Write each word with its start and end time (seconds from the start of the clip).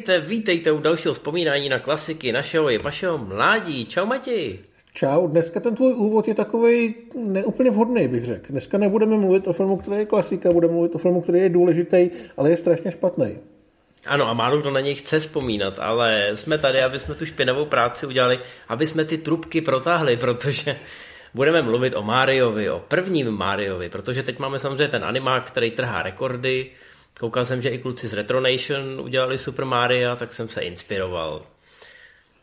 Vítejte, 0.00 0.26
vítejte 0.26 0.72
u 0.72 0.78
dalšího 0.78 1.14
vzpomínání 1.14 1.68
na 1.68 1.78
klasiky 1.78 2.32
našeho 2.32 2.70
i 2.70 2.78
vašeho 2.78 3.18
mládí. 3.18 3.86
Čau 3.86 4.06
Mati. 4.06 4.58
Čau, 4.94 5.26
dneska 5.26 5.60
ten 5.60 5.74
tvůj 5.74 5.94
úvod 5.94 6.28
je 6.28 6.34
takový 6.34 6.94
neúplně 7.16 7.70
vhodný, 7.70 8.08
bych 8.08 8.24
řekl. 8.24 8.46
Dneska 8.50 8.78
nebudeme 8.78 9.16
mluvit 9.16 9.46
o 9.46 9.52
filmu, 9.52 9.76
který 9.76 9.96
je 9.96 10.06
klasika, 10.06 10.52
budeme 10.52 10.72
mluvit 10.72 10.94
o 10.94 10.98
filmu, 10.98 11.20
který 11.20 11.38
je 11.38 11.48
důležitý, 11.48 12.10
ale 12.36 12.50
je 12.50 12.56
strašně 12.56 12.90
špatný. 12.90 13.38
Ano, 14.06 14.28
a 14.28 14.34
málo 14.34 14.58
kdo 14.58 14.70
na 14.70 14.80
něj 14.80 14.94
chce 14.94 15.18
vzpomínat, 15.18 15.78
ale 15.78 16.30
jsme 16.34 16.58
tady, 16.58 16.82
aby 16.82 16.98
jsme 16.98 17.14
tu 17.14 17.26
špinavou 17.26 17.64
práci 17.64 18.06
udělali, 18.06 18.38
aby 18.68 18.86
jsme 18.86 19.04
ty 19.04 19.18
trubky 19.18 19.60
protáhli, 19.60 20.16
protože 20.16 20.76
budeme 21.34 21.62
mluvit 21.62 21.94
o 21.96 22.02
Mariovi, 22.02 22.70
o 22.70 22.82
prvním 22.88 23.30
Mariovi, 23.30 23.88
protože 23.88 24.22
teď 24.22 24.38
máme 24.38 24.58
samozřejmě 24.58 24.88
ten 24.88 25.04
animák, 25.04 25.46
který 25.46 25.70
trhá 25.70 26.02
rekordy. 26.02 26.70
Koukal 27.18 27.44
jsem, 27.44 27.62
že 27.62 27.68
i 27.68 27.78
kluci 27.78 28.08
z 28.08 28.14
Retronation 28.14 29.00
udělali 29.00 29.38
Super 29.38 29.64
Mario, 29.64 30.16
tak 30.16 30.32
jsem 30.32 30.48
se 30.48 30.60
inspiroval. 30.60 31.46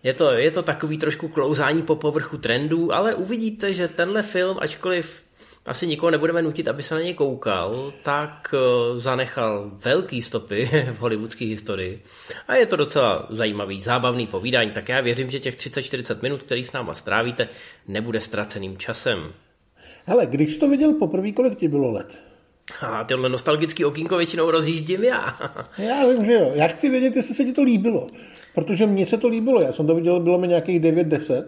Je 0.03 0.13
to, 0.13 0.31
je 0.31 0.51
to 0.51 0.63
takový 0.63 0.97
trošku 0.97 1.27
klouzání 1.27 1.81
po 1.81 1.95
povrchu 1.95 2.37
trendů, 2.37 2.93
ale 2.93 3.15
uvidíte, 3.15 3.73
že 3.73 3.87
tenhle 3.87 4.21
film, 4.21 4.57
ačkoliv 4.61 5.23
asi 5.67 5.87
nikoho 5.87 6.11
nebudeme 6.11 6.41
nutit, 6.41 6.67
aby 6.67 6.83
se 6.83 6.95
na 6.95 7.01
něj 7.01 7.13
koukal, 7.13 7.93
tak 8.03 8.53
eh, 8.53 8.99
zanechal 8.99 9.71
velký 9.73 10.21
stopy 10.21 10.69
v 10.91 10.99
hollywoodské 10.99 11.45
historii. 11.45 12.01
A 12.47 12.55
je 12.55 12.65
to 12.65 12.75
docela 12.75 13.27
zajímavý, 13.29 13.81
zábavný 13.81 14.27
povídání, 14.27 14.71
tak 14.71 14.89
já 14.89 15.01
věřím, 15.01 15.29
že 15.29 15.39
těch 15.39 15.57
30-40 15.57 16.21
minut, 16.21 16.43
který 16.43 16.63
s 16.63 16.71
náma 16.71 16.95
strávíte, 16.95 17.49
nebude 17.87 18.21
ztraceným 18.21 18.77
časem. 18.77 19.33
Hele, 20.05 20.25
když 20.25 20.53
jsi 20.53 20.59
to 20.59 20.69
viděl 20.69 20.93
poprvé, 20.93 21.31
kolik 21.31 21.59
ti 21.59 21.67
bylo 21.67 21.91
let? 21.91 22.23
A 22.81 23.03
tyhle 23.03 23.29
nostalgický 23.29 23.85
okýnko 23.85 24.17
většinou 24.17 24.51
rozjíždím 24.51 25.03
já. 25.03 25.37
já 25.77 26.07
vím, 26.07 26.25
že 26.25 26.33
jo. 26.33 26.51
Já 26.53 26.67
chci 26.67 26.89
vědět, 26.89 27.15
jestli 27.15 27.33
se 27.33 27.43
ti 27.43 27.53
to 27.53 27.63
líbilo. 27.63 28.07
Protože 28.55 28.85
mně 28.85 29.05
se 29.05 29.17
to 29.17 29.27
líbilo. 29.27 29.61
Já 29.61 29.71
jsem 29.71 29.87
to 29.87 29.95
viděl, 29.95 30.19
bylo 30.19 30.37
mi 30.37 30.47
nějakých 30.47 30.81
9-10. 30.81 31.45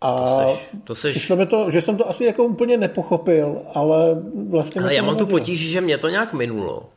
A 0.00 0.44
to 0.44 0.48
seš, 0.48 0.68
to 0.84 0.94
seš... 0.94 1.14
přišlo 1.14 1.36
mi 1.36 1.46
to, 1.46 1.70
že 1.70 1.80
jsem 1.80 1.96
to 1.96 2.08
asi 2.08 2.24
jako 2.24 2.44
úplně 2.44 2.76
nepochopil, 2.76 3.62
ale 3.74 4.22
vlastně... 4.48 4.80
Ale 4.80 4.94
já 4.94 5.02
mám 5.02 5.16
tu 5.16 5.26
potíž, 5.26 5.70
že 5.70 5.80
mě 5.80 5.98
to 5.98 6.08
nějak 6.08 6.32
minulo. 6.32 6.88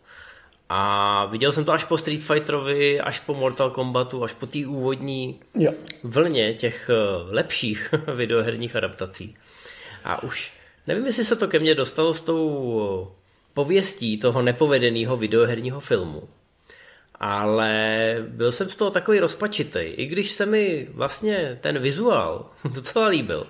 A 0.69 1.25
viděl 1.25 1.51
jsem 1.51 1.65
to 1.65 1.71
až 1.71 1.83
po 1.83 1.97
Street 1.97 2.23
Fighterovi, 2.23 3.01
až 3.01 3.19
po 3.19 3.33
Mortal 3.33 3.69
Kombatu, 3.69 4.23
až 4.23 4.33
po 4.33 4.45
té 4.45 4.59
úvodní 4.67 5.39
jo. 5.55 5.71
vlně 6.03 6.53
těch 6.53 6.89
eh, 6.89 6.93
lepších 7.29 7.93
videoherních 8.15 8.75
adaptací. 8.75 9.35
A 10.05 10.23
už 10.23 10.53
nevím, 10.87 11.05
jestli 11.05 11.25
se 11.25 11.35
to 11.35 11.47
ke 11.47 11.59
mně 11.59 11.75
dostalo 11.75 12.13
s 12.13 12.21
tou 12.21 13.11
pověstí 13.53 14.17
toho 14.17 14.41
nepovedeného 14.41 15.17
videoherního 15.17 15.79
filmu 15.79 16.29
ale 17.19 18.15
byl 18.27 18.51
jsem 18.51 18.69
z 18.69 18.75
toho 18.75 18.91
takový 18.91 19.19
rozpačitý, 19.19 19.79
i 19.79 20.05
když 20.05 20.31
se 20.31 20.45
mi 20.45 20.87
vlastně 20.93 21.57
ten 21.61 21.79
vizuál 21.79 22.45
docela 22.73 23.07
líbil. 23.07 23.47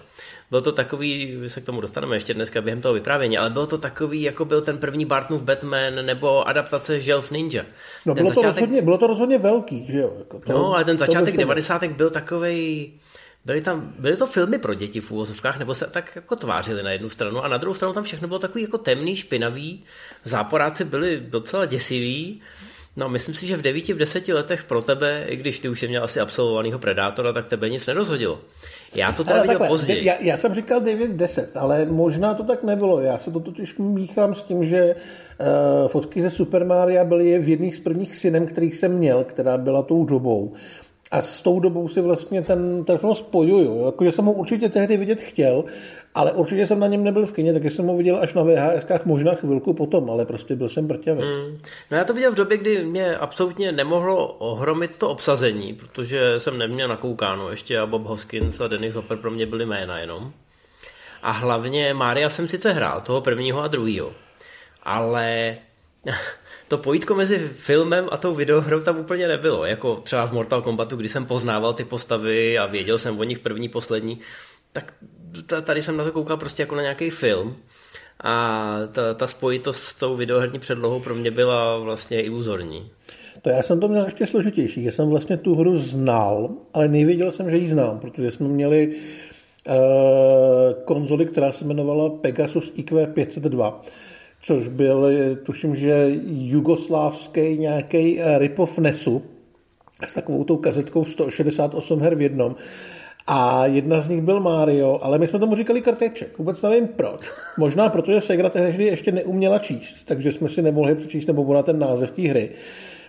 Byl 0.51 0.61
to 0.61 0.71
takový, 0.71 1.37
se 1.47 1.61
k 1.61 1.65
tomu 1.65 1.81
dostaneme 1.81 2.15
ještě 2.15 2.33
dneska 2.33 2.61
během 2.61 2.81
toho 2.81 2.93
vyprávění, 2.93 3.37
ale 3.37 3.49
byl 3.49 3.65
to 3.67 3.77
takový, 3.77 4.21
jako 4.21 4.45
byl 4.45 4.61
ten 4.61 4.77
první 4.77 5.05
Bartonův 5.05 5.41
Batman 5.41 6.05
nebo 6.05 6.47
adaptace 6.47 6.99
Želv 6.99 7.31
Ninja. 7.31 7.65
No 8.05 8.13
bylo, 8.13 8.27
začátek... 8.27 8.43
to 8.43 8.47
rozhodně, 8.47 8.81
bylo 8.81 8.97
to 8.97 9.07
rozhodně 9.07 9.37
velký, 9.37 9.87
že 9.91 9.99
jo? 9.99 10.13
Jako 10.19 10.39
to, 10.39 10.51
no, 10.51 10.73
ale 10.73 10.85
ten 10.85 10.97
začátek 10.97 11.37
90. 11.37 11.83
byl 11.83 12.09
takový. 12.09 12.93
Byly 13.45 13.61
tam, 13.61 13.93
byly 13.99 14.17
to 14.17 14.27
filmy 14.27 14.57
pro 14.57 14.73
děti 14.73 15.01
v 15.01 15.11
úvozovkách, 15.11 15.59
nebo 15.59 15.75
se 15.75 15.87
tak 15.87 16.15
jako 16.15 16.35
tvářili 16.35 16.83
na 16.83 16.91
jednu 16.91 17.09
stranu 17.09 17.43
a 17.43 17.47
na 17.47 17.57
druhou 17.57 17.73
stranu 17.73 17.93
tam 17.93 18.03
všechno 18.03 18.27
bylo 18.27 18.39
takový 18.39 18.61
jako 18.61 18.77
temný, 18.77 19.15
špinavý, 19.15 19.83
záporáci 20.25 20.85
byli 20.85 21.19
docela 21.29 21.65
děsiví 21.65 22.41
No, 22.99 23.09
myslím 23.09 23.35
si, 23.35 23.45
že 23.45 23.57
v 23.57 23.61
devíti, 23.61 23.93
v 23.93 23.97
deseti 23.97 24.33
letech 24.33 24.63
pro 24.63 24.81
tebe, 24.81 25.25
i 25.27 25.35
když 25.35 25.59
ty 25.59 25.69
už 25.69 25.79
jsi 25.79 25.87
měl 25.87 26.03
asi 26.03 26.19
absolvovaného 26.19 26.79
Predátora, 26.79 27.33
tak 27.33 27.47
tebe 27.47 27.69
nic 27.69 27.87
nerozhodilo. 27.87 28.39
Já 28.95 29.11
to 29.11 29.23
teda 29.23 29.35
ale 29.35 29.41
viděl 29.41 29.59
takhle, 29.59 29.77
později. 29.77 30.05
Já, 30.05 30.13
já, 30.21 30.37
jsem 30.37 30.53
říkal 30.53 30.81
9-10, 30.81 31.47
ale 31.55 31.85
možná 31.85 32.33
to 32.33 32.43
tak 32.43 32.63
nebylo. 32.63 33.01
Já 33.01 33.17
se 33.17 33.31
to 33.31 33.39
totiž 33.39 33.77
míchám 33.77 34.35
s 34.35 34.43
tím, 34.43 34.65
že 34.65 34.95
uh, 34.95 35.87
fotky 35.87 36.21
ze 36.21 36.29
Super 36.29 36.65
Maria 36.65 37.03
byly 37.03 37.39
v 37.39 37.49
jedných 37.49 37.75
z 37.75 37.79
prvních 37.79 38.15
synem, 38.15 38.47
kterých 38.47 38.75
jsem 38.75 38.97
měl, 38.97 39.23
která 39.23 39.57
byla 39.57 39.83
tou 39.83 40.05
dobou. 40.05 40.53
A 41.11 41.21
s 41.21 41.41
tou 41.41 41.59
dobou 41.59 41.87
si 41.87 42.01
vlastně 42.01 42.41
ten, 42.41 42.85
ten 42.85 42.97
film 42.97 43.15
spojuju. 43.15 43.85
Jakože 43.85 44.11
jsem 44.11 44.25
ho 44.25 44.31
určitě 44.31 44.69
tehdy 44.69 44.97
vidět 44.97 45.21
chtěl, 45.21 45.63
ale 46.15 46.31
určitě 46.31 46.67
jsem 46.67 46.79
na 46.79 46.87
něm 46.87 47.03
nebyl 47.03 47.25
v 47.25 47.33
kině, 47.33 47.53
takže 47.53 47.69
jsem 47.69 47.87
ho 47.87 47.97
viděl 47.97 48.19
až 48.21 48.33
na 48.33 48.43
VHS, 48.43 48.85
možná 49.05 49.33
chvilku 49.33 49.73
potom, 49.73 50.09
ale 50.09 50.25
prostě 50.25 50.55
byl 50.55 50.69
jsem 50.69 50.87
brťavý. 50.87 51.21
Hmm. 51.21 51.57
No 51.91 51.97
já 51.97 52.03
to 52.03 52.13
viděl 52.13 52.31
v 52.31 52.35
době, 52.35 52.57
kdy 52.57 52.85
mě 52.85 53.17
absolutně 53.17 53.71
nemohlo 53.71 54.27
ohromit 54.27 54.97
to 54.97 55.09
obsazení, 55.09 55.73
protože 55.73 56.39
jsem 56.39 56.57
neměl 56.57 56.87
nakoukáno 56.87 57.49
ještě 57.49 57.79
a 57.79 57.85
Bob 57.85 58.05
Hoskins 58.05 58.61
a 58.61 58.67
Dennis 58.67 58.95
Hopper 58.95 59.17
pro 59.17 59.31
mě 59.31 59.45
byly 59.45 59.65
jména 59.65 59.99
jenom. 59.99 60.31
A 61.21 61.31
hlavně 61.31 61.93
Mária 61.93 62.29
jsem 62.29 62.47
sice 62.47 62.71
hrál, 62.71 63.01
toho 63.01 63.21
prvního 63.21 63.61
a 63.61 63.67
druhého, 63.67 64.11
ale 64.83 65.57
to 66.69 66.77
pojítko 66.77 67.15
mezi 67.15 67.37
filmem 67.39 68.07
a 68.11 68.17
tou 68.17 68.35
videohrou 68.35 68.79
tam 68.79 68.99
úplně 68.99 69.27
nebylo. 69.27 69.65
Jako 69.65 69.95
třeba 69.95 70.27
v 70.27 70.31
Mortal 70.31 70.61
Kombatu, 70.61 70.95
kdy 70.95 71.09
jsem 71.09 71.25
poznával 71.25 71.73
ty 71.73 71.83
postavy 71.83 72.57
a 72.57 72.65
věděl 72.65 72.97
jsem 72.97 73.19
o 73.19 73.23
nich 73.23 73.39
první, 73.39 73.69
poslední, 73.69 74.19
tak 74.73 74.93
tady 75.63 75.81
jsem 75.81 75.97
na 75.97 76.03
to 76.03 76.11
koukal 76.11 76.37
prostě 76.37 76.63
jako 76.63 76.75
na 76.75 76.81
nějaký 76.81 77.09
film. 77.09 77.55
A 78.23 78.75
ta, 78.91 79.13
ta 79.13 79.27
spojitost 79.27 79.83
s 79.83 79.93
tou 79.93 80.15
videoherní 80.15 80.59
předlohou 80.59 80.99
pro 80.99 81.15
mě 81.15 81.31
byla 81.31 81.77
vlastně 81.77 82.21
iluzorní. 82.21 82.91
To 83.41 83.49
já 83.49 83.63
jsem 83.63 83.79
to 83.79 83.87
měl 83.87 84.05
ještě 84.05 84.25
složitější. 84.25 84.83
Já 84.83 84.91
jsem 84.91 85.09
vlastně 85.09 85.37
tu 85.37 85.55
hru 85.55 85.77
znal, 85.77 86.49
ale 86.73 86.87
nevěděl 86.87 87.31
jsem, 87.31 87.49
že 87.49 87.57
ji 87.57 87.69
znám, 87.69 87.99
protože 87.99 88.31
jsme 88.31 88.47
měli 88.47 88.87
uh, 88.87 89.73
konzoli, 90.85 91.25
která 91.25 91.51
se 91.51 91.65
jmenovala 91.65 92.09
Pegasus 92.09 92.71
IQ 92.75 93.07
502 93.07 93.81
což 94.41 94.67
byl, 94.67 95.07
tuším, 95.43 95.75
že 95.75 96.11
jugoslávský 96.25 97.57
nějaký 97.57 98.19
eh, 98.19 98.39
rip-off 98.39 98.79
NESu 98.79 99.21
s 100.05 100.13
takovou 100.13 100.43
tou 100.43 100.57
kazetkou 100.57 101.05
168 101.05 102.01
her 102.01 102.15
v 102.15 102.21
jednom. 102.21 102.55
A 103.27 103.65
jedna 103.65 104.01
z 104.01 104.07
nich 104.07 104.21
byl 104.21 104.39
Mario, 104.39 104.99
ale 105.01 105.17
my 105.17 105.27
jsme 105.27 105.39
tomu 105.39 105.55
říkali 105.55 105.81
karteček. 105.81 106.37
Vůbec 106.37 106.61
nevím 106.61 106.87
proč. 106.87 107.31
Možná 107.57 107.89
protože 107.89 108.21
Segra 108.21 108.49
tehdy 108.49 108.83
ještě 108.83 109.11
neuměla 109.11 109.59
číst, 109.59 109.95
takže 110.05 110.31
jsme 110.31 110.49
si 110.49 110.61
nemohli 110.61 110.95
přečíst 110.95 111.27
nebo 111.27 111.53
na 111.53 111.63
ten 111.63 111.79
název 111.79 112.11
té 112.11 112.21
hry. 112.21 112.51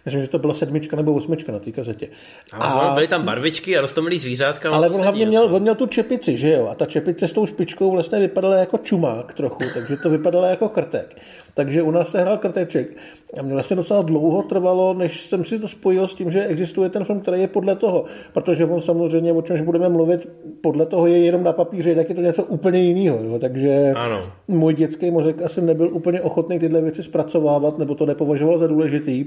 Myslím, 0.05 0.23
že 0.23 0.29
to 0.29 0.39
byla 0.39 0.55
sedmička 0.55 0.97
nebo 0.97 1.15
osmička 1.15 1.53
na 1.53 1.59
té 1.59 1.73
kazetě. 1.73 2.09
A, 2.53 2.65
a 2.65 2.95
byly 2.95 3.09
tam 3.09 3.25
barvičky 3.25 3.79
a 3.79 3.81
rostomilý 3.81 4.19
zvířátka. 4.19 4.71
Ale 4.71 4.89
on 4.89 5.01
hlavně 5.01 5.27
měl, 5.27 5.55
on 5.55 5.63
měl 5.63 5.75
tu 5.75 5.87
čepici, 5.87 6.37
že 6.37 6.53
jo? 6.53 6.69
A 6.69 6.75
ta 6.75 6.87
čepice 6.87 7.29
s 7.29 7.33
tou 7.33 7.47
špičkou 7.47 7.91
vlastně 7.91 8.19
vypadala 8.19 8.57
jako 8.57 8.79
čumák 8.79 9.35
trochu, 9.35 9.65
takže 9.75 9.97
to 9.97 10.11
vypadalo 10.11 10.47
jako 10.47 10.69
krtek. 10.69 11.17
Takže 11.55 11.83
u 11.83 11.91
nás 11.91 12.11
se 12.11 12.21
hrál 12.21 12.39
krteček. 12.39 12.97
A 13.39 13.43
mě 13.43 13.55
vlastně 13.55 13.77
docela 13.77 14.03
dlouho 14.03 14.43
trvalo, 14.43 14.95
než 14.95 15.21
jsem 15.21 15.45
si 15.45 15.59
to 15.59 15.69
spojil 15.69 16.09
s 16.09 16.15
tím, 16.15 16.31
že 16.31 16.45
existuje 16.45 16.89
ten 16.89 17.05
film, 17.05 17.21
který 17.21 17.41
je 17.41 17.49
podle 17.49 17.77
toho. 17.77 18.05
Protože 18.33 18.65
on 18.67 18.81
samozřejmě, 18.81 19.33
o 19.33 19.43
čemž 19.43 19.61
budeme 19.61 19.89
mluvit, 19.89 20.29
podle 20.61 20.87
toho 20.87 21.07
je 21.07 21.19
jenom 21.19 21.45
na 21.45 21.53
papíře, 21.53 21.95
tak 21.95 22.09
je 22.09 22.15
to 22.15 22.21
něco 22.21 22.45
úplně 22.45 22.81
jiného. 22.81 23.19
Jo? 23.23 23.39
Takže 23.39 23.93
ano. 23.97 24.23
můj 24.49 24.75
dětský 24.75 25.11
mozek 25.11 25.43
asi 25.43 25.63
nebyl 25.63 25.89
úplně 25.93 26.21
ochotný 26.21 26.59
tyhle 26.59 26.81
věci 26.81 27.03
zpracovávat, 27.03 27.79
nebo 27.79 27.95
to 27.95 28.07
nepovažoval 28.07 28.59
za 28.59 28.67
důležitý. 28.67 29.27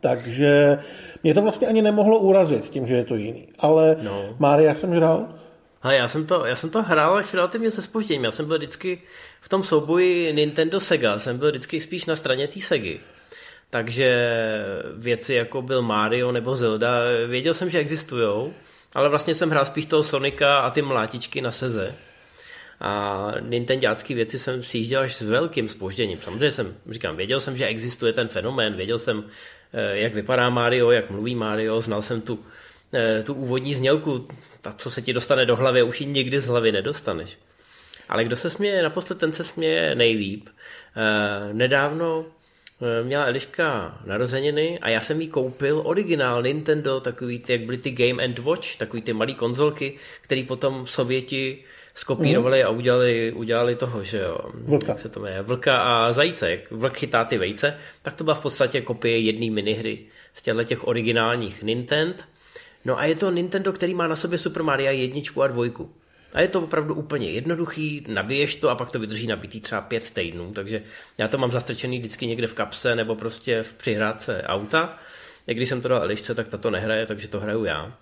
Takže 0.00 0.78
mě 1.22 1.34
to 1.34 1.42
vlastně 1.42 1.66
ani 1.66 1.82
nemohlo 1.82 2.18
urazit 2.18 2.70
tím, 2.70 2.86
že 2.86 2.94
je 2.94 3.04
to 3.04 3.14
jiný. 3.14 3.48
Ale 3.58 3.96
no. 4.02 4.34
Mária 4.38 4.74
jsem 4.74 4.90
hrál. 4.90 5.28
A 5.82 5.92
já 5.92 6.08
jsem 6.08 6.26
to, 6.26 6.46
já 6.46 6.56
jsem 6.56 6.70
to 6.70 6.82
hrál 6.82 7.16
až 7.16 7.34
relativně 7.34 7.70
se 7.70 7.82
spožděním. 7.82 8.24
Já 8.24 8.30
jsem 8.30 8.46
byl 8.46 8.58
vždycky 8.58 9.02
v 9.40 9.48
tom 9.48 9.62
souboji 9.62 10.32
Nintendo 10.32 10.80
Sega, 10.80 11.18
jsem 11.18 11.38
byl 11.38 11.50
vždycky 11.50 11.80
spíš 11.80 12.06
na 12.06 12.16
straně 12.16 12.48
té 12.48 12.60
Segy. 12.60 13.00
Takže 13.70 14.30
věci 14.96 15.34
jako 15.34 15.62
byl 15.62 15.82
Mario 15.82 16.32
nebo 16.32 16.54
Zelda, 16.54 17.00
věděl 17.26 17.54
jsem, 17.54 17.70
že 17.70 17.78
existují, 17.78 18.52
ale 18.94 19.08
vlastně 19.08 19.34
jsem 19.34 19.50
hrál 19.50 19.64
spíš 19.64 19.86
toho 19.86 20.02
Sonika 20.02 20.58
a 20.58 20.70
ty 20.70 20.82
mlátičky 20.82 21.40
na 21.40 21.50
Seze. 21.50 21.94
A 22.80 23.26
Nintendácké 23.40 24.14
věci 24.14 24.38
jsem 24.38 24.62
sjížděl 24.62 25.00
až 25.00 25.16
s 25.16 25.22
velkým 25.22 25.68
spožděním. 25.68 26.18
Samozřejmě 26.18 26.50
jsem, 26.50 26.74
říkám, 26.90 27.16
věděl 27.16 27.40
jsem, 27.40 27.56
že 27.56 27.66
existuje 27.66 28.12
ten 28.12 28.28
fenomén, 28.28 28.74
věděl 28.74 28.98
jsem, 28.98 29.24
jak 29.72 30.14
vypadá 30.14 30.50
Mario, 30.50 30.90
jak 30.90 31.10
mluví 31.10 31.34
Mario, 31.34 31.80
znal 31.80 32.02
jsem 32.02 32.20
tu, 32.20 32.44
eh, 32.94 33.22
tu 33.22 33.34
úvodní 33.34 33.74
znělku, 33.74 34.28
ta, 34.60 34.72
co 34.72 34.90
se 34.90 35.02
ti 35.02 35.12
dostane 35.12 35.46
do 35.46 35.56
hlavy, 35.56 35.82
už 35.82 36.00
ji 36.00 36.06
nikdy 36.06 36.40
z 36.40 36.46
hlavy 36.46 36.72
nedostaneš. 36.72 37.38
Ale 38.08 38.24
kdo 38.24 38.36
se 38.36 38.50
směje 38.50 38.82
naposled, 38.82 39.18
ten 39.18 39.32
se 39.32 39.44
směje 39.44 39.94
nejlíp. 39.94 40.48
Eh, 40.48 41.54
nedávno 41.54 42.26
měla 43.02 43.24
Eliška 43.24 43.98
narozeniny 44.04 44.78
a 44.78 44.88
já 44.88 45.00
jsem 45.00 45.20
jí 45.20 45.28
koupil 45.28 45.82
originál 45.84 46.42
Nintendo, 46.42 47.00
takový 47.00 47.38
ty, 47.38 47.52
jak 47.52 47.62
byly 47.62 47.78
ty 47.78 47.90
Game 47.90 48.24
and 48.24 48.38
Watch, 48.38 48.76
takový 48.76 49.02
ty 49.02 49.12
malý 49.12 49.34
konzolky, 49.34 49.98
který 50.22 50.44
potom 50.44 50.86
Sověti 50.86 51.64
skopírovali 51.94 52.60
mm. 52.60 52.66
a 52.66 52.70
udělali, 52.70 53.32
udělali 53.32 53.76
toho, 53.76 54.04
že 54.04 54.18
jo. 54.18 54.38
Vlka. 54.54 54.92
Jak 54.92 54.98
se 54.98 55.08
to 55.08 55.20
jmenuje? 55.20 55.42
Vlka 55.42 55.76
a 55.76 56.12
zajíce. 56.12 56.50
Jak 56.50 56.70
vlk 56.70 56.96
chytá 56.96 57.24
ty 57.24 57.38
vejce, 57.38 57.78
tak 58.02 58.14
to 58.14 58.24
byla 58.24 58.34
v 58.34 58.42
podstatě 58.42 58.80
kopie 58.80 59.18
jedné 59.18 59.50
minihry 59.50 59.98
z 60.34 60.42
těchto 60.42 60.64
těch 60.64 60.86
originálních 60.86 61.62
Nintendo. 61.62 62.22
No 62.84 62.98
a 62.98 63.04
je 63.04 63.14
to 63.14 63.30
Nintendo, 63.30 63.72
který 63.72 63.94
má 63.94 64.06
na 64.06 64.16
sobě 64.16 64.38
Super 64.38 64.62
Mario 64.62 64.92
jedničku 64.92 65.42
a 65.42 65.46
dvojku. 65.46 65.90
A 66.32 66.40
je 66.40 66.48
to 66.48 66.60
opravdu 66.60 66.94
úplně 66.94 67.30
jednoduchý, 67.30 68.04
nabiješ 68.08 68.56
to 68.56 68.70
a 68.70 68.74
pak 68.74 68.90
to 68.90 68.98
vydrží 68.98 69.26
nabitý 69.26 69.60
třeba 69.60 69.80
pět 69.80 70.10
týdnů, 70.10 70.52
takže 70.52 70.82
já 71.18 71.28
to 71.28 71.38
mám 71.38 71.50
zastrčený 71.50 71.98
vždycky 71.98 72.26
někde 72.26 72.46
v 72.46 72.54
kapse 72.54 72.94
nebo 72.94 73.16
prostě 73.16 73.62
v 73.62 73.74
přihrádce 73.74 74.42
auta. 74.46 74.98
Když 75.46 75.68
jsem 75.68 75.82
to 75.82 75.88
dal 75.88 76.02
Elišce, 76.02 76.34
tak 76.34 76.48
tato 76.48 76.70
nehraje, 76.70 77.06
takže 77.06 77.28
to 77.28 77.40
hraju 77.40 77.64
já. 77.64 77.92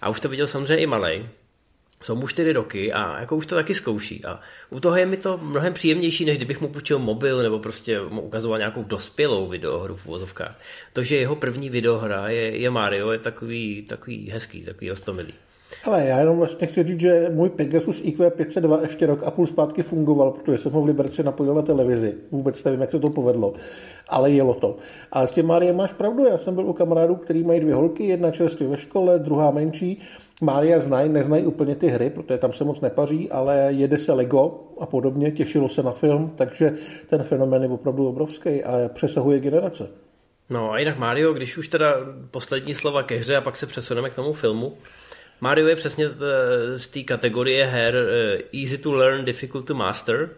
A 0.00 0.08
už 0.08 0.20
to 0.20 0.28
viděl 0.28 0.46
samozřejmě 0.46 0.82
i 0.82 0.86
malej. 0.86 1.28
Jsou 2.04 2.16
mu 2.16 2.28
čtyři 2.28 2.52
roky 2.52 2.92
a 2.92 3.20
jako 3.20 3.36
už 3.36 3.46
to 3.46 3.54
taky 3.54 3.74
zkouší. 3.74 4.24
A 4.24 4.40
u 4.70 4.80
toho 4.80 4.96
je 4.96 5.06
mi 5.06 5.16
to 5.16 5.38
mnohem 5.42 5.72
příjemnější, 5.72 6.24
než 6.24 6.36
kdybych 6.36 6.60
mu 6.60 6.68
půjčil 6.68 6.98
mobil 6.98 7.42
nebo 7.42 7.58
prostě 7.58 8.00
mu 8.08 8.20
ukazoval 8.20 8.58
nějakou 8.58 8.82
dospělou 8.82 9.48
videohru 9.48 9.96
v 9.96 10.06
uvozovkách. 10.06 10.60
To, 10.92 11.02
že 11.02 11.16
jeho 11.16 11.36
první 11.36 11.70
videohra 11.70 12.28
je, 12.28 12.56
je 12.56 12.70
Mario, 12.70 13.10
je 13.10 13.18
takový, 13.18 13.82
takový 13.88 14.30
hezký, 14.30 14.62
takový 14.62 14.90
ostomilý. 14.90 15.34
Ale 15.84 16.06
já 16.06 16.18
jenom 16.18 16.38
vlastně 16.38 16.66
chci 16.66 16.84
říct, 16.84 17.00
že 17.00 17.30
můj 17.32 17.50
Pegasus 17.50 18.00
IQ 18.04 18.30
502 18.30 18.82
ještě 18.82 19.06
rok 19.06 19.22
a 19.24 19.30
půl 19.30 19.46
zpátky 19.46 19.82
fungoval, 19.82 20.30
protože 20.30 20.58
jsem 20.58 20.72
ho 20.72 20.82
v 20.82 20.86
Liberci 20.86 21.22
napojil 21.22 21.54
na 21.54 21.62
televizi. 21.62 22.14
Vůbec 22.30 22.64
nevím, 22.64 22.80
jak 22.80 22.90
se 22.90 22.98
to 22.98 23.10
povedlo, 23.10 23.52
ale 24.08 24.30
jelo 24.30 24.54
to. 24.54 24.76
A 25.12 25.26
s 25.26 25.32
tím 25.32 25.46
Máriem 25.46 25.76
máš 25.76 25.92
pravdu, 25.92 26.26
já 26.26 26.38
jsem 26.38 26.54
byl 26.54 26.66
u 26.66 26.72
kamarádů, 26.72 27.14
který 27.14 27.44
mají 27.44 27.60
dvě 27.60 27.74
holky, 27.74 28.04
jedna 28.04 28.30
čerstvě 28.30 28.68
ve 28.68 28.76
škole, 28.76 29.18
druhá 29.18 29.50
menší. 29.50 30.00
Mária 30.44 30.80
znají, 30.80 31.08
neznají 31.08 31.46
úplně 31.46 31.74
ty 31.74 31.88
hry, 31.88 32.10
protože 32.10 32.38
tam 32.38 32.52
se 32.52 32.64
moc 32.64 32.80
nepaří, 32.80 33.30
ale 33.30 33.66
jede 33.68 33.98
se 33.98 34.12
Lego 34.12 34.60
a 34.80 34.86
podobně, 34.86 35.32
těšilo 35.32 35.68
se 35.68 35.82
na 35.82 35.92
film, 35.92 36.32
takže 36.36 36.72
ten 37.06 37.22
fenomén 37.22 37.62
je 37.62 37.68
opravdu 37.68 38.08
obrovský 38.08 38.64
a 38.64 38.88
přesahuje 38.88 39.40
generace. 39.40 39.88
No 40.50 40.72
a 40.72 40.78
jinak 40.78 40.98
Mario, 40.98 41.32
když 41.32 41.56
už 41.58 41.68
teda 41.68 41.94
poslední 42.30 42.74
slova 42.74 43.02
ke 43.02 43.16
hře 43.16 43.36
a 43.36 43.40
pak 43.40 43.56
se 43.56 43.66
přesuneme 43.66 44.10
k 44.10 44.14
tomu 44.14 44.32
filmu, 44.32 44.72
Mario 45.40 45.68
je 45.68 45.76
přesně 45.76 46.08
z 46.76 46.86
té 46.86 47.02
kategorie 47.02 47.64
her 47.64 47.96
eh, 47.96 48.58
easy 48.62 48.78
to 48.78 48.92
learn, 48.92 49.24
difficult 49.24 49.66
to 49.66 49.74
master. 49.74 50.30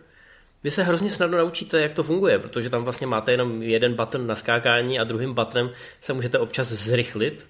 Vy 0.65 0.71
se 0.71 0.83
hrozně 0.83 1.11
snadno 1.11 1.39
naučíte, 1.39 1.81
jak 1.81 1.95
to 1.95 2.03
funguje, 2.03 2.39
protože 2.39 2.71
tam 2.71 2.85
vlastně 2.85 3.07
máte 3.07 3.33
jenom 3.33 3.63
jeden 3.63 3.95
button 3.95 4.27
na 4.27 4.35
skákání 4.35 4.99
a 4.99 5.05
druhým 5.05 5.35
buttonem 5.35 5.71
se 6.01 6.13
můžete 6.13 6.39
občas 6.39 6.69
zrychlit. 6.69 7.47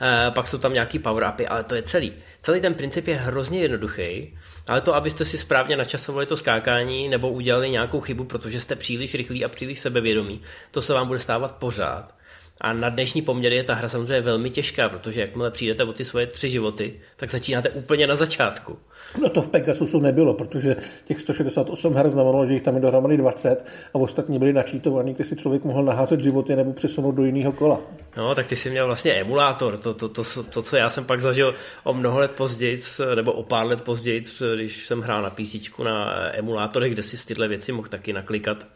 E, 0.00 0.30
pak 0.30 0.48
jsou 0.48 0.58
tam 0.58 0.72
nějaký 0.72 0.98
power-upy, 0.98 1.46
ale 1.48 1.64
to 1.64 1.74
je 1.74 1.82
celý. 1.82 2.12
Celý 2.42 2.60
ten 2.60 2.74
princip 2.74 3.06
je 3.06 3.16
hrozně 3.16 3.60
jednoduchý, 3.60 4.38
ale 4.68 4.80
to, 4.80 4.94
abyste 4.94 5.24
si 5.24 5.38
správně 5.38 5.76
načasovali 5.76 6.26
to 6.26 6.36
skákání 6.36 7.08
nebo 7.08 7.30
udělali 7.30 7.70
nějakou 7.70 8.00
chybu, 8.00 8.24
protože 8.24 8.60
jste 8.60 8.76
příliš 8.76 9.14
rychlí 9.14 9.44
a 9.44 9.48
příliš 9.48 9.78
sebevědomí, 9.78 10.42
to 10.70 10.82
se 10.82 10.92
vám 10.92 11.06
bude 11.06 11.18
stávat 11.18 11.56
pořád. 11.56 12.14
A 12.60 12.72
na 12.72 12.88
dnešní 12.88 13.22
poměry 13.22 13.56
je 13.56 13.64
ta 13.64 13.74
hra 13.74 13.88
samozřejmě 13.88 14.20
velmi 14.20 14.50
těžká, 14.50 14.88
protože 14.88 15.20
jakmile 15.20 15.50
přijdete 15.50 15.84
o 15.84 15.92
ty 15.92 16.04
svoje 16.04 16.26
tři 16.26 16.50
životy, 16.50 17.00
tak 17.16 17.30
začínáte 17.30 17.70
úplně 17.70 18.06
na 18.06 18.14
začátku. 18.14 18.78
No 19.22 19.28
to 19.28 19.42
v 19.42 19.48
Pegasusu 19.48 20.00
nebylo, 20.00 20.34
protože 20.34 20.76
těch 21.04 21.20
168 21.20 21.94
her 21.94 22.10
znamenalo, 22.10 22.46
že 22.46 22.52
jich 22.52 22.62
tam 22.62 22.74
je 22.74 22.80
dohromady 22.80 23.16
20 23.16 23.66
a 23.94 23.98
ostatní 23.98 24.38
byli 24.38 24.52
načítovaný, 24.52 25.14
kde 25.14 25.24
si 25.24 25.36
člověk 25.36 25.64
mohl 25.64 25.84
naházet 25.84 26.20
životy 26.20 26.56
nebo 26.56 26.72
přesunout 26.72 27.12
do 27.12 27.24
jiného 27.24 27.52
kola. 27.52 27.80
No, 28.16 28.34
tak 28.34 28.46
ty 28.46 28.56
jsi 28.56 28.70
měl 28.70 28.86
vlastně 28.86 29.12
emulátor, 29.12 29.78
to, 29.78 29.94
to, 29.94 30.08
to, 30.08 30.24
to, 30.42 30.62
co 30.62 30.76
já 30.76 30.90
jsem 30.90 31.04
pak 31.04 31.20
zažil 31.20 31.54
o 31.84 31.94
mnoho 31.94 32.18
let 32.18 32.30
později, 32.30 32.78
nebo 33.14 33.32
o 33.32 33.42
pár 33.42 33.66
let 33.66 33.80
později, 33.80 34.22
když 34.54 34.86
jsem 34.86 35.00
hrál 35.00 35.22
na 35.22 35.30
PC 35.30 35.78
na 35.84 36.28
emulátorech, 36.36 36.92
kde 36.92 37.02
si 37.02 37.26
tyhle 37.26 37.48
věci 37.48 37.72
mohl 37.72 37.88
taky 37.88 38.12
naklikat 38.12 38.66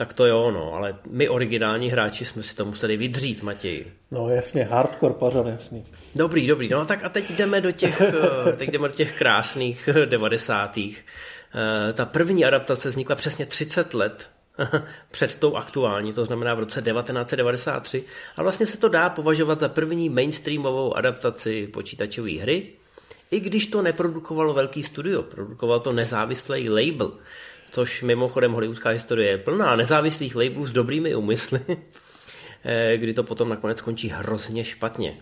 tak 0.00 0.12
to 0.12 0.26
jo, 0.26 0.50
no, 0.50 0.72
ale 0.74 0.96
my 1.10 1.28
originální 1.28 1.90
hráči 1.90 2.24
jsme 2.24 2.42
si 2.42 2.54
to 2.54 2.64
museli 2.64 2.96
vydřít, 2.96 3.42
Matěj. 3.42 3.84
No 4.10 4.28
jasně, 4.28 4.64
hardcore 4.64 5.14
pařan, 5.14 5.46
jasný. 5.46 5.84
Dobrý, 6.14 6.46
dobrý, 6.46 6.68
no 6.68 6.86
tak 6.86 7.04
a 7.04 7.08
teď 7.08 7.30
jdeme 7.30 7.60
do 7.60 7.72
těch, 7.72 8.00
eh, 8.48 8.52
teď 8.52 8.70
jdeme 8.70 8.88
do 8.88 8.94
těch 8.94 9.18
krásných 9.18 9.88
devadesátých. 10.04 11.06
Eh, 11.54 11.92
ta 11.92 12.04
první 12.04 12.44
adaptace 12.44 12.88
vznikla 12.88 13.16
přesně 13.16 13.46
30 13.46 13.94
let 13.94 14.30
před 15.10 15.38
tou 15.38 15.56
aktuální, 15.56 16.12
to 16.12 16.24
znamená 16.24 16.54
v 16.54 16.60
roce 16.60 16.82
1993 16.82 18.04
a 18.36 18.42
vlastně 18.42 18.66
se 18.66 18.78
to 18.78 18.88
dá 18.88 19.08
považovat 19.08 19.60
za 19.60 19.68
první 19.68 20.08
mainstreamovou 20.08 20.96
adaptaci 20.96 21.66
počítačové 21.66 22.32
hry, 22.32 22.72
i 23.30 23.40
když 23.40 23.66
to 23.66 23.82
neprodukovalo 23.82 24.54
velký 24.54 24.82
studio, 24.82 25.22
produkoval 25.22 25.80
to 25.80 25.92
nezávislý 25.92 26.68
label, 26.68 27.12
což 27.70 28.02
mimochodem 28.02 28.52
hollywoodská 28.52 28.90
historie 28.90 29.30
je 29.30 29.38
plná 29.38 29.76
nezávislých 29.76 30.36
labelů 30.36 30.66
s 30.66 30.72
dobrými 30.72 31.14
úmysly, 31.14 31.60
eh, 32.64 32.96
kdy 32.96 33.14
to 33.14 33.22
potom 33.22 33.48
nakonec 33.48 33.80
končí 33.80 34.08
hrozně 34.08 34.64
špatně. 34.64 35.16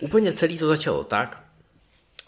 Úplně 0.00 0.32
celý 0.32 0.58
to 0.58 0.68
začalo 0.68 1.04
tak, 1.04 1.46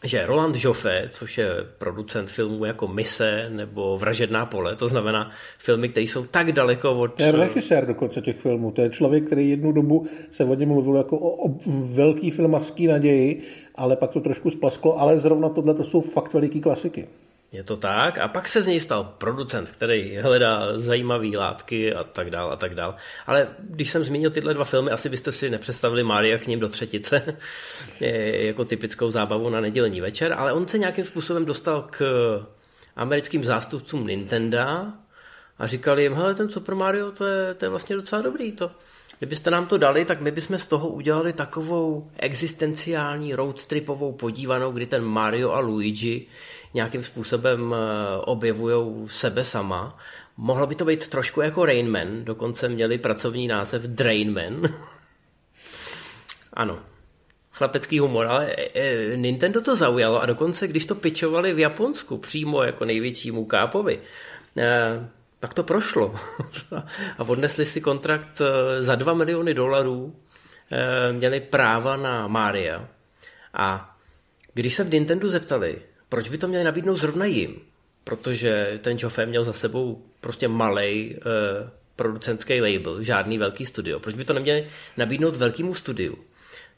že 0.05 0.27
Roland 0.27 0.65
Joffe, 0.65 1.09
což 1.13 1.39
je 1.39 1.49
producent 1.79 2.31
filmů 2.31 2.65
jako 2.65 2.89
Mise 2.89 3.51
nebo 3.51 3.99
Vražedná 3.99 4.47
pole, 4.47 4.77
to 4.77 4.89
znamená 4.89 5.31
filmy, 5.59 5.89
které 5.89 6.05
jsou 6.05 6.25
tak 6.25 6.53
daleko 6.53 6.99
od... 6.99 7.21
Je 7.21 7.33
režisér 7.33 7.87
dokonce 7.87 8.21
těch 8.21 8.37
filmů. 8.37 8.71
To 8.71 8.83
je 8.83 8.91
člověk, 8.91 9.25
který 9.25 9.51
jednu 9.51 9.73
dobu 9.73 10.07
se 10.31 10.45
o 10.45 10.55
něm 10.55 10.69
mluvil 10.69 10.97
jako 10.97 11.19
o, 11.19 11.49
o 11.49 11.55
velký 11.95 12.31
filmařský 12.31 12.87
naději, 12.87 13.43
ale 13.75 13.97
pak 13.97 14.11
to 14.11 14.21
trošku 14.21 14.51
splasklo, 14.51 15.01
ale 15.01 15.19
zrovna 15.19 15.49
tohle 15.49 15.75
to 15.75 15.85
jsou 15.85 16.01
fakt 16.01 16.35
veliký 16.35 16.61
klasiky. 16.61 17.09
Je 17.53 17.65
to 17.65 17.77
tak. 17.77 18.19
A 18.19 18.29
pak 18.29 18.49
se 18.49 18.63
z 18.63 18.67
něj 18.67 18.81
stal 18.81 19.15
producent, 19.19 19.69
který 19.69 20.17
hledá 20.17 20.79
zajímavé 20.81 21.29
látky 21.37 21.95
a 21.95 22.05
tak 22.05 22.31
dál 22.31 22.53
a 22.53 22.57
tak 22.57 22.75
dál. 22.75 22.95
Ale 23.27 23.49
když 23.61 23.91
jsem 23.91 24.05
zmínil 24.05 24.31
tyhle 24.31 24.55
dva 24.55 24.65
filmy, 24.65 24.91
asi 24.91 25.09
byste 25.09 25.33
si 25.33 25.51
nepředstavili 25.51 26.03
Mária 26.03 26.39
k 26.39 26.47
ním 26.47 26.61
do 26.61 26.69
třetice 26.69 27.37
jako 28.01 28.65
typickou 28.65 29.11
zábavu 29.11 29.51
na 29.51 29.61
nedělní 29.61 30.01
večer, 30.01 30.33
ale 30.33 30.53
on 30.53 30.69
se 30.69 30.79
nějakým 30.79 31.05
způsobem 31.05 31.45
dostal 31.45 31.83
k 31.91 32.03
americkým 32.97 33.45
zástupcům 33.45 34.07
Nintendo 34.07 34.59
a 35.59 35.67
říkali 35.67 36.03
jim, 36.03 36.15
hele, 36.15 36.35
ten 36.35 36.49
Super 36.49 36.75
Mario, 36.75 37.11
to 37.13 37.27
je, 37.27 37.55
to 37.55 37.65
je 37.65 37.69
vlastně 37.69 37.97
docela 37.97 38.23
dobrý, 38.23 38.53
to, 38.53 38.71
Kdybyste 39.19 39.51
nám 39.51 39.67
to 39.67 39.79
dali, 39.79 40.05
tak 40.05 40.21
my 40.21 40.31
bychom 40.31 40.59
z 40.59 40.67
toho 40.67 40.89
udělali 40.89 41.33
takovou 41.33 42.11
existenciální 42.19 43.35
roadtripovou 43.35 44.13
podívanou, 44.13 44.73
kdy 44.73 44.87
ten 44.87 45.05
Mario 45.05 45.51
a 45.51 45.59
Luigi 45.59 46.27
nějakým 46.79 47.03
způsobem 47.03 47.75
eh, 47.75 47.77
objevují 48.25 49.09
sebe 49.09 49.45
sama. 49.45 49.99
Mohlo 50.37 50.67
by 50.67 50.75
to 50.75 50.85
být 50.85 51.09
trošku 51.09 51.41
jako 51.41 51.67
Rainman, 51.67 52.25
dokonce 52.25 52.69
měli 52.69 52.99
pracovní 52.99 53.49
název 53.49 53.83
Drainman. 53.83 54.63
ano, 56.53 56.79
chlapecký 57.53 57.99
humor, 57.99 58.27
ale 58.27 58.47
eh, 58.47 58.71
eh, 58.75 59.17
Nintendo 59.17 59.61
to 59.61 59.77
zaujalo 59.77 60.23
a 60.23 60.27
dokonce, 60.27 60.69
když 60.69 60.87
to 60.87 60.95
pičovali 60.95 61.55
v 61.55 61.59
Japonsku 61.59 62.19
přímo 62.19 62.63
jako 62.63 62.85
největšímu 62.85 63.45
kápovi, 63.45 64.01
tak 65.41 65.55
to 65.55 65.63
prošlo. 65.63 66.15
a 67.19 67.23
odnesli 67.27 67.67
si 67.67 67.81
kontrakt 67.81 68.43
za 68.81 68.95
2 68.95 69.15
miliony 69.15 69.55
dolarů, 69.55 70.15
měli 71.13 71.41
práva 71.41 71.97
na 71.97 72.27
Mária. 72.27 72.89
A 73.55 73.97
když 74.55 74.75
se 74.75 74.85
v 74.85 74.93
Nintendo 74.93 75.29
zeptali, 75.29 75.83
proč 76.09 76.29
by 76.29 76.39
to 76.39 76.49
měli 76.49 76.65
nabídnout 76.65 76.97
zrovna 76.97 77.25
jim? 77.25 77.57
Protože 78.05 78.79
ten 78.83 78.97
Joffe 79.01 79.27
měl 79.27 79.45
za 79.45 79.53
sebou 79.53 80.03
prostě 80.21 80.49
malej 80.49 81.17
uh, 81.17 81.71
producentský 81.97 82.61
label, 82.61 83.03
žádný 83.03 83.39
velký 83.39 83.67
studio. 83.67 84.01
Proč 84.01 84.15
by 84.15 84.25
to 84.25 84.33
neměli 84.33 84.67
nabídnout 84.97 85.37
velkému 85.37 85.75
studiu? 85.75 86.19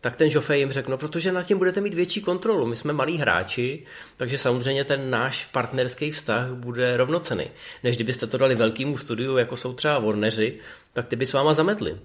tak 0.00 0.16
ten 0.16 0.28
Joffe 0.30 0.58
jim 0.58 0.72
řekl, 0.72 0.90
no 0.90 0.98
protože 0.98 1.32
nad 1.32 1.42
tím 1.42 1.58
budete 1.58 1.80
mít 1.80 1.94
větší 1.94 2.22
kontrolu, 2.22 2.66
my 2.66 2.76
jsme 2.76 2.92
malí 2.92 3.18
hráči, 3.18 3.86
takže 4.16 4.38
samozřejmě 4.38 4.84
ten 4.84 5.10
náš 5.10 5.46
partnerský 5.46 6.10
vztah 6.10 6.48
bude 6.50 6.96
rovnocený. 6.96 7.50
Než 7.84 7.96
kdybyste 7.96 8.26
to 8.26 8.38
dali 8.38 8.54
velkému 8.54 8.98
studiu, 8.98 9.36
jako 9.36 9.56
jsou 9.56 9.72
třeba 9.72 9.98
Warneri, 9.98 10.58
tak 10.92 11.06
ty 11.06 11.16
by 11.16 11.26
s 11.26 11.32
váma 11.32 11.54
zametli. 11.54 11.98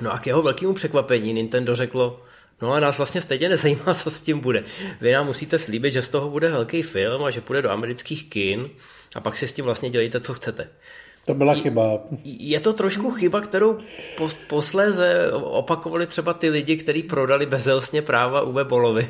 No 0.00 0.12
a 0.12 0.18
k 0.18 0.26
jeho 0.26 0.42
velkému 0.42 0.74
překvapení 0.74 1.32
Nintendo 1.32 1.74
řeklo, 1.74 2.22
No 2.62 2.72
a 2.72 2.80
nás 2.80 2.98
vlastně 2.98 3.20
stejně 3.20 3.48
nezajímá, 3.48 3.94
co 3.94 4.10
s 4.10 4.20
tím 4.20 4.40
bude. 4.40 4.64
Vy 5.00 5.12
nám 5.12 5.26
musíte 5.26 5.58
slíbit, 5.58 5.92
že 5.92 6.02
z 6.02 6.08
toho 6.08 6.30
bude 6.30 6.48
velký 6.48 6.82
film 6.82 7.24
a 7.24 7.30
že 7.30 7.40
půjde 7.40 7.62
do 7.62 7.70
amerických 7.70 8.30
kin 8.30 8.70
a 9.14 9.20
pak 9.20 9.36
si 9.36 9.48
s 9.48 9.52
tím 9.52 9.64
vlastně 9.64 9.90
dělejte, 9.90 10.20
co 10.20 10.34
chcete. 10.34 10.68
To 11.24 11.34
byla 11.34 11.54
chyba. 11.54 12.00
Je 12.24 12.60
to 12.60 12.72
trošku 12.72 13.10
chyba, 13.10 13.40
kterou 13.40 13.78
po, 14.16 14.30
posléze 14.46 15.32
opakovali 15.32 16.06
třeba 16.06 16.34
ty 16.34 16.50
lidi, 16.50 16.76
kteří 16.76 17.02
prodali 17.02 17.46
bezelstně 17.46 18.02
práva 18.02 18.42
Uwe 18.42 18.64
Bolovi 18.64 19.08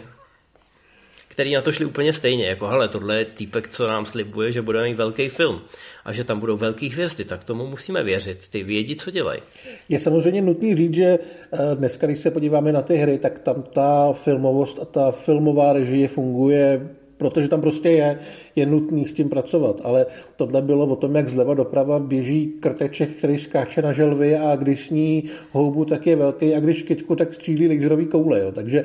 který 1.39 1.55
na 1.55 1.63
to 1.63 1.73
šli 1.73 1.85
úplně 1.85 2.13
stejně, 2.13 2.47
jako 2.47 2.67
hele, 2.67 2.89
tohle 2.89 3.19
je 3.19 3.25
týpek, 3.25 3.69
co 3.69 3.89
nám 3.89 4.07
slibuje, 4.07 4.53
že 4.53 4.63
budeme 4.63 4.89
mít 4.89 4.97
velký 4.97 5.29
film 5.29 5.61
a 6.05 6.13
že 6.13 6.25
tam 6.25 6.41
budou 6.41 6.57
velký 6.57 6.89
hvězdy, 6.89 7.25
tak 7.25 7.45
tomu 7.45 7.67
musíme 7.67 8.03
věřit. 8.03 8.49
Ty 8.51 8.63
vědí, 8.63 8.97
co 8.97 9.11
dělají. 9.11 9.41
Je 9.89 9.99
samozřejmě 9.99 10.43
nutný 10.43 10.77
říct, 10.77 10.95
že 10.95 11.19
eh, 11.53 11.59
dneska, 11.75 12.07
když 12.07 12.19
se 12.19 12.31
podíváme 12.31 12.73
na 12.73 12.83
ty 12.83 12.97
hry, 12.97 13.19
tak 13.19 13.39
tam 13.39 13.63
ta 13.63 14.13
filmovost 14.13 14.79
a 14.83 14.85
ta 14.85 15.11
filmová 15.11 15.73
režie 15.73 16.09
funguje 16.09 16.89
protože 17.19 17.49
tam 17.49 17.61
prostě 17.61 17.89
je, 17.89 18.19
je 18.57 18.67
nutný 18.67 19.05
s 19.05 19.13
tím 19.13 19.29
pracovat. 19.29 19.81
Ale 19.85 20.07
tohle 20.37 20.63
bylo 20.63 20.87
o 20.87 20.97
tom, 20.97 21.17
jak 21.17 21.29
zleva 21.29 21.55
doprava 21.55 21.99
běží 21.99 22.53
krteček, 22.61 23.11
který 23.11 23.39
skáče 23.39 23.83
na 23.83 23.93
želvy 23.93 24.37
a 24.37 24.57
když 24.57 24.87
sní 24.87 25.25
houbu, 25.53 25.85
tak 25.85 26.07
je 26.07 26.17
velký 26.17 26.55
a 26.55 26.61
když 26.61 26.83
kytku, 26.83 27.17
tak 27.17 27.35
střílí 27.35 27.69
laserový 27.69 28.07
koule. 28.07 28.41
Jo. 28.41 28.53
Takže 28.53 28.85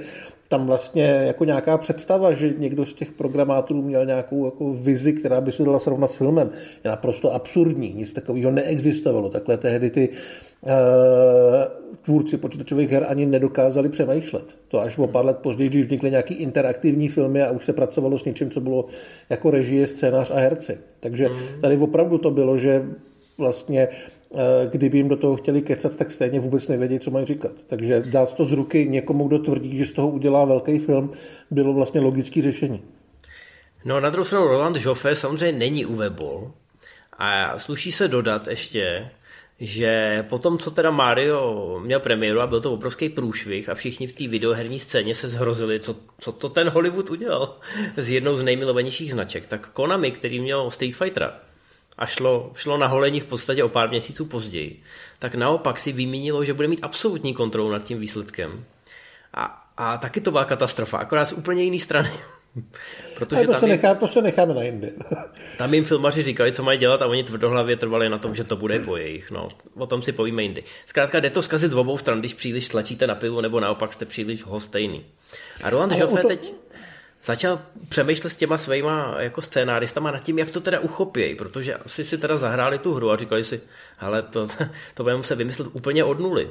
tam 0.54 0.66
vlastně 0.66 1.04
jako 1.04 1.46
nějaká 1.46 1.78
představa, 1.78 2.32
že 2.32 2.54
někdo 2.58 2.86
z 2.86 2.94
těch 2.94 3.12
programátorů 3.12 3.82
měl 3.82 4.06
nějakou 4.06 4.46
jako 4.46 4.74
vizi, 4.74 5.14
která 5.14 5.42
by 5.42 5.52
se 5.52 5.64
dala 5.64 5.80
srovnat 5.80 6.12
s 6.12 6.16
filmem, 6.16 6.50
je 6.84 6.90
naprosto 6.90 7.34
absurdní. 7.34 7.94
Nic 7.94 8.14
takového 8.14 8.52
neexistovalo. 8.52 9.30
Takhle 9.30 9.58
tehdy 9.58 9.90
ty 9.90 10.10
uh, 10.10 10.70
tvůrci 12.02 12.38
počítačových 12.38 12.92
her 12.92 13.06
ani 13.10 13.26
nedokázali 13.26 13.90
přemýšlet. 13.90 14.46
To 14.68 14.82
až 14.82 14.98
o 14.98 15.08
pár 15.08 15.26
let 15.26 15.38
později, 15.38 15.70
když 15.70 15.86
vznikly 15.86 16.12
nějaký 16.12 16.34
interaktivní 16.34 17.10
filmy 17.10 17.42
a 17.42 17.52
už 17.52 17.66
se 17.66 17.74
pracovalo 17.74 18.18
s 18.18 18.26
něčím, 18.26 18.52
co 18.52 18.62
bylo 18.62 18.86
jako 19.30 19.52
režie, 19.52 19.88
scénář 19.88 20.32
a 20.32 20.36
herci. 20.36 20.78
Takže 21.00 21.30
mhm. 21.30 21.62
tady 21.62 21.78
opravdu 21.78 22.18
to 22.18 22.32
bylo, 22.32 22.58
že 22.58 22.86
vlastně 23.38 23.88
kdyby 24.72 24.98
jim 24.98 25.08
do 25.08 25.18
toho 25.18 25.36
chtěli 25.36 25.62
kecat, 25.62 25.96
tak 25.96 26.12
stejně 26.12 26.40
vůbec 26.40 26.68
nevědí, 26.68 27.00
co 27.00 27.12
mají 27.12 27.26
říkat. 27.26 27.52
Takže 27.68 28.04
dát 28.06 28.34
to 28.34 28.46
z 28.46 28.52
ruky 28.52 28.86
někomu, 28.90 29.28
kdo 29.28 29.40
tvrdí, 29.40 29.78
že 29.78 29.86
z 29.86 29.92
toho 29.92 30.08
udělá 30.08 30.46
velký 30.46 30.80
film, 30.80 31.12
bylo 31.52 31.74
vlastně 31.74 32.02
logické 32.02 32.42
řešení. 32.42 32.84
No 33.86 34.00
na 34.00 34.10
druhou 34.10 34.26
stranu 34.26 34.48
Roland 34.48 34.78
Joffe 34.86 35.16
samozřejmě 35.16 35.60
není 35.60 35.86
Uwe 35.86 36.10
Boll. 36.10 36.52
A 37.18 37.60
sluší 37.60 37.92
se 37.92 38.08
dodat 38.08 38.48
ještě, 38.48 39.10
že 39.60 40.24
po 40.30 40.40
tom, 40.40 40.58
co 40.58 40.72
teda 40.72 40.92
Mario 40.92 41.80
měl 41.84 42.00
premiéru 42.00 42.42
a 42.42 42.48
byl 42.48 42.62
to 42.62 42.74
obrovský 42.74 43.10
průšvih 43.10 43.70
a 43.70 43.74
všichni 43.74 44.08
v 44.08 44.16
té 44.16 44.28
videoherní 44.28 44.80
scéně 44.80 45.16
se 45.16 45.30
zhrozili, 45.30 45.80
co, 45.80 45.96
co 46.20 46.32
to 46.32 46.50
ten 46.50 46.70
Hollywood 46.70 47.10
udělal 47.10 47.60
s 47.98 48.10
jednou 48.10 48.38
z 48.38 48.44
nejmilovanějších 48.44 49.12
značek, 49.12 49.46
tak 49.46 49.70
Konami, 49.70 50.12
který 50.12 50.40
měl 50.40 50.72
Street 50.72 50.96
Fightera, 50.96 51.40
a 51.98 52.06
šlo, 52.06 52.52
šlo 52.56 52.78
na 52.78 52.88
holení 52.88 53.20
v 53.20 53.26
podstatě 53.26 53.64
o 53.64 53.70
pár 53.70 53.90
měsíců 53.90 54.26
později, 54.26 54.82
tak 55.20 55.36
naopak 55.36 55.80
si 55.80 55.92
vymínilo, 55.92 56.44
že 56.44 56.54
bude 56.54 56.68
mít 56.68 56.80
absolutní 56.82 57.34
kontrolu 57.34 57.72
nad 57.72 57.84
tím 57.84 58.00
výsledkem. 58.00 58.66
A, 59.34 59.68
a 59.78 59.98
taky 59.98 60.22
to 60.22 60.32
byla 60.32 60.46
katastrofa, 60.46 60.98
akorát 60.98 61.26
z 61.26 61.34
úplně 61.34 61.64
jiné 61.64 61.80
strany. 61.80 62.12
Protože 63.18 63.48
to, 63.48 63.54
se 63.54 63.66
jim, 63.66 63.72
nechá, 63.72 63.96
to 63.96 64.08
se 64.08 64.22
necháme 64.22 64.54
na 64.54 64.64
jindy. 64.64 64.94
tam 65.58 65.74
jim 65.74 65.86
filmaři 65.86 66.22
říkali, 66.22 66.52
co 66.52 66.64
mají 66.64 66.80
dělat 66.80 67.02
a 67.02 67.08
oni 67.08 67.24
tvrdohlavě 67.24 67.76
trvali 67.76 68.10
na 68.10 68.18
tom, 68.18 68.36
že 68.36 68.44
to 68.44 68.56
bude 68.56 68.80
po 68.80 68.98
jejich. 68.98 69.32
No, 69.32 69.48
o 69.76 69.88
tom 69.88 70.02
si 70.02 70.12
povíme 70.12 70.44
jindy. 70.44 70.64
Zkrátka 70.86 71.20
jde 71.20 71.30
to 71.30 71.42
zkazit 71.42 71.72
z 71.72 71.76
obou 71.76 71.98
stran, 71.98 72.20
když 72.20 72.34
příliš 72.34 72.68
tlačíte 72.68 73.08
na 73.08 73.16
pivu, 73.16 73.42
nebo 73.42 73.60
naopak 73.60 73.94
jste 73.94 74.06
příliš 74.06 74.44
hostejný. 74.44 75.06
A 75.64 75.70
Roland 75.70 75.92
Joffe 75.92 76.22
to... 76.22 76.28
teď 76.28 76.54
začal 77.24 77.62
přemýšlet 77.90 78.30
s 78.30 78.36
těma 78.36 78.58
svýma 78.58 79.16
jako 79.20 79.42
scénáristama 79.42 80.12
nad 80.12 80.20
tím, 80.20 80.40
jak 80.40 80.50
to 80.50 80.62
teda 80.62 80.80
uchopějí, 80.80 81.36
protože 81.36 81.76
asi 81.76 82.04
si 82.04 82.18
teda 82.18 82.38
zahráli 82.38 82.80
tu 82.80 82.94
hru 82.94 83.12
a 83.12 83.18
říkali 83.18 83.44
si, 83.44 83.62
hele, 83.98 84.22
to, 84.22 84.48
to 84.94 85.04
budeme 85.04 85.18
muset 85.18 85.36
vymyslet 85.36 85.68
úplně 85.74 86.04
od 86.04 86.20
nuly. 86.20 86.50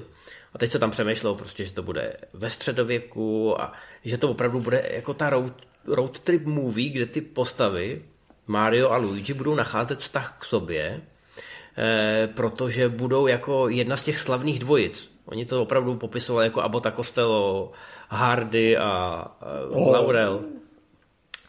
A 0.54 0.58
teď 0.58 0.70
se 0.70 0.78
tam 0.78 0.90
přemýšlelo 0.90 1.36
prostě, 1.36 1.64
že 1.64 1.72
to 1.72 1.82
bude 1.82 2.16
ve 2.32 2.50
středověku 2.50 3.60
a 3.60 3.72
že 4.04 4.18
to 4.18 4.30
opravdu 4.30 4.60
bude 4.60 4.88
jako 4.90 5.14
ta 5.14 5.30
road, 5.30 5.52
road 5.86 6.20
trip 6.20 6.46
movie, 6.46 6.90
kde 6.90 7.06
ty 7.06 7.20
postavy, 7.20 8.02
Mario 8.46 8.90
a 8.90 8.96
Luigi, 8.96 9.34
budou 9.34 9.54
nacházet 9.54 9.98
vztah 9.98 10.36
k 10.38 10.44
sobě, 10.44 11.00
eh, 11.78 12.28
protože 12.34 12.88
budou 12.88 13.26
jako 13.26 13.68
jedna 13.68 13.96
z 13.96 14.02
těch 14.02 14.18
slavných 14.18 14.58
dvojic. 14.58 15.12
Oni 15.26 15.46
to 15.46 15.62
opravdu 15.62 15.96
popisovali 15.96 16.46
jako 16.46 16.62
Abota 16.62 16.90
Costello, 16.90 17.72
Hardy 18.08 18.76
a 18.76 19.24
eh, 19.42 19.90
Laurel. 19.90 20.44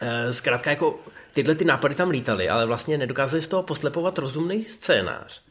Eh, 0.06 0.34
zkrátka 0.34 0.70
jako 0.70 1.00
tyhle 1.34 1.56
ty 1.56 1.66
nápady 1.66 1.96
tam 1.96 2.10
lítaly, 2.10 2.50
ale 2.50 2.66
vlastně 2.66 2.98
nedokázali 2.98 3.42
z 3.42 3.48
toho 3.48 3.64
poslepovat 3.64 4.18
rozumný 4.18 4.64
scénář. 4.64 5.44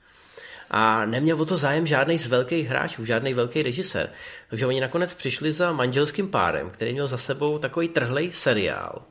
A 0.70 1.06
neměl 1.06 1.42
o 1.42 1.44
to 1.44 1.56
zájem 1.56 1.86
žádný 1.86 2.18
z 2.18 2.26
velkých 2.26 2.68
hráčů, 2.68 3.04
žádný 3.04 3.34
velký 3.34 3.62
režisér. 3.62 4.10
Takže 4.50 4.66
oni 4.66 4.80
nakonec 4.80 5.14
přišli 5.14 5.52
za 5.52 5.72
manželským 5.72 6.28
párem, 6.28 6.70
který 6.70 6.92
měl 6.92 7.06
za 7.06 7.18
sebou 7.18 7.58
takový 7.58 7.88
trhlej 7.88 8.30
seriál. 8.30 9.02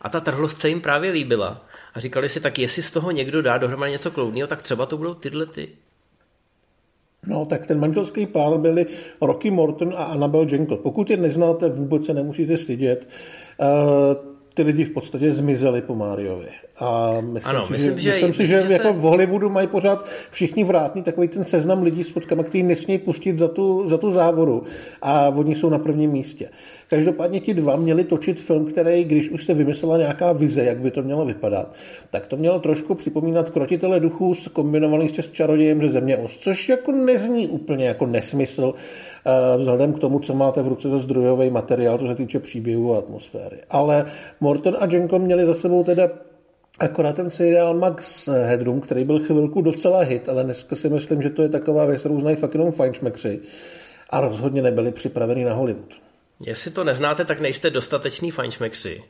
A 0.00 0.08
ta 0.08 0.20
trhlost 0.20 0.60
se 0.60 0.68
jim 0.68 0.80
právě 0.80 1.10
líbila. 1.10 1.66
A 1.94 2.00
říkali 2.00 2.28
si, 2.28 2.40
tak 2.40 2.58
jestli 2.58 2.82
z 2.82 2.90
toho 2.90 3.10
někdo 3.10 3.42
dá 3.42 3.58
dohromady 3.58 3.92
něco 3.92 4.10
kloudného, 4.10 4.48
tak 4.48 4.62
třeba 4.62 4.86
to 4.86 4.96
budou 4.96 5.14
tyhle 5.14 5.46
ty. 5.46 5.68
No, 7.26 7.46
tak 7.46 7.66
ten 7.66 7.80
manželský 7.80 8.26
pár 8.26 8.58
byli 8.58 8.86
Rocky 9.20 9.50
Morton 9.50 9.94
a 9.96 10.04
Annabelle 10.04 10.46
Jenkle. 10.50 10.76
Pokud 10.76 11.10
je 11.10 11.16
neznáte, 11.16 11.68
vůbec 11.68 12.06
se 12.06 12.14
nemusíte 12.14 12.56
stydět. 12.56 13.08
Uh, 13.58 14.31
ty 14.54 14.62
lidi 14.62 14.84
v 14.84 14.90
podstatě 14.90 15.32
zmizeli 15.32 15.82
po 15.82 15.94
Máriovi. 15.94 16.48
A 16.80 17.20
myslím 17.20 17.56
ano, 17.56 17.64
si, 17.64 17.72
myslím, 17.72 17.98
že, 17.98 18.02
že, 18.02 18.10
myslím 18.10 18.34
si, 18.34 18.46
že, 18.46 18.62
že 18.62 18.72
jako 18.72 18.88
se... 18.88 18.98
v 18.98 19.00
Hollywoodu 19.00 19.50
mají 19.50 19.66
pořád 19.66 20.08
všichni 20.30 20.64
vrátný 20.64 21.02
takový 21.02 21.28
ten 21.28 21.44
seznam 21.44 21.82
lidí 21.82 22.04
s 22.04 22.10
fotkama, 22.10 22.42
který 22.42 22.62
nesmí 22.62 22.98
pustit 22.98 23.38
za 23.38 23.48
tu, 23.48 23.88
za 23.88 23.98
tu 23.98 24.12
závoru. 24.12 24.64
A 25.02 25.28
oni 25.28 25.54
jsou 25.54 25.68
na 25.68 25.78
prvním 25.78 26.10
místě. 26.10 26.48
Každopádně 26.88 27.40
ti 27.40 27.54
dva 27.54 27.76
měli 27.76 28.04
točit 28.04 28.40
film, 28.40 28.64
který, 28.64 29.04
když 29.04 29.30
už 29.30 29.44
se 29.44 29.54
vymyslela 29.54 29.96
nějaká 29.96 30.32
vize, 30.32 30.64
jak 30.64 30.78
by 30.78 30.90
to 30.90 31.02
mělo 31.02 31.24
vypadat, 31.24 31.74
tak 32.10 32.26
to 32.26 32.36
mělo 32.36 32.58
trošku 32.58 32.94
připomínat 32.94 33.50
krotitele 33.50 34.00
duchů 34.00 34.34
kombinovaný 34.52 35.08
s 35.08 35.30
čarodějem 35.32 35.80
ze 35.80 35.88
země 35.88 36.16
os, 36.16 36.36
což 36.36 36.68
jako 36.68 36.92
nezní 36.92 37.48
úplně 37.48 37.86
jako 37.86 38.06
nesmysl, 38.06 38.74
vzhledem 39.58 39.92
k 39.92 39.98
tomu, 39.98 40.18
co 40.18 40.34
máte 40.34 40.62
v 40.62 40.68
ruce 40.68 40.88
za 40.88 40.98
zdrojový 40.98 41.50
materiál, 41.50 41.98
co 41.98 42.06
se 42.06 42.14
týče 42.14 42.40
příběhu 42.40 42.94
a 42.94 42.98
atmosféry. 42.98 43.58
Ale 43.70 44.04
Morton 44.40 44.76
a 44.80 44.86
Jenkle 44.90 45.18
měli 45.18 45.46
za 45.46 45.54
sebou 45.54 45.84
teda 45.84 46.08
Akorát 46.78 47.16
ten 47.16 47.30
seriál 47.30 47.74
Max 47.74 48.28
Headroom, 48.28 48.80
který 48.80 49.04
byl 49.04 49.18
chvilku 49.18 49.62
docela 49.62 50.00
hit, 50.00 50.28
ale 50.28 50.44
dneska 50.44 50.76
si 50.76 50.88
myslím, 50.88 51.22
že 51.22 51.30
to 51.30 51.42
je 51.42 51.48
taková 51.48 51.84
věc, 51.86 52.00
kterou 52.00 52.20
znají 52.20 52.36
fakt 52.36 52.54
jenom 52.54 52.72
fajnšmekři 52.72 53.40
a 54.10 54.20
rozhodně 54.20 54.62
nebyli 54.62 54.92
připraveni 54.92 55.44
na 55.44 55.52
Hollywood. 55.54 55.94
Jestli 56.40 56.70
to 56.70 56.84
neznáte, 56.84 57.24
tak 57.24 57.40
nejste 57.40 57.70
dostateční 57.70 58.30
fajnšmekři. 58.30 59.02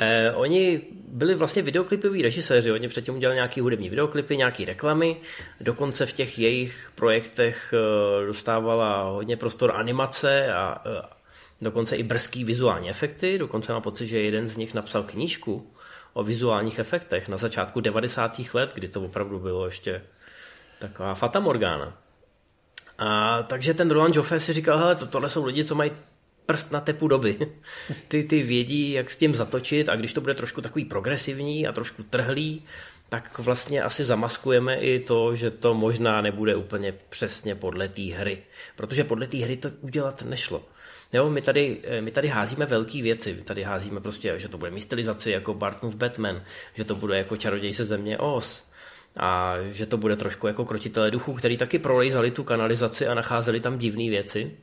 Eh, 0.00 0.32
oni 0.34 0.80
byli 1.08 1.34
vlastně 1.34 1.62
videoklipoví 1.62 2.22
režiséři, 2.22 2.72
oni 2.72 2.88
předtím 2.88 3.14
udělali 3.14 3.34
nějaký 3.34 3.60
hudební 3.60 3.90
videoklipy, 3.90 4.36
nějaké 4.36 4.64
reklamy, 4.64 5.16
dokonce 5.60 6.06
v 6.06 6.12
těch 6.12 6.38
jejich 6.38 6.92
projektech 6.94 7.74
eh, 7.74 8.26
dostávala 8.26 9.02
hodně 9.02 9.36
prostor 9.36 9.76
animace 9.76 10.52
a 10.52 10.82
eh, 10.86 11.08
dokonce 11.60 11.96
i 11.96 12.02
brzký 12.02 12.44
vizuální 12.44 12.90
efekty, 12.90 13.38
dokonce 13.38 13.72
mám 13.72 13.82
pocit, 13.82 14.06
že 14.06 14.20
jeden 14.20 14.48
z 14.48 14.56
nich 14.56 14.74
napsal 14.74 15.02
knížku 15.02 15.72
o 16.12 16.24
vizuálních 16.24 16.78
efektech 16.78 17.28
na 17.28 17.36
začátku 17.36 17.80
90. 17.80 18.40
let, 18.54 18.72
kdy 18.74 18.88
to 18.88 19.02
opravdu 19.02 19.38
bylo 19.38 19.66
ještě 19.66 20.02
taková 20.78 21.14
fata 21.14 21.40
morgana. 21.40 21.98
A 22.98 23.42
takže 23.42 23.74
ten 23.74 23.90
Roland 23.90 24.16
Joffe 24.16 24.40
si 24.40 24.52
říkal, 24.52 24.78
hele, 24.78 24.96
to, 24.96 25.06
tohle 25.06 25.28
jsou 25.28 25.44
lidi, 25.44 25.64
co 25.64 25.74
mají 25.74 25.90
prst 26.48 26.72
na 26.72 26.80
tepu 26.80 27.08
doby. 27.08 27.36
Ty, 28.08 28.24
ty 28.24 28.42
vědí, 28.42 28.92
jak 28.92 29.10
s 29.10 29.16
tím 29.16 29.34
zatočit 29.34 29.88
a 29.88 29.96
když 29.96 30.12
to 30.12 30.20
bude 30.20 30.34
trošku 30.34 30.60
takový 30.60 30.84
progresivní 30.84 31.66
a 31.66 31.72
trošku 31.72 32.02
trhlý, 32.02 32.62
tak 33.08 33.38
vlastně 33.38 33.82
asi 33.82 34.04
zamaskujeme 34.04 34.76
i 34.76 35.00
to, 35.00 35.34
že 35.34 35.50
to 35.50 35.74
možná 35.74 36.20
nebude 36.20 36.56
úplně 36.56 36.94
přesně 37.08 37.54
podle 37.54 37.88
té 37.88 38.02
hry. 38.02 38.38
Protože 38.76 39.04
podle 39.04 39.26
té 39.26 39.36
hry 39.36 39.56
to 39.56 39.68
udělat 39.80 40.22
nešlo. 40.22 40.64
Jo, 41.12 41.30
my 41.30 41.42
tady, 41.42 41.78
eh, 41.84 42.00
my 42.00 42.10
tady 42.10 42.28
házíme 42.28 42.66
velké 42.66 43.02
věci. 43.02 43.34
My 43.34 43.42
tady 43.42 43.62
házíme 43.62 44.00
prostě, 44.00 44.38
že 44.38 44.48
to 44.48 44.58
bude 44.58 44.80
stylizace 44.80 45.30
jako 45.30 45.54
Bartonův 45.54 45.94
Batman, 45.94 46.42
že 46.74 46.84
to 46.84 46.94
bude 46.94 47.18
jako 47.18 47.36
čaroděj 47.36 47.72
se 47.72 47.84
země 47.84 48.18
Oz, 48.18 48.64
a 49.16 49.54
že 49.66 49.86
to 49.86 49.96
bude 49.96 50.16
trošku 50.16 50.46
jako 50.46 50.64
krotitele 50.64 51.10
duchů, 51.10 51.34
který 51.34 51.56
taky 51.56 51.78
prolejzali 51.78 52.30
tu 52.30 52.44
kanalizaci 52.44 53.06
a 53.06 53.14
nacházeli 53.14 53.60
tam 53.60 53.78
divné 53.78 54.10
věci. 54.10 54.56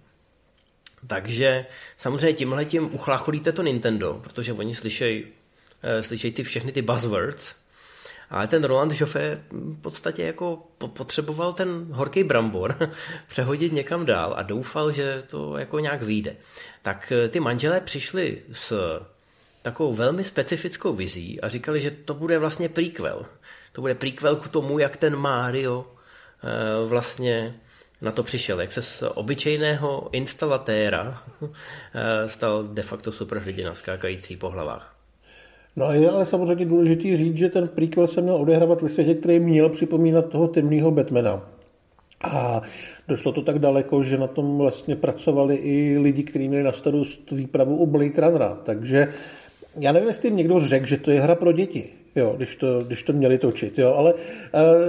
Takže 1.08 1.66
samozřejmě 1.98 2.34
tímhle 2.34 2.66
tím 2.66 2.96
uchlacholíte 2.96 3.52
to 3.52 3.64
Nintendo, 3.64 4.20
protože 4.24 4.54
oni 4.54 4.76
slyšejí 4.76 5.26
eh, 5.84 6.04
slyšej 6.04 6.32
ty 6.32 6.44
všechny 6.44 6.72
ty 6.72 6.82
buzzwords, 6.82 7.56
ale 8.30 8.48
ten 8.48 8.64
Roland 8.64 9.02
Joffe 9.02 9.44
v 9.52 9.82
podstatě 9.82 10.24
jako 10.24 10.68
potřeboval 10.88 11.54
ten 11.54 11.86
horký 11.92 12.24
brambor 12.24 12.92
přehodit 13.28 13.74
někam 13.74 14.06
dál 14.06 14.34
a 14.38 14.44
doufal, 14.44 14.92
že 14.92 15.24
to 15.28 15.58
jako 15.58 15.80
nějak 15.80 16.02
vyjde. 16.02 16.36
Tak 16.82 17.12
eh, 17.12 17.30
ty 17.30 17.40
manželé 17.40 17.82
přišli 17.82 18.42
s 18.52 18.74
takovou 19.62 19.94
velmi 19.94 20.24
specifickou 20.24 20.94
vizí 20.94 21.42
a 21.42 21.50
říkali, 21.50 21.82
že 21.82 21.92
to 21.92 22.14
bude 22.14 22.40
vlastně 22.40 22.70
prequel. 22.70 23.26
To 23.72 23.82
bude 23.82 23.96
prequel 23.96 24.36
k 24.36 24.48
tomu, 24.48 24.80
jak 24.80 24.98
ten 24.98 25.16
Mario 25.16 25.88
eh, 26.44 26.88
vlastně 26.88 27.60
na 28.02 28.12
to 28.12 28.24
přišel, 28.24 28.62
jak 28.62 28.72
se 28.72 28.82
z 28.82 29.04
obyčejného 29.16 30.10
instalatéra 30.12 31.22
eh, 31.44 32.30
stal 32.30 32.64
de 32.64 32.82
facto 32.82 33.12
superhrdina 33.12 33.74
skákající 33.74 34.38
po 34.38 34.50
hlavách. 34.50 34.96
No 35.76 35.86
a 35.86 35.94
je 35.94 36.12
ale 36.12 36.26
samozřejmě 36.26 36.66
důležitý 36.66 37.18
říct, 37.18 37.38
že 37.38 37.50
ten 37.50 37.68
prequel 37.68 38.08
se 38.08 38.22
měl 38.22 38.36
odehrávat 38.36 38.82
ve 38.82 38.90
světě, 38.90 39.14
který 39.16 39.40
měl 39.40 39.70
připomínat 39.70 40.30
toho 40.30 40.48
temného 40.48 40.92
Batmana. 40.92 41.42
A 42.24 42.62
došlo 43.08 43.32
to 43.32 43.42
tak 43.42 43.60
daleko, 43.60 44.04
že 44.04 44.18
na 44.18 44.28
tom 44.28 44.58
vlastně 44.58 44.96
pracovali 44.96 45.56
i 45.56 45.98
lidi, 45.98 46.24
kteří 46.24 46.48
měli 46.48 46.64
na 46.64 46.72
starost 46.72 47.32
výpravu 47.32 47.78
u 47.78 47.86
Blade 47.86 48.22
Runnera. 48.22 48.58
Takže 48.64 49.08
já 49.80 49.92
nevím, 49.92 50.08
jestli 50.08 50.32
někdo 50.32 50.60
řekl, 50.60 50.86
že 50.86 50.98
to 50.98 51.12
je 51.12 51.22
hra 51.22 51.36
pro 51.36 51.52
děti, 51.52 51.90
jo, 52.16 52.34
když, 52.38 52.56
to, 52.56 52.84
když 52.84 53.04
to 53.04 53.14
měli 53.14 53.38
točit, 53.38 53.80
jo, 53.80 53.94
ale 53.94 54.14
uh, 54.14 54.20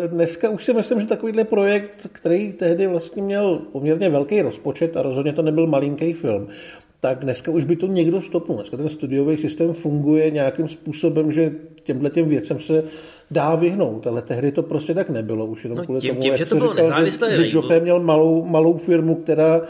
dneska 0.06 0.50
už 0.50 0.64
si 0.64 0.72
myslím, 0.72 1.00
že 1.00 1.06
takovýhle 1.06 1.44
projekt, 1.44 2.08
který 2.12 2.52
tehdy 2.52 2.86
vlastně 2.86 3.22
měl 3.22 3.58
poměrně 3.72 4.08
velký 4.10 4.42
rozpočet 4.42 4.96
a 4.96 5.02
rozhodně 5.02 5.32
to 5.32 5.42
nebyl 5.42 5.66
malinký 5.66 6.12
film, 6.12 6.48
tak 7.00 7.18
dneska 7.18 7.50
už 7.50 7.64
by 7.64 7.76
to 7.76 7.86
někdo 7.86 8.22
stopnul. 8.22 8.56
Dneska 8.56 8.76
ten 8.76 8.88
studiový 8.88 9.36
systém 9.36 9.72
funguje 9.72 10.30
nějakým 10.30 10.68
způsobem, 10.68 11.32
že 11.32 11.52
těmhle 11.82 12.10
těm 12.10 12.28
věcem 12.28 12.58
se 12.58 12.84
dá 13.30 13.54
vyhnout, 13.54 14.06
ale 14.06 14.22
tehdy 14.22 14.52
to 14.52 14.62
prostě 14.62 14.94
tak 14.94 15.10
nebylo. 15.10 15.46
Už 15.46 15.64
jenom 15.64 15.78
no, 15.78 15.84
kvůli 15.84 16.00
tím, 16.00 16.10
tomu, 16.10 16.22
tím, 16.22 16.36
že 16.36 16.46
to 16.46 16.56
bylo 16.56 16.74
říkal, 16.74 17.30
že, 17.30 17.36
že 17.36 17.42
Jope 17.48 17.80
měl 17.80 18.00
malou, 18.00 18.44
malou 18.44 18.76
firmu, 18.76 19.14
která 19.14 19.60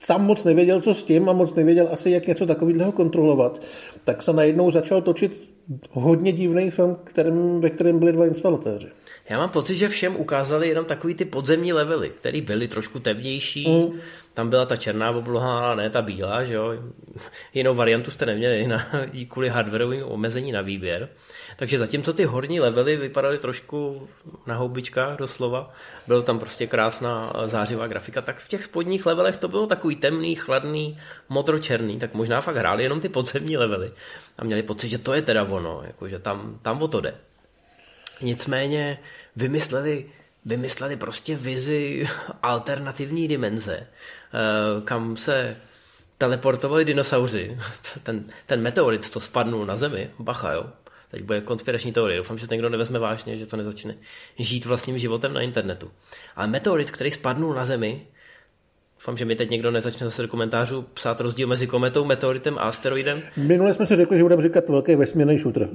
sám 0.00 0.26
moc 0.26 0.44
nevěděl, 0.44 0.80
co 0.80 0.94
s 0.94 1.02
tím 1.02 1.28
a 1.28 1.32
moc 1.32 1.54
nevěděl 1.54 1.88
asi, 1.92 2.10
jak 2.10 2.26
něco 2.26 2.46
takového 2.46 2.92
kontrolovat, 2.92 3.62
tak 4.04 4.22
se 4.22 4.32
najednou 4.32 4.70
začal 4.70 5.02
točit 5.02 5.50
hodně 5.90 6.32
divný 6.32 6.70
film, 6.70 6.96
kterým, 7.04 7.60
ve 7.60 7.70
kterém 7.70 7.98
byli 7.98 8.12
dva 8.12 8.26
instalatéři. 8.26 8.86
Já 9.28 9.38
mám 9.38 9.48
pocit, 9.48 9.74
že 9.74 9.88
všem 9.88 10.16
ukázali 10.16 10.68
jenom 10.68 10.84
takový 10.84 11.14
ty 11.14 11.24
podzemní 11.24 11.72
levely, 11.72 12.10
které 12.10 12.40
byly 12.40 12.68
trošku 12.68 12.98
temnější. 13.00 13.70
Mm. 13.70 14.00
Tam 14.34 14.50
byla 14.50 14.66
ta 14.66 14.76
černá 14.76 15.10
obloha, 15.10 15.74
ne 15.74 15.90
ta 15.90 16.02
bílá, 16.02 16.44
že 16.44 16.54
jo. 16.54 16.72
Jinou 17.54 17.74
variantu 17.74 18.10
jste 18.10 18.26
neměli 18.26 18.66
na, 18.66 18.86
kvůli 19.28 19.48
hardwareovým 19.48 20.04
omezení 20.04 20.52
na 20.52 20.60
výběr. 20.60 21.08
Takže 21.60 21.78
zatímco 21.78 22.12
ty 22.12 22.24
horní 22.24 22.60
levely 22.60 22.96
vypadaly 22.96 23.38
trošku 23.38 24.08
na 24.46 24.56
houbičkách 24.56 25.16
doslova, 25.16 25.72
byla 26.06 26.22
tam 26.22 26.38
prostě 26.38 26.66
krásná 26.66 27.32
zářivá 27.46 27.86
grafika, 27.86 28.22
tak 28.22 28.38
v 28.38 28.48
těch 28.48 28.64
spodních 28.64 29.06
levelech 29.06 29.36
to 29.36 29.48
bylo 29.48 29.66
takový 29.66 29.96
temný, 29.96 30.34
chladný, 30.34 30.98
modročerný, 31.28 31.98
tak 31.98 32.14
možná 32.14 32.40
fakt 32.40 32.56
hráli 32.56 32.82
jenom 32.82 33.00
ty 33.00 33.08
podzemní 33.08 33.56
levely 33.56 33.92
a 34.38 34.44
měli 34.44 34.62
pocit, 34.62 34.88
že 34.88 34.98
to 34.98 35.14
je 35.14 35.22
teda 35.22 35.44
ono, 35.44 35.82
jakože 35.86 36.18
tam, 36.18 36.58
tam 36.62 36.82
o 36.82 36.88
to 36.88 37.00
jde. 37.00 37.14
Nicméně 38.20 38.98
vymysleli, 39.36 40.06
vymysleli 40.44 40.96
prostě 40.96 41.36
vizi 41.36 42.08
alternativní 42.42 43.28
dimenze, 43.28 43.76
eh, 43.76 43.86
kam 44.84 45.16
se 45.16 45.56
teleportovali 46.18 46.84
dinosauři. 46.84 47.58
Ten, 48.02 48.24
ten 48.46 48.62
meteorit, 48.62 49.10
to 49.10 49.20
spadnul 49.20 49.66
na 49.66 49.76
zemi, 49.76 50.10
bacha, 50.18 50.52
jo. 50.52 50.64
Teď 51.10 51.22
bude 51.22 51.40
konspirační 51.40 51.92
teorie. 51.92 52.18
Doufám, 52.18 52.38
že 52.38 52.48
to 52.48 52.54
někdo 52.54 52.68
nevezme 52.68 52.98
vážně, 52.98 53.36
že 53.36 53.46
to 53.46 53.56
nezačne 53.56 53.94
žít 54.38 54.64
vlastním 54.64 54.98
životem 54.98 55.32
na 55.32 55.40
internetu. 55.40 55.90
Ale 56.36 56.46
meteorit, 56.46 56.90
který 56.90 57.10
spadnul 57.10 57.54
na 57.54 57.64
Zemi, 57.64 58.06
Doufám, 59.00 59.16
že 59.16 59.24
mi 59.24 59.36
teď 59.36 59.50
někdo 59.50 59.70
nezačne 59.70 60.06
zase 60.06 60.22
do 60.22 60.28
komentářů 60.28 60.82
psát 60.82 61.20
rozdíl 61.20 61.46
mezi 61.48 61.66
kometou, 61.66 62.04
meteoritem 62.04 62.58
a 62.58 62.62
asteroidem. 62.62 63.22
Minule 63.36 63.74
jsme 63.74 63.86
si 63.86 63.96
řekli, 63.96 64.16
že 64.16 64.22
budeme 64.22 64.42
říkat 64.42 64.68
velký 64.68 64.96
vesmírný 64.96 65.38
šutr. 65.38 65.68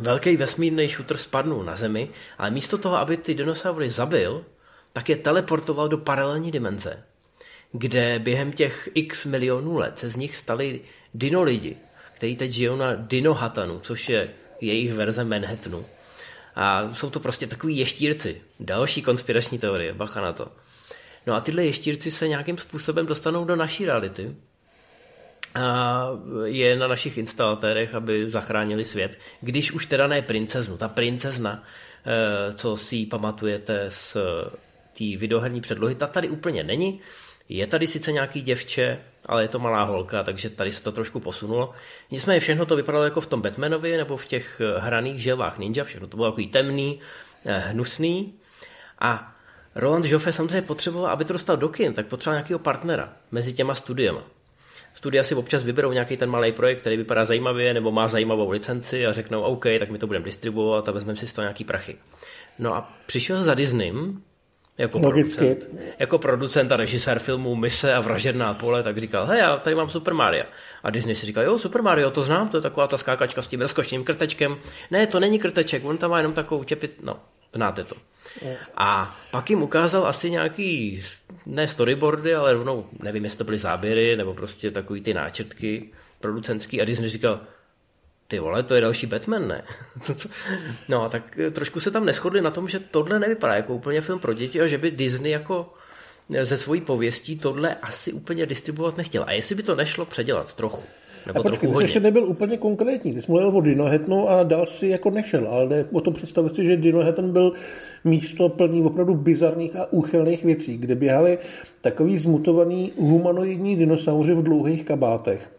Velký 0.00 0.36
vesmírný 0.36 0.88
šutr 0.88 1.16
spadnul 1.16 1.64
na 1.64 1.76
Zemi, 1.76 2.08
ale 2.38 2.50
místo 2.50 2.78
toho, 2.78 2.96
aby 2.96 3.16
ty 3.16 3.34
dinosaury 3.34 3.90
zabil, 3.90 4.44
tak 4.92 5.08
je 5.08 5.16
teleportoval 5.16 5.88
do 5.88 5.98
paralelní 5.98 6.50
dimenze, 6.50 7.02
kde 7.72 8.18
během 8.18 8.52
těch 8.52 8.88
x 8.94 9.24
milionů 9.24 9.78
let 9.78 9.98
se 9.98 10.08
z 10.08 10.16
nich 10.16 10.36
stali 10.36 10.80
dinolidi, 11.14 11.76
kteří 12.14 12.36
teď 12.36 12.52
žijou 12.52 12.76
na 12.76 12.94
Dinohatanu, 12.94 13.80
což 13.80 14.08
je 14.08 14.28
jejich 14.60 14.92
verze 14.92 15.24
Manhattanu. 15.24 15.86
A 16.54 16.94
jsou 16.94 17.10
to 17.10 17.20
prostě 17.20 17.46
takový 17.46 17.76
ještírci. 17.76 18.42
Další 18.60 19.02
konspirační 19.02 19.58
teorie, 19.58 19.94
bacha 19.94 20.20
na 20.20 20.32
to. 20.32 20.48
No 21.26 21.34
a 21.34 21.40
tyhle 21.40 21.64
ještírci 21.64 22.10
se 22.10 22.28
nějakým 22.28 22.58
způsobem 22.58 23.06
dostanou 23.06 23.44
do 23.44 23.56
naší 23.56 23.86
reality. 23.86 24.36
A 25.54 26.08
je 26.44 26.76
na 26.76 26.88
našich 26.88 27.18
instalatérech, 27.18 27.94
aby 27.94 28.28
zachránili 28.28 28.84
svět. 28.84 29.18
Když 29.40 29.72
už 29.72 29.86
teda 29.86 30.06
ne 30.06 30.22
princeznu. 30.22 30.76
Ta 30.76 30.88
princezna, 30.88 31.62
eh, 32.06 32.52
co 32.52 32.76
si 32.76 33.06
pamatujete 33.06 33.86
z 33.88 34.16
té 34.98 35.04
videoherní 35.16 35.60
předlohy, 35.60 35.94
ta 35.94 36.06
tady 36.06 36.28
úplně 36.28 36.64
není. 36.64 37.00
Je 37.48 37.66
tady 37.66 37.86
sice 37.86 38.12
nějaký 38.12 38.42
děvče, 38.42 38.98
ale 39.26 39.44
je 39.44 39.48
to 39.48 39.58
malá 39.58 39.84
holka, 39.84 40.22
takže 40.22 40.50
tady 40.50 40.72
se 40.72 40.82
to 40.82 40.92
trošku 40.92 41.20
posunulo. 41.20 41.72
Nicméně 42.10 42.40
všechno 42.40 42.66
to 42.66 42.76
vypadalo 42.76 43.04
jako 43.04 43.20
v 43.20 43.26
tom 43.26 43.42
Batmanovi 43.42 43.96
nebo 43.96 44.16
v 44.16 44.26
těch 44.26 44.60
eh, 44.60 44.80
hraných 44.80 45.22
želvách 45.22 45.58
ninja, 45.58 45.84
všechno 45.84 46.06
to 46.06 46.16
bylo 46.16 46.30
takový 46.30 46.48
temný, 46.48 47.00
eh, 47.44 47.58
hnusný. 47.58 48.34
A 48.98 49.34
Roland 49.74 50.04
Joffe 50.04 50.32
samozřejmě 50.32 50.62
potřeboval, 50.62 51.10
aby 51.10 51.24
to 51.24 51.32
dostal 51.32 51.56
do 51.56 51.68
kin, 51.68 51.94
tak 51.94 52.06
potřeboval 52.06 52.36
nějakého 52.36 52.58
partnera 52.58 53.12
mezi 53.30 53.52
těma 53.52 53.74
studiema. 53.74 54.22
Studia 54.94 55.24
si 55.24 55.34
občas 55.34 55.62
vyberou 55.62 55.92
nějaký 55.92 56.16
ten 56.16 56.30
malý 56.30 56.52
projekt, 56.52 56.80
který 56.80 56.96
vypadá 56.96 57.24
zajímavě 57.24 57.74
nebo 57.74 57.92
má 57.92 58.08
zajímavou 58.08 58.50
licenci 58.50 59.06
a 59.06 59.12
řeknou 59.12 59.42
OK, 59.42 59.64
tak 59.78 59.90
my 59.90 59.98
to 59.98 60.06
budeme 60.06 60.24
distribuovat 60.24 60.88
a 60.88 60.92
vezmeme 60.92 61.16
si 61.16 61.26
z 61.26 61.32
toho 61.32 61.42
nějaký 61.42 61.64
prachy. 61.64 61.96
No 62.58 62.74
a 62.74 62.92
přišel 63.06 63.44
za 63.44 63.54
Disneym 63.54 64.22
jako 64.78 65.00
producent, 65.00 65.66
jako 65.98 66.18
producent 66.18 66.72
a 66.72 66.76
režisér 66.76 67.18
filmů 67.18 67.54
Mise 67.54 67.94
a 67.94 68.00
Vražedná 68.00 68.54
pole, 68.54 68.82
tak 68.82 68.98
říkal, 68.98 69.26
hej, 69.26 69.38
já 69.38 69.56
tady 69.56 69.76
mám 69.76 69.90
Super 69.90 70.14
Mario. 70.14 70.44
A 70.82 70.90
Disney 70.90 71.14
si 71.14 71.26
říkal, 71.26 71.44
jo, 71.44 71.58
Super 71.58 71.82
Mario, 71.82 72.10
to 72.10 72.22
znám, 72.22 72.48
to 72.48 72.56
je 72.56 72.60
taková 72.60 72.86
ta 72.86 72.98
skákačka 72.98 73.42
s 73.42 73.48
tím 73.48 73.60
rozkošným 73.60 74.04
krtečkem. 74.04 74.56
Ne, 74.90 75.06
to 75.06 75.20
není 75.20 75.38
krteček, 75.38 75.84
on 75.84 75.98
tam 75.98 76.10
má 76.10 76.18
jenom 76.18 76.32
takovou 76.32 76.64
čepit, 76.64 76.96
no, 77.02 77.20
znáte 77.54 77.84
to. 77.84 77.94
A 78.74 79.16
pak 79.30 79.50
jim 79.50 79.62
ukázal 79.62 80.06
asi 80.06 80.30
nějaký, 80.30 81.00
ne 81.46 81.66
storyboardy, 81.66 82.34
ale 82.34 82.52
rovnou, 82.52 82.86
nevím, 83.02 83.24
jestli 83.24 83.38
to 83.38 83.44
byly 83.44 83.58
záběry, 83.58 84.16
nebo 84.16 84.34
prostě 84.34 84.70
takový 84.70 85.00
ty 85.00 85.14
náčrtky 85.14 85.90
producentský 86.20 86.80
a 86.80 86.84
Disney 86.84 87.08
říkal, 87.08 87.40
ty 88.28 88.38
vole, 88.38 88.62
to 88.62 88.74
je 88.74 88.80
další 88.80 89.06
Batman, 89.06 89.48
ne? 89.48 89.62
no, 90.88 91.08
tak 91.08 91.38
eh, 91.38 91.50
trošku 91.50 91.80
se 91.80 91.90
tam 91.90 92.04
neschodli 92.04 92.40
na 92.40 92.50
tom, 92.50 92.68
že 92.68 92.78
tohle 92.78 93.18
nevypadá 93.18 93.54
jako 93.54 93.74
úplně 93.74 94.00
film 94.00 94.18
pro 94.18 94.34
děti 94.34 94.60
a 94.60 94.66
že 94.66 94.78
by 94.78 94.90
Disney 94.90 95.32
jako 95.32 95.72
eh, 96.34 96.44
ze 96.44 96.56
svojí 96.56 96.80
pověstí 96.80 97.38
tohle 97.38 97.74
asi 97.74 98.12
úplně 98.12 98.46
distribuovat 98.46 98.96
nechtěl. 98.96 99.24
A 99.26 99.32
jestli 99.32 99.54
by 99.54 99.62
to 99.62 99.74
nešlo 99.76 100.04
předělat 100.04 100.54
trochu, 100.54 100.82
nebo 101.26 101.40
a 101.40 101.42
počkej, 101.42 101.68
ty 101.68 101.76
jsi 101.76 101.82
ještě 101.82 102.00
nebyl 102.00 102.28
úplně 102.28 102.56
konkrétní. 102.56 103.14
Ty 103.14 103.22
jsi 103.22 103.32
mluvil 103.32 103.48
o 103.48 103.60
Dinohetnu 103.60 104.28
a 104.28 104.42
dál 104.42 104.66
si 104.66 104.86
jako 104.86 105.10
nešel, 105.10 105.48
ale 105.48 105.68
jde 105.68 105.86
o 105.92 106.00
tom 106.00 106.14
představit 106.14 106.56
si, 106.56 106.64
že 106.64 106.76
Dinohetn 106.76 107.30
byl 107.30 107.52
místo 108.04 108.48
plný 108.48 108.82
opravdu 108.82 109.14
bizarních 109.14 109.76
a 109.76 109.92
úchylných 109.92 110.44
věcí, 110.44 110.76
kde 110.76 110.94
běhali 110.94 111.38
takový 111.80 112.18
zmutovaný 112.18 112.92
humanoidní 112.96 113.76
dinosauři 113.76 114.34
v 114.34 114.42
dlouhých 114.42 114.84
kabátech 114.84 115.57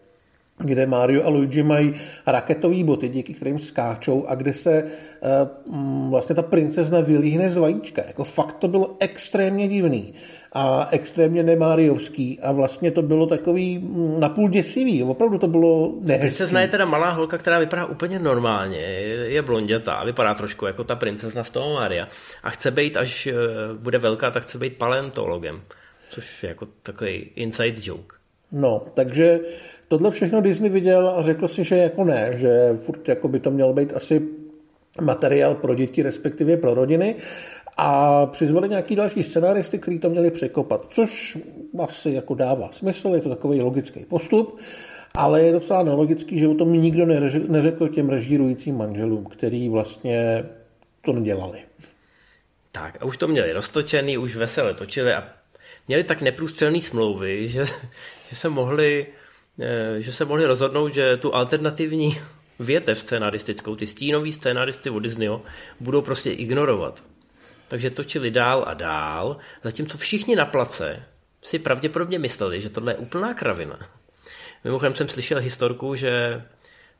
kde 0.60 0.86
Mario 0.86 1.26
a 1.26 1.30
Luigi 1.30 1.63
mají 1.63 1.93
raketové 2.28 2.84
boty, 2.84 3.10
díky 3.10 3.34
kterým 3.34 3.60
skáčou 3.60 4.26
a 4.28 4.36
kde 4.36 4.54
se 4.54 4.84
uh, 5.63 6.10
vlastně 6.10 6.36
ta 6.36 6.41
princezna 6.41 7.02
vylíhne 7.02 7.50
z 7.50 7.58
vajíčka. 7.58 8.02
Jako 8.08 8.24
fakt 8.24 8.58
to 8.58 8.67
bylo 8.67 8.95
extrémně 9.00 9.67
divný 9.67 10.13
a 10.54 10.88
extrémně 10.91 11.43
nemáriovský 11.43 12.39
a 12.39 12.52
vlastně 12.52 12.91
to 12.91 13.02
bylo 13.02 13.26
takový 13.26 13.78
mm, 13.78 14.19
napůl 14.19 14.50
děsivý. 14.50 15.04
Opravdu 15.04 15.38
to 15.38 15.48
bylo 15.48 15.93
nehezký. 16.02 16.28
Princezna 16.28 16.62
je 16.62 16.67
teda 16.67 16.86
malá 16.86 17.12
holka, 17.12 17.38
která 17.38 17.60
vypadá 17.60 17.86
úplně 17.86 18.19
normálně. 18.19 18.80
Je 19.28 19.41
blondětá, 19.41 20.04
vypadá 20.04 20.34
trošku 20.34 20.65
jako 20.65 20.84
ta 20.84 20.95
princezna 20.95 21.43
z 21.43 21.50
toho 21.50 21.74
Maria. 21.74 22.08
A 22.43 22.50
chce 22.50 22.72
být, 22.72 22.98
až 22.98 23.28
eh, 23.28 23.34
bude 23.74 23.98
velká, 23.98 24.32
tak 24.32 24.43
chce 24.43 24.58
být 24.58 24.78
paleontologem. 24.78 25.62
Což 26.10 26.43
je 26.43 26.50
jako 26.50 26.67
takový 26.84 27.32
inside 27.36 27.82
joke. 27.84 28.15
No, 28.52 28.86
takže 28.95 29.39
tohle 29.89 30.12
všechno 30.12 30.41
Disney 30.41 30.69
viděl 30.69 31.10
a 31.10 31.21
řekl 31.21 31.47
si, 31.47 31.63
že 31.63 31.78
jako 31.78 32.04
ne, 32.04 32.32
že 32.36 32.73
furt 32.78 33.08
jako 33.08 33.28
by 33.28 33.39
to 33.39 33.52
měl 33.52 33.73
být 33.73 33.93
asi 33.93 34.21
materiál 35.02 35.56
pro 35.56 35.75
děti, 35.75 36.04
respektive 36.04 36.58
pro 36.58 36.73
rodiny 36.73 37.15
a 37.78 38.25
přizvali 38.25 38.69
nějaký 38.69 38.95
další 38.95 39.23
scenáristy, 39.23 39.80
kteří 39.80 39.99
to 39.99 40.10
měli 40.10 40.32
překopat, 40.32 40.86
což 40.89 41.38
asi 41.80 42.12
jako 42.12 42.36
dává 42.36 42.71
smysl, 42.71 43.12
je 43.15 43.21
to 43.21 43.30
takový 43.30 43.62
logický 43.62 44.06
postup, 44.06 44.60
ale 45.15 45.41
je 45.41 45.52
docela 45.52 45.84
nelogický, 45.84 46.39
že 46.39 46.47
o 46.47 46.54
tom 46.54 46.73
nikdo 46.73 47.06
neřekl 47.47 47.88
těm 47.88 48.10
režírujícím 48.10 48.78
manželům, 48.78 49.25
který 49.25 49.69
vlastně 49.69 50.45
to 51.02 51.13
nedělali. 51.13 51.60
Tak 52.71 52.97
a 53.02 53.06
už 53.06 53.17
to 53.17 53.28
měli 53.28 53.54
roztočený, 53.54 54.17
už 54.17 54.36
veselé 54.36 54.73
točili 54.73 55.13
a 55.13 55.23
měli 55.88 56.04
tak 56.04 56.21
neprůstřelné 56.21 56.82
smlouvy, 56.82 57.47
že, 57.47 57.63
že 58.30 58.36
se 58.36 58.49
mohli 58.49 59.08
že 59.98 60.13
se 60.13 60.26
mohli 60.26 60.45
rozhodnout, 60.45 60.89
že 60.89 61.17
tu 61.17 61.36
alternativní 61.36 62.17
větev 62.60 63.00
scénaristickou, 63.00 63.76
ty 63.76 63.88
stínový 63.88 64.32
scénaristy 64.32 64.89
od 64.89 65.00
Disneyho, 65.00 65.41
budou 65.80 66.02
prostě 66.02 66.32
ignorovat. 66.32 67.04
Takže 67.67 67.89
točili 67.89 68.32
dál 68.32 68.63
a 68.67 68.74
dál, 68.74 69.38
zatímco 69.63 69.98
všichni 69.98 70.36
na 70.36 70.45
place 70.45 71.04
si 71.41 71.60
pravděpodobně 71.60 72.19
mysleli, 72.19 72.62
že 72.62 72.69
tohle 72.69 72.93
je 72.93 72.98
úplná 72.98 73.34
kravina. 73.34 73.80
Mimochodem 74.63 74.95
jsem 74.95 75.08
slyšel 75.08 75.39
historku, 75.39 75.95
že, 75.95 76.43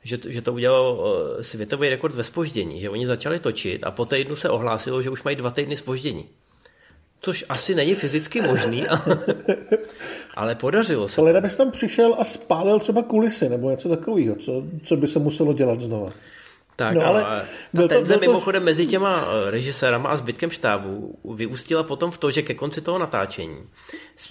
že, 0.04 0.18
že 0.28 0.42
to 0.42 0.54
udělalo 0.54 1.16
eh, 1.40 1.44
světový 1.44 1.90
rekord 1.90 2.16
ve 2.16 2.24
spoždění, 2.24 2.82
že 2.82 2.90
oni 2.90 3.08
začali 3.08 3.40
točit 3.40 3.84
a 3.84 3.92
po 3.92 4.06
týdnu 4.06 4.36
se 4.36 4.50
ohlásilo, 4.50 5.02
že 5.02 5.10
už 5.10 5.24
mají 5.24 5.36
dva 5.36 5.52
týdny 5.52 5.76
spoždění. 5.76 6.30
Což 7.22 7.46
asi 7.50 7.76
není 7.76 7.96
fyzicky 7.96 8.42
možný, 8.42 8.86
ale 10.36 10.56
podařilo 10.56 11.08
se. 11.08 11.22
Ale 11.22 11.42
bys 11.42 11.56
tam 11.56 11.72
přišel 11.72 12.16
a 12.20 12.24
spálil 12.24 12.80
třeba 12.80 13.04
kulisy 13.04 13.50
nebo 13.50 13.70
něco 13.70 13.90
takového, 13.90 14.36
co, 14.36 14.64
co 14.84 14.96
by 14.96 15.08
se 15.08 15.20
muselo 15.20 15.54
dělat 15.54 15.82
znova. 15.82 16.12
Tak, 16.76 16.96
no, 16.96 17.06
ale 17.06 17.46
ta 17.76 17.88
tenze 17.88 18.14
to... 18.14 18.20
mimochodem 18.20 18.64
mezi 18.64 18.88
těma 18.88 19.28
eh, 19.28 19.52
režisérama 19.52 20.10
a 20.10 20.16
zbytkem 20.16 20.50
štábu 20.50 21.20
vyústila 21.36 21.84
potom 21.84 22.12
v 22.12 22.18
to, 22.18 22.32
že 22.32 22.42
ke 22.42 22.54
konci 22.54 22.82
toho 22.82 23.00
natáčení 23.00 23.68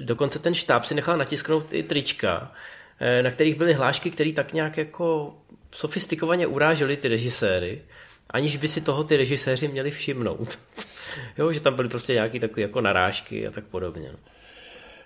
dokonce 0.01 0.39
ten 0.39 0.55
štáb 0.55 0.85
si 0.85 0.95
nechal 0.95 1.17
natisknout 1.17 1.73
i 1.73 1.83
trička, 1.83 2.53
eh, 3.01 3.23
na 3.23 3.31
kterých 3.31 3.55
byly 3.55 3.73
hlášky, 3.73 4.11
které 4.11 4.33
tak 4.33 4.53
nějak 4.53 4.77
jako 4.77 5.35
sofistikovaně 5.71 6.47
urážely 6.47 6.97
ty 6.97 7.09
režiséry, 7.09 7.83
aniž 8.31 8.57
by 8.57 8.69
si 8.69 8.81
toho 8.81 9.05
ty 9.05 9.17
režiséři 9.17 9.69
měli 9.69 9.91
všimnout. 9.91 10.59
jo, 11.39 11.53
že 11.53 11.61
tam 11.61 11.75
byly 11.75 11.89
prostě 11.89 12.13
nějaké 12.13 12.41
takové 12.41 12.63
jako 12.63 12.81
narážky 12.81 13.47
a 13.47 13.51
tak 13.51 13.65
podobně. 13.65 14.09
No. 14.13 14.19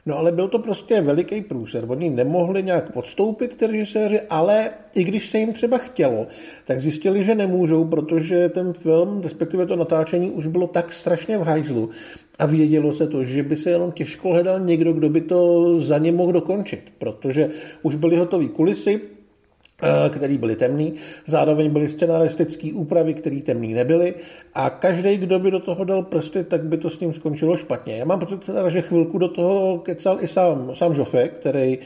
No 0.07 0.19
ale 0.19 0.33
byl 0.33 0.49
to 0.49 0.59
prostě 0.59 1.01
veliký 1.01 1.41
průser. 1.41 1.85
Oni 1.89 2.11
nemohli 2.11 2.63
nějak 2.63 2.93
podstoupit 2.93 3.57
ty 3.57 3.67
režiséři, 3.67 4.21
ale 4.31 4.71
i 4.95 5.05
když 5.05 5.27
se 5.27 5.39
jim 5.39 5.53
třeba 5.53 5.79
chtělo, 5.79 6.27
tak 6.65 6.81
zjistili, 6.81 7.25
že 7.25 7.35
nemůžou, 7.35 7.85
protože 7.85 8.49
ten 8.49 8.73
film, 8.73 9.21
respektive 9.23 9.67
to 9.67 9.77
natáčení, 9.77 10.31
už 10.31 10.47
bylo 10.47 10.67
tak 10.67 10.93
strašně 10.93 11.39
v 11.39 11.43
hajzlu 11.43 11.91
a 12.39 12.47
vědělo 12.47 12.93
se 12.93 13.07
to, 13.07 13.23
že 13.23 13.43
by 13.43 13.57
se 13.57 13.71
jenom 13.71 13.93
těžko 13.93 14.29
hledal 14.29 14.61
někdo, 14.61 14.93
kdo 14.93 15.09
by 15.09 15.21
to 15.21 15.79
za 15.79 15.99
ně 15.99 16.13
mohl 16.13 16.33
dokončit, 16.33 16.93
protože 16.99 17.49
už 17.83 17.95
byly 17.95 18.17
hotové 18.17 18.49
kulisy, 18.49 19.01
který 20.09 20.39
byly 20.39 20.57
temný. 20.57 20.95
Zároveň 21.27 21.71
byly 21.71 21.89
scenaristické 21.89 22.71
úpravy, 22.75 23.15
které 23.15 23.41
temný 23.43 23.75
nebyly. 23.75 24.15
A 24.55 24.71
každý, 24.71 25.17
kdo 25.17 25.39
by 25.39 25.51
do 25.51 25.61
toho 25.61 25.85
dal 25.85 26.03
prsty, 26.03 26.45
tak 26.45 26.65
by 26.65 26.77
to 26.77 26.91
s 26.91 27.01
ním 27.01 27.13
skončilo 27.13 27.57
špatně. 27.57 27.97
Já 27.97 28.05
mám 28.05 28.19
pocit, 28.19 28.51
že 28.69 28.81
chvilku 28.81 29.19
do 29.19 29.29
toho 29.29 29.79
kecal 29.79 30.19
i 30.21 30.29
sám, 30.29 30.71
sám 30.75 30.93
Jofe, 30.93 31.29
který 31.29 31.79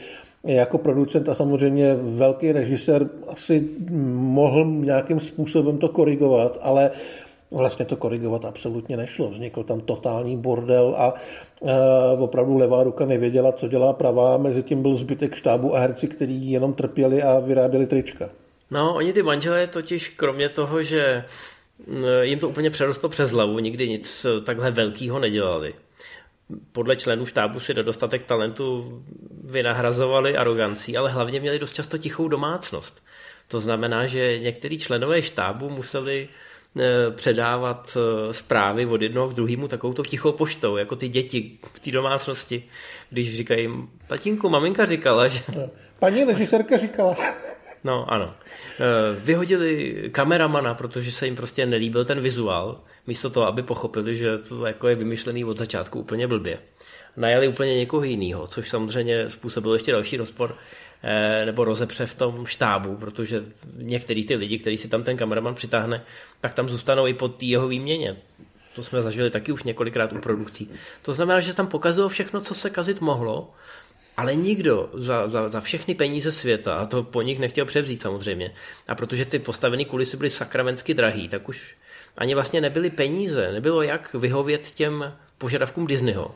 jako 0.44 0.78
producent 0.78 1.28
a 1.28 1.34
samozřejmě 1.34 1.94
velký 1.94 2.52
režisér 2.52 3.08
asi 3.28 3.68
mohl 4.12 4.64
nějakým 4.64 5.20
způsobem 5.20 5.78
to 5.78 5.88
korigovat, 5.88 6.58
ale 6.62 6.90
vlastně 7.56 7.84
to 7.84 7.96
korigovat 7.96 8.44
absolutně 8.44 8.96
nešlo. 8.96 9.30
Vznikl 9.30 9.62
tam 9.62 9.80
totální 9.80 10.36
bordel 10.36 10.94
a 10.98 11.14
e, 11.62 12.16
opravdu 12.18 12.56
levá 12.56 12.84
ruka 12.84 13.06
nevěděla, 13.06 13.52
co 13.52 13.68
dělá 13.68 13.92
pravá. 13.92 14.36
Mezi 14.36 14.62
tím 14.62 14.82
byl 14.82 14.94
zbytek 14.94 15.34
štábu 15.34 15.76
a 15.76 15.78
herci, 15.78 16.08
kteří 16.08 16.50
jenom 16.50 16.72
trpěli 16.74 17.22
a 17.22 17.38
vyráběli 17.40 17.86
trička. 17.86 18.30
No, 18.70 18.94
oni 18.94 19.12
ty 19.12 19.22
manželé 19.22 19.66
totiž 19.66 20.08
kromě 20.08 20.48
toho, 20.48 20.82
že 20.82 21.24
jim 22.22 22.38
to 22.38 22.48
úplně 22.48 22.70
přerostlo 22.70 23.08
přes 23.08 23.30
hlavu, 23.30 23.58
nikdy 23.58 23.88
nic 23.88 24.26
takhle 24.44 24.70
velkého 24.70 25.18
nedělali. 25.18 25.74
Podle 26.72 26.96
členů 26.96 27.26
štábu 27.26 27.60
si 27.60 27.74
nedostatek 27.74 28.22
talentu 28.22 29.02
vynahrazovali 29.44 30.36
arogancí, 30.36 30.96
ale 30.96 31.10
hlavně 31.10 31.40
měli 31.40 31.58
dost 31.58 31.72
často 31.72 31.98
tichou 31.98 32.28
domácnost. 32.28 33.02
To 33.48 33.60
znamená, 33.60 34.06
že 34.06 34.38
některý 34.38 34.78
členové 34.78 35.22
štábu 35.22 35.70
museli 35.70 36.28
předávat 37.10 37.96
eh, 37.96 38.34
zprávy 38.34 38.86
od 38.86 39.02
jednoho 39.02 39.28
k 39.28 39.34
druhému 39.34 39.68
takovou 39.68 39.92
to 39.92 40.02
tichou 40.02 40.32
poštou, 40.32 40.76
jako 40.76 40.96
ty 40.96 41.08
děti 41.08 41.58
v 41.74 41.80
té 41.80 41.90
domácnosti, 41.90 42.64
když 43.10 43.36
říkají, 43.36 43.70
tatínku, 44.06 44.48
maminka 44.48 44.86
říkala, 44.86 45.28
že... 45.28 45.40
Paní 45.98 46.24
režisérka 46.24 46.76
říkala. 46.76 47.16
No, 47.84 48.12
ano. 48.12 48.32
Eh, 48.80 49.20
vyhodili 49.20 49.94
kameramana, 50.12 50.74
protože 50.74 51.12
se 51.12 51.26
jim 51.26 51.36
prostě 51.36 51.66
nelíbil 51.66 52.04
ten 52.04 52.20
vizuál, 52.20 52.80
místo 53.06 53.30
toho, 53.30 53.46
aby 53.46 53.62
pochopili, 53.62 54.16
že 54.16 54.38
to 54.38 54.66
jako 54.66 54.88
je 54.88 54.94
vymyšlený 54.94 55.44
od 55.44 55.58
začátku 55.58 56.00
úplně 56.00 56.26
blbě. 56.26 56.58
Najali 57.16 57.48
úplně 57.48 57.76
někoho 57.76 58.04
jiného, 58.04 58.46
což 58.46 58.68
samozřejmě 58.68 59.30
způsobilo 59.30 59.74
ještě 59.74 59.92
další 59.92 60.16
rozpor 60.16 60.54
Eh, 60.54 60.85
nebo 61.44 61.64
rozepře 61.64 62.06
v 62.06 62.14
tom 62.14 62.46
štábu, 62.46 62.96
protože 62.96 63.40
některý 63.76 64.24
ty 64.24 64.34
lidi, 64.34 64.58
který 64.58 64.76
si 64.76 64.88
tam 64.88 65.02
ten 65.02 65.16
kameraman 65.16 65.54
přitáhne, 65.54 66.04
tak 66.40 66.54
tam 66.54 66.68
zůstanou 66.68 67.06
i 67.06 67.14
pod 67.14 67.36
tý 67.36 67.48
jeho 67.48 67.68
výměně. 67.68 68.16
To 68.74 68.82
jsme 68.82 69.02
zažili 69.02 69.30
taky 69.30 69.52
už 69.52 69.62
několikrát 69.62 70.12
u 70.12 70.20
produkcí. 70.20 70.70
To 71.02 71.12
znamená, 71.12 71.40
že 71.40 71.54
tam 71.54 71.66
pokazilo 71.66 72.08
všechno, 72.08 72.40
co 72.40 72.54
se 72.54 72.70
kazit 72.70 73.00
mohlo, 73.00 73.50
ale 74.16 74.34
nikdo 74.34 74.90
za, 74.94 75.28
za, 75.28 75.48
za 75.48 75.60
všechny 75.60 75.94
peníze 75.94 76.32
světa, 76.32 76.74
a 76.74 76.86
to 76.86 77.02
po 77.02 77.22
nich 77.22 77.38
nechtěl 77.38 77.64
převzít 77.64 78.02
samozřejmě, 78.02 78.54
a 78.88 78.94
protože 78.94 79.24
ty 79.24 79.38
postavené 79.38 79.84
kulisy 79.84 80.16
byly 80.16 80.30
sakramensky 80.30 80.94
drahý, 80.94 81.28
tak 81.28 81.48
už 81.48 81.76
ani 82.18 82.34
vlastně 82.34 82.60
nebyly 82.60 82.90
peníze, 82.90 83.52
nebylo 83.52 83.82
jak 83.82 84.14
vyhovět 84.14 84.70
těm 84.70 85.12
požadavkům 85.38 85.86
Disneyho 85.86 86.34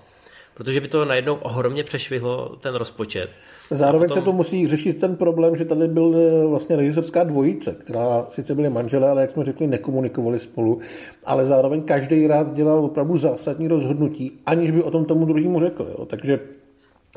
protože 0.54 0.80
by 0.80 0.88
to 0.88 1.04
najednou 1.04 1.34
ohromně 1.34 1.84
přešvihlo 1.84 2.56
ten 2.56 2.74
rozpočet. 2.74 3.30
Zároveň 3.70 4.08
potom... 4.08 4.22
se 4.22 4.24
to 4.24 4.32
musí 4.32 4.68
řešit 4.68 4.98
ten 4.98 5.16
problém, 5.16 5.56
že 5.56 5.64
tady 5.64 5.88
byl 5.88 6.14
eh, 6.16 6.46
vlastně 6.46 6.76
režiserská 6.76 7.24
dvojice, 7.24 7.74
která 7.74 8.26
sice 8.30 8.54
byly 8.54 8.70
manželé, 8.70 9.10
ale 9.10 9.20
jak 9.20 9.30
jsme 9.30 9.44
řekli, 9.44 9.66
nekomunikovali 9.66 10.38
spolu, 10.38 10.78
ale 11.24 11.46
zároveň 11.46 11.82
každý 11.82 12.26
rád 12.26 12.54
dělal 12.54 12.84
opravdu 12.84 13.18
zásadní 13.18 13.68
rozhodnutí, 13.68 14.32
aniž 14.46 14.70
by 14.70 14.82
o 14.82 14.90
tom 14.90 15.04
tomu 15.04 15.24
druhému 15.24 15.60
řekl. 15.60 15.94
Jo. 15.98 16.06
Takže 16.06 16.40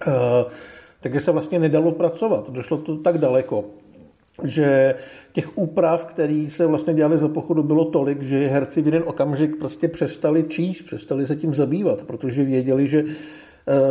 uh, 0.08 0.14
takže 1.04 1.20
se 1.20 1.32
vlastně 1.32 1.60
nedalo 1.60 1.92
pracovat. 1.92 2.50
Došlo 2.50 2.78
to 2.78 2.98
tak 2.98 3.18
daleko, 3.18 3.66
že 4.44 4.96
těch 5.34 5.58
úprav, 5.58 6.06
které 6.06 6.46
se 6.50 6.66
vlastně 6.66 6.94
dělaly 6.94 7.18
za 7.18 7.28
pochodu, 7.28 7.64
bylo 7.64 7.86
tolik, 7.86 8.22
že 8.22 8.48
herci 8.48 8.82
v 8.82 8.86
jeden 8.86 9.04
okamžik 9.06 9.56
prostě 9.56 9.88
přestali 9.88 10.44
číst, 10.44 10.82
přestali 10.82 11.28
se 11.28 11.36
tím 11.36 11.56
zabývat, 11.56 12.04
protože 12.04 12.44
věděli, 12.44 12.88
že 12.88 13.04
eh, 13.08 13.14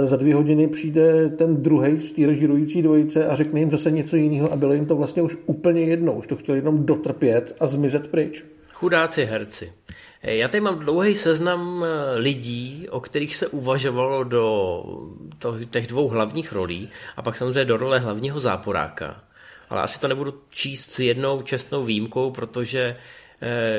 za 0.04 0.16
dvě 0.16 0.34
hodiny 0.34 0.68
přijde 0.68 1.28
ten 1.28 1.62
druhý 1.62 2.00
z 2.00 2.12
té 2.12 2.26
režirující 2.26 2.82
dvojice 2.82 3.26
a 3.26 3.34
řekne 3.34 3.60
jim 3.60 3.70
zase 3.70 3.90
něco 3.90 4.16
jiného 4.16 4.52
a 4.52 4.56
bylo 4.56 4.72
jim 4.72 4.86
to 4.86 4.96
vlastně 4.96 5.22
už 5.22 5.36
úplně 5.46 5.80
jedno. 5.80 6.12
Už 6.12 6.26
to 6.26 6.36
chtěli 6.36 6.58
jenom 6.58 6.86
dotrpět 6.86 7.56
a 7.60 7.66
zmizet 7.66 8.08
pryč. 8.08 8.44
Chudáci 8.72 9.24
herci. 9.24 9.72
Eh, 10.22 10.36
já 10.36 10.48
tady 10.48 10.60
mám 10.60 10.78
dlouhý 10.78 11.14
seznam 11.14 11.84
eh, 11.84 12.18
lidí, 12.18 12.86
o 12.90 13.00
kterých 13.00 13.36
se 13.36 13.46
uvažovalo 13.46 14.24
do 14.24 14.82
těch 15.70 15.86
dvou 15.86 16.08
hlavních 16.08 16.52
rolí 16.52 16.88
a 17.16 17.22
pak 17.22 17.36
samozřejmě 17.36 17.64
do 17.64 17.76
role 17.76 17.98
hlavního 17.98 18.40
záporáka 18.40 19.22
ale 19.72 19.82
asi 19.82 20.00
to 20.00 20.08
nebudu 20.08 20.34
číst 20.50 20.90
s 20.90 20.98
jednou 20.98 21.42
čestnou 21.42 21.84
výjimkou, 21.84 22.30
protože 22.30 22.80
eh, 22.80 22.96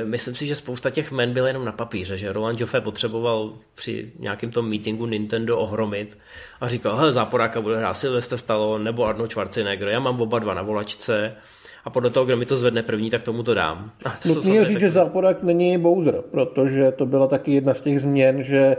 myslím 0.04 0.36
si, 0.36 0.47
že 0.47 0.56
spousta 0.56 0.89
těch 0.89 1.12
men 1.12 1.34
byla 1.34 1.47
jenom 1.47 1.65
na 1.65 1.71
papíře, 1.71 2.17
že 2.17 2.34
Roland 2.34 2.62
Joffe 2.62 2.82
potřeboval 2.82 3.54
při 3.76 4.12
nějakém 4.19 4.52
tom 4.52 4.69
meetingu 4.69 5.06
Nintendo 5.06 5.58
ohromit 5.58 6.17
a 6.62 6.67
říkal, 6.67 6.95
hele, 6.95 7.12
záporáka 7.12 7.62
bude 7.62 7.78
hrát 7.78 7.93
Sylvester 7.93 8.38
Stallone 8.38 8.84
nebo 8.84 9.06
Arnold 9.06 9.32
Schwarzenegger, 9.32 9.88
já 9.88 9.99
mám 9.99 10.21
oba 10.21 10.39
dva 10.39 10.54
na 10.54 10.62
volačce, 10.62 11.36
a 11.86 11.89
podle 11.89 12.10
toho, 12.10 12.26
kdo 12.26 12.38
mi 12.38 12.45
to 12.45 12.58
zvedne 12.58 12.84
první, 12.84 13.10
tak 13.10 13.23
tomu 13.23 13.43
to 13.43 13.54
dám. 13.54 13.91
Nutný 14.26 14.56
je 14.56 14.65
říct, 14.65 14.80
že 14.80 14.89
záporák 14.89 15.43
není 15.43 15.78
Bowser, 15.78 16.23
protože 16.32 16.91
to 16.91 17.06
byla 17.06 17.28
taky 17.28 17.54
jedna 17.54 17.73
z 17.73 17.82
těch 17.82 18.02
změn, 18.02 18.43
že 18.43 18.78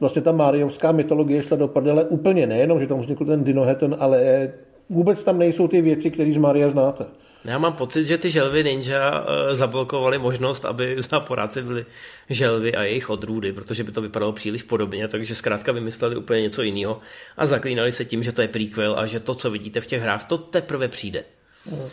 vlastně 0.00 0.22
ta 0.22 0.32
Mariovská 0.32 0.92
mytologie 0.92 1.42
šla 1.42 1.56
do 1.56 1.68
prdele 1.68 2.04
úplně 2.04 2.46
nejenom, 2.46 2.80
že 2.80 2.86
tam 2.86 3.00
vznikl 3.00 3.24
ten 3.24 3.44
Dinoheton, 3.44 3.96
ale 3.98 4.48
vůbec 4.88 5.24
tam 5.24 5.38
nejsou 5.38 5.68
ty 5.68 5.82
věci, 5.82 6.10
které 6.10 6.32
z 6.32 6.36
Maria 6.36 6.70
znáte. 6.70 7.04
Já 7.44 7.58
mám 7.58 7.72
pocit, 7.72 8.04
že 8.04 8.18
ty 8.18 8.30
želvy 8.30 8.64
ninja 8.64 9.24
eh, 9.24 9.56
zablokovaly 9.56 10.18
možnost, 10.18 10.64
aby 10.64 10.96
záporáci 11.10 11.62
byli 11.62 11.86
želvy 12.30 12.74
a 12.74 12.82
jejich 12.82 13.10
odrůdy, 13.10 13.52
protože 13.52 13.84
by 13.84 13.92
to 13.92 14.02
vypadalo 14.02 14.32
příliš 14.32 14.62
podobně, 14.62 15.08
takže 15.08 15.34
zkrátka 15.34 15.72
vymysleli 15.72 16.16
úplně 16.16 16.42
něco 16.42 16.62
jiného 16.62 17.00
a 17.36 17.46
zaklínali 17.46 17.92
se 17.92 18.04
tím, 18.04 18.22
že 18.22 18.32
to 18.32 18.42
je 18.42 18.48
prequel 18.48 18.98
a 18.98 19.06
že 19.06 19.20
to, 19.20 19.34
co 19.34 19.50
vidíte 19.50 19.80
v 19.80 19.86
těch 19.86 20.02
hrách, 20.02 20.24
to 20.24 20.38
teprve 20.38 20.88
přijde. 20.88 21.24
Mhm. 21.66 21.88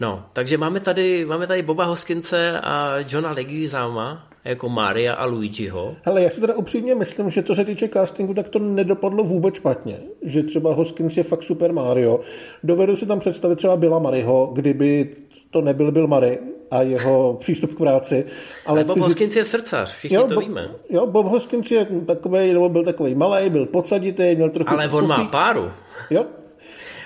No, 0.00 0.26
takže 0.32 0.58
máme 0.58 0.80
tady, 0.80 1.24
máme 1.24 1.46
tady 1.46 1.62
Boba 1.62 1.84
Hoskince 1.84 2.60
a 2.60 2.94
Johna 3.08 3.30
Leguizama 3.30 4.28
jako 4.44 4.68
Maria 4.68 5.14
a 5.14 5.24
Luigiho. 5.24 5.96
Ale 6.04 6.22
já 6.22 6.30
si 6.30 6.40
teda 6.40 6.54
upřímně 6.54 6.94
myslím, 6.94 7.30
že 7.30 7.42
co 7.42 7.54
se 7.54 7.64
týče 7.64 7.88
castingu, 7.88 8.34
tak 8.34 8.48
to 8.48 8.58
nedopadlo 8.58 9.24
vůbec 9.24 9.54
špatně. 9.54 9.98
Že 10.22 10.42
třeba 10.42 10.74
Hoskins 10.74 11.16
je 11.16 11.22
fakt 11.22 11.42
super 11.42 11.72
Mario. 11.72 12.20
Dovedu 12.62 12.96
si 12.96 13.06
tam 13.06 13.20
představit 13.20 13.56
třeba 13.56 13.76
Billa 13.76 13.98
Maryho, 13.98 14.50
kdyby 14.54 15.16
to 15.50 15.60
nebyl 15.60 15.92
Bill 15.92 16.06
Murray 16.06 16.38
a 16.70 16.82
jeho 16.82 17.36
přístup 17.40 17.74
k 17.74 17.78
práci. 17.78 18.24
Ale 18.66 18.84
Bob 18.84 18.94
fyzic... 18.94 19.08
Hoskins 19.08 19.36
je 19.36 19.44
srdcař, 19.44 19.96
všichni 19.96 20.16
jo, 20.16 20.26
to 20.26 20.34
Bob, 20.34 20.44
víme. 20.44 20.68
Jo, 20.90 21.06
Bob 21.06 21.26
Hoskins 21.26 21.70
je 21.70 21.86
takový, 22.06 22.52
nebo 22.52 22.68
byl 22.68 22.84
takový 22.84 23.14
malý, 23.14 23.50
byl 23.50 23.66
podsaditý, 23.66 24.34
měl 24.36 24.50
trochu... 24.50 24.70
Ale 24.70 24.88
on 24.88 25.06
má 25.06 25.24
páru. 25.24 25.70
Jo, 26.10 26.24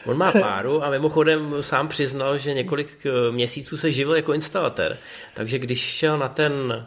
On 0.07 0.17
má 0.17 0.33
páru 0.41 0.85
a 0.85 0.91
mimochodem 0.91 1.55
sám 1.61 1.89
přiznal, 1.89 2.39
že 2.39 2.55
několik 2.55 3.07
eh, 3.07 3.33
měsíců 3.33 3.77
se 3.77 3.93
živil 3.93 4.17
jako 4.17 4.33
instalatér. 4.33 4.97
Takže 5.35 5.59
když 5.59 5.81
šel 5.81 6.19
na 6.19 6.29
ten 6.29 6.87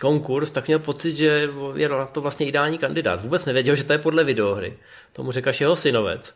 konkurs, 0.00 0.50
tak 0.50 0.66
měl 0.66 0.78
pocit, 0.78 1.16
že 1.16 1.48
je 1.74 1.88
na 1.88 2.06
to 2.06 2.20
vlastně 2.20 2.46
ideální 2.46 2.78
kandidát. 2.78 3.22
Vůbec 3.22 3.44
nevěděl, 3.44 3.74
že 3.74 3.84
to 3.84 3.92
je 3.92 3.98
podle 3.98 4.24
videohry. 4.24 4.78
Tomu 5.12 5.30
řekl 5.30 5.50
jeho 5.60 5.76
synovec. 5.76 6.34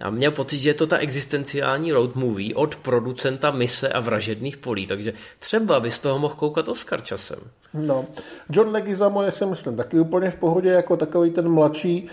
A 0.00 0.10
měl 0.10 0.30
pocit, 0.30 0.58
že 0.58 0.70
je 0.70 0.74
to 0.74 0.86
ta 0.86 0.98
existenciální 0.98 1.92
road 1.92 2.14
movie 2.14 2.54
od 2.54 2.76
producenta 2.76 3.50
mise 3.50 3.88
a 3.88 4.00
vražedných 4.00 4.56
polí, 4.56 4.86
takže 4.86 5.12
třeba 5.38 5.80
by 5.80 5.90
z 5.90 5.98
toho 5.98 6.18
mohl 6.18 6.34
koukat 6.34 6.68
Oscar 6.68 7.02
časem. 7.02 7.38
No, 7.74 8.06
John 8.50 8.68
Leguizamo 8.68 9.22
je 9.22 9.32
si 9.32 9.46
myslím 9.46 9.76
taky 9.76 10.00
úplně 10.00 10.30
v 10.30 10.36
pohodě 10.36 10.68
jako 10.68 10.96
takový 10.96 11.30
ten 11.30 11.48
mladší 11.48 12.08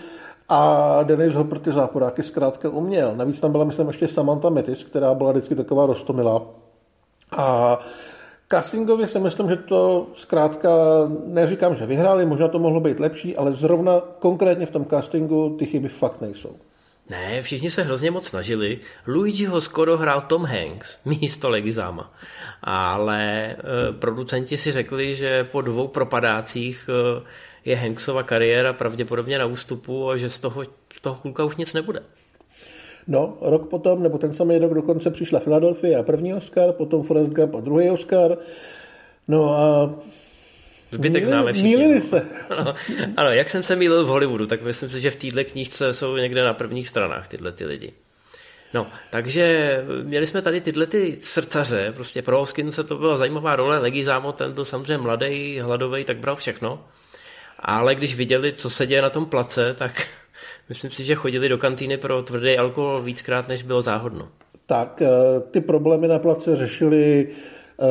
a 0.48 1.02
Denis 1.02 1.34
Hopper 1.34 1.58
ty 1.58 1.72
záporáky 1.72 2.22
zkrátka 2.22 2.68
uměl. 2.68 3.16
Navíc 3.16 3.40
tam 3.40 3.52
byla, 3.52 3.64
myslím, 3.64 3.86
ještě 3.86 4.08
Samantha 4.08 4.50
Metis, 4.50 4.84
která 4.84 5.14
byla 5.14 5.32
vždycky 5.32 5.54
taková 5.54 5.86
rostomilá. 5.86 6.42
A 7.36 7.78
Castingově 8.48 9.06
si 9.08 9.18
myslím, 9.18 9.48
že 9.48 9.56
to 9.56 10.06
zkrátka, 10.14 10.68
neříkám, 11.26 11.74
že 11.74 11.86
vyhráli, 11.86 12.26
možná 12.26 12.48
to 12.48 12.58
mohlo 12.58 12.80
být 12.80 13.00
lepší, 13.00 13.36
ale 13.36 13.52
zrovna 13.52 14.00
konkrétně 14.18 14.66
v 14.66 14.70
tom 14.70 14.84
castingu 14.84 15.56
ty 15.58 15.66
chyby 15.66 15.88
fakt 15.88 16.20
nejsou. 16.20 16.56
Ne, 17.10 17.42
všichni 17.42 17.70
se 17.70 17.82
hrozně 17.82 18.10
moc 18.10 18.26
snažili. 18.26 18.78
Luigiho 19.06 19.60
skoro 19.60 19.96
hrál 19.96 20.20
Tom 20.20 20.44
Hanks 20.44 20.98
místo 21.04 21.50
Legizáma. 21.50 22.12
Ale 22.62 23.46
e, 23.46 23.56
producenti 23.92 24.56
si 24.56 24.72
řekli, 24.72 25.14
že 25.14 25.44
po 25.44 25.60
dvou 25.60 25.88
propadácích 25.88 26.88
e, 26.88 27.22
je 27.64 27.76
Hanksova 27.76 28.22
kariéra 28.22 28.72
pravděpodobně 28.72 29.38
na 29.38 29.46
ústupu 29.46 30.10
a 30.10 30.16
že 30.16 30.30
z 30.30 30.38
toho, 30.38 30.62
toho 31.00 31.16
kluka 31.16 31.44
už 31.44 31.56
nic 31.56 31.72
nebude. 31.72 32.02
No, 33.08 33.38
rok 33.40 33.68
potom, 33.68 34.02
nebo 34.02 34.18
ten 34.18 34.32
samý 34.32 34.58
rok 34.58 34.74
dokonce 34.74 35.10
přišla 35.10 35.40
Philadelphia 35.40 36.00
a 36.00 36.02
první 36.02 36.34
Oscar, 36.34 36.72
potom 36.72 37.02
Forrest 37.02 37.32
Gump 37.32 37.54
a 37.54 37.60
druhý 37.60 37.90
Oscar. 37.90 38.36
No 39.28 39.58
a 39.58 39.90
Zbytek 40.90 41.22
Míli, 41.22 41.26
známe 41.26 41.52
všichni. 41.52 41.68
Mýlili 41.68 41.94
no. 41.94 42.00
se. 42.00 42.22
Ano, 42.50 42.74
ano, 43.16 43.30
jak 43.30 43.50
jsem 43.50 43.62
se 43.62 43.76
mýlil 43.76 44.04
v 44.04 44.08
Hollywoodu, 44.08 44.46
tak 44.46 44.62
myslím 44.62 44.88
si, 44.88 45.00
že 45.00 45.10
v 45.10 45.16
této 45.16 45.50
knížce 45.50 45.94
jsou 45.94 46.16
někde 46.16 46.44
na 46.44 46.54
prvních 46.54 46.88
stranách 46.88 47.28
tyhle 47.28 47.52
ty 47.52 47.64
lidi. 47.64 47.92
No, 48.74 48.86
takže 49.10 49.84
měli 50.02 50.26
jsme 50.26 50.42
tady 50.42 50.60
tyhle 50.60 50.86
ty 50.86 51.18
srdcaře, 51.20 51.92
prostě 51.96 52.22
pro 52.22 52.38
Hoskinse 52.38 52.84
to 52.84 52.98
byla 52.98 53.16
zajímavá 53.16 53.56
role, 53.56 53.78
Legizámo, 53.78 54.32
ten 54.32 54.52
byl 54.52 54.64
samozřejmě 54.64 54.98
mladý, 54.98 55.60
hladový, 55.60 56.04
tak 56.04 56.16
bral 56.16 56.36
všechno. 56.36 56.84
Ale 57.58 57.94
když 57.94 58.14
viděli, 58.14 58.52
co 58.52 58.70
se 58.70 58.86
děje 58.86 59.02
na 59.02 59.10
tom 59.10 59.26
place, 59.26 59.74
tak 59.74 60.06
myslím 60.68 60.90
si, 60.90 61.04
že 61.04 61.14
chodili 61.14 61.48
do 61.48 61.58
kantýny 61.58 61.96
pro 61.96 62.22
tvrdý 62.22 62.58
alkohol 62.58 63.02
víckrát, 63.02 63.48
než 63.48 63.62
bylo 63.62 63.82
záhodno. 63.82 64.28
Tak, 64.66 65.02
eh, 65.02 65.40
ty 65.50 65.60
problémy 65.60 66.08
na 66.08 66.18
place 66.18 66.56
řešili 66.56 67.28
eh, 67.28 67.84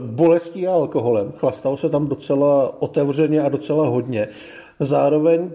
bolestí 0.00 0.66
a 0.66 0.72
alkoholem. 0.72 1.32
Chlastalo 1.32 1.76
se 1.76 1.88
tam 1.88 2.08
docela 2.08 2.82
otevřeně 2.82 3.40
a 3.42 3.48
docela 3.48 3.88
hodně. 3.88 4.28
Zároveň 4.80 5.50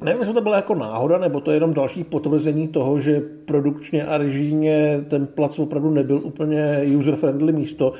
Nevím, 0.00 0.20
jestli 0.20 0.34
to 0.34 0.40
byla 0.40 0.56
jako 0.56 0.74
náhoda, 0.74 1.18
nebo 1.18 1.40
to 1.40 1.50
je 1.50 1.56
jenom 1.56 1.74
další 1.74 2.04
potvrzení 2.04 2.68
toho, 2.68 2.98
že 2.98 3.22
produkčně 3.44 4.06
a 4.06 4.18
režijně 4.18 5.04
ten 5.08 5.26
plac 5.26 5.58
opravdu 5.58 5.90
nebyl 5.90 6.20
úplně 6.24 6.80
user-friendly 6.84 7.52
místo 7.52 7.92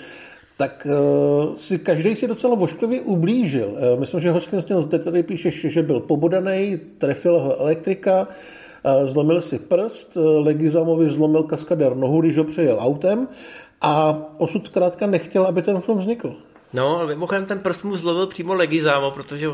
tak 0.59 0.87
uh, 0.91 1.57
si 1.57 1.79
každý 1.79 2.17
si 2.17 2.27
docela 2.27 2.55
vošklivě 2.55 3.01
ublížil. 3.01 3.69
Uh, 3.69 4.01
myslím, 4.01 4.21
že 4.21 4.31
Hoskins 4.31 4.65
zde 4.67 4.99
tady 4.99 5.23
píše, 5.23 5.71
že 5.71 5.83
byl 5.83 6.01
pobodaný, 6.01 6.81
trefil 6.99 7.39
ho 7.39 7.61
elektrika, 7.61 8.27
uh, 8.27 9.07
zlomil 9.07 9.41
si 9.41 9.59
prst, 9.59 10.17
uh, 10.17 10.47
Legizamovi 10.47 11.09
zlomil 11.09 11.43
kaskadér 11.43 11.97
nohu, 11.97 12.21
když 12.21 12.39
ho 12.39 12.45
přejel 12.45 12.77
autem 12.81 13.29
a 13.81 14.19
osud 14.39 14.67
zkrátka 14.67 15.07
nechtěl, 15.07 15.47
aby 15.47 15.63
ten 15.63 15.81
film 15.81 15.99
vznikl. 15.99 16.37
No, 16.73 17.07
mimochodem 17.07 17.47
ten 17.47 17.59
prst 17.59 17.85
mu 17.85 17.97
zlovil 17.97 18.27
přímo 18.27 18.55
Legizamo, 18.55 19.11
protože 19.11 19.49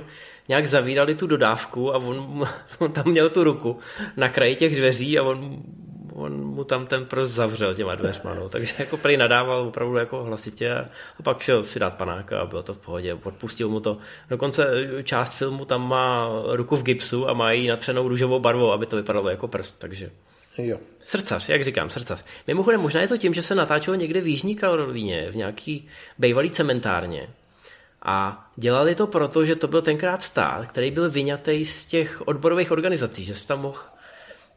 nějak 0.48 0.66
zavírali 0.66 1.14
tu 1.14 1.26
dodávku 1.26 1.94
a 1.94 1.98
on, 1.98 2.48
on 2.78 2.92
tam 2.92 3.04
měl 3.06 3.28
tu 3.28 3.44
ruku 3.44 3.76
na 4.16 4.28
kraji 4.28 4.56
těch 4.56 4.76
dveří 4.76 5.18
a 5.18 5.22
on 5.22 5.62
on 6.14 6.44
mu 6.44 6.64
tam 6.64 6.86
ten 6.86 7.06
prst 7.06 7.32
zavřel 7.32 7.74
těma 7.74 7.94
dveřma, 7.94 8.34
no. 8.34 8.48
takže 8.48 8.74
jako 8.78 8.96
prý 8.96 9.16
nadával 9.16 9.60
opravdu 9.60 9.96
jako 9.96 10.24
hlasitě 10.24 10.74
a, 10.74 10.84
a 11.18 11.22
pak 11.22 11.42
šel 11.42 11.62
si 11.62 11.78
dát 11.78 11.94
panáka 11.94 12.40
a 12.40 12.46
bylo 12.46 12.62
to 12.62 12.74
v 12.74 12.78
pohodě, 12.78 13.14
odpustil 13.14 13.68
mu 13.68 13.80
to. 13.80 13.98
Dokonce 14.30 14.66
část 15.02 15.38
filmu 15.38 15.64
tam 15.64 15.88
má 15.88 16.28
ruku 16.52 16.76
v 16.76 16.82
gipsu 16.82 17.28
a 17.28 17.32
má 17.32 17.52
ji 17.52 17.68
natřenou 17.68 18.08
růžovou 18.08 18.40
barvou, 18.40 18.72
aby 18.72 18.86
to 18.86 18.96
vypadalo 18.96 19.28
jako 19.28 19.48
prst, 19.48 19.78
takže 19.78 20.10
Jo. 20.58 20.78
Srdcař, 21.04 21.48
jak 21.48 21.64
říkám, 21.64 21.90
srdcař. 21.90 22.24
Mimochodem, 22.46 22.80
možná 22.80 23.00
je 23.00 23.08
to 23.08 23.16
tím, 23.16 23.34
že 23.34 23.42
se 23.42 23.54
natáčelo 23.54 23.94
někde 23.94 24.20
v 24.20 24.26
Jižní 24.26 24.56
Karolíně, 24.56 25.30
v 25.30 25.36
nějaký 25.36 25.88
bývalý 26.18 26.50
cementárně. 26.50 27.28
A 28.02 28.46
dělali 28.56 28.94
to 28.94 29.06
proto, 29.06 29.44
že 29.44 29.56
to 29.56 29.68
byl 29.68 29.82
tenkrát 29.82 30.22
stát, 30.22 30.68
který 30.68 30.90
byl 30.90 31.10
vyňatý 31.10 31.64
z 31.64 31.86
těch 31.86 32.28
odborových 32.28 32.70
organizací, 32.70 33.24
že 33.24 33.34
se 33.34 33.46
tam 33.46 33.60
mohl 33.60 33.78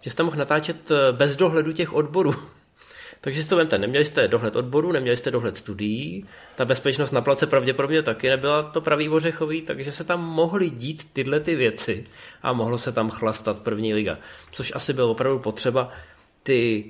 že 0.02 0.10
jste 0.10 0.24
mohl 0.24 0.38
natáčet 0.38 0.92
eh, 0.92 1.12
bez 1.12 1.36
dohledu 1.36 1.74
těch 1.74 1.94
odborů. 1.94 2.34
Takže 3.22 3.44
si 3.44 3.50
to 3.50 3.56
vemte, 3.56 3.78
neměli 3.78 4.06
jste 4.06 4.28
dohled 4.28 4.56
odboru, 4.56 4.92
neměli 4.92 5.18
jste 5.18 5.32
dohled 5.32 5.58
studií, 5.58 6.26
ta 6.56 6.66
bezpečnost 6.66 7.12
na 7.12 7.22
place 7.22 7.48
pravděpodobně 7.48 8.04
taky 8.04 8.30
nebyla 8.30 8.64
to 8.64 8.82
pravý 8.82 9.10
ořechový, 9.10 9.62
takže 9.62 9.92
se 9.92 10.04
tam 10.04 10.24
mohly 10.24 10.70
dít 10.70 11.14
tyhle 11.14 11.40
ty 11.40 11.56
věci 11.56 12.06
a 12.42 12.54
mohlo 12.54 12.78
se 12.78 12.92
tam 12.92 13.10
chlastat 13.10 13.60
první 13.60 13.94
liga. 13.94 14.18
Což 14.52 14.76
asi 14.76 14.94
bylo 14.94 15.12
opravdu 15.12 15.40
potřeba 15.40 15.92
ty... 16.44 16.86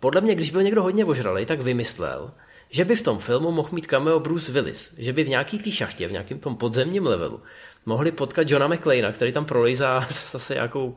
Podle 0.00 0.20
mě, 0.20 0.34
když 0.34 0.50
byl 0.50 0.62
někdo 0.62 0.82
hodně 0.82 1.04
ožralý, 1.04 1.46
tak 1.46 1.60
vymyslel, 1.60 2.32
že 2.70 2.84
by 2.84 2.96
v 2.96 3.02
tom 3.02 3.18
filmu 3.18 3.50
mohl 3.50 3.68
mít 3.72 3.86
cameo 3.86 4.20
Bruce 4.20 4.52
Willis, 4.52 4.94
že 4.98 5.12
by 5.12 5.24
v 5.24 5.28
nějaký 5.28 5.58
té 5.58 5.70
šachtě, 5.70 6.08
v 6.08 6.12
nějakém 6.12 6.38
tom 6.38 6.56
podzemním 6.56 7.06
levelu, 7.06 7.40
mohli 7.86 8.12
potkat 8.12 8.50
Johna 8.50 8.68
McClaina, 8.68 9.12
který 9.12 9.32
tam 9.32 9.44
prolejzá 9.44 10.00
zase 10.32 10.54
nějakou 10.54 10.96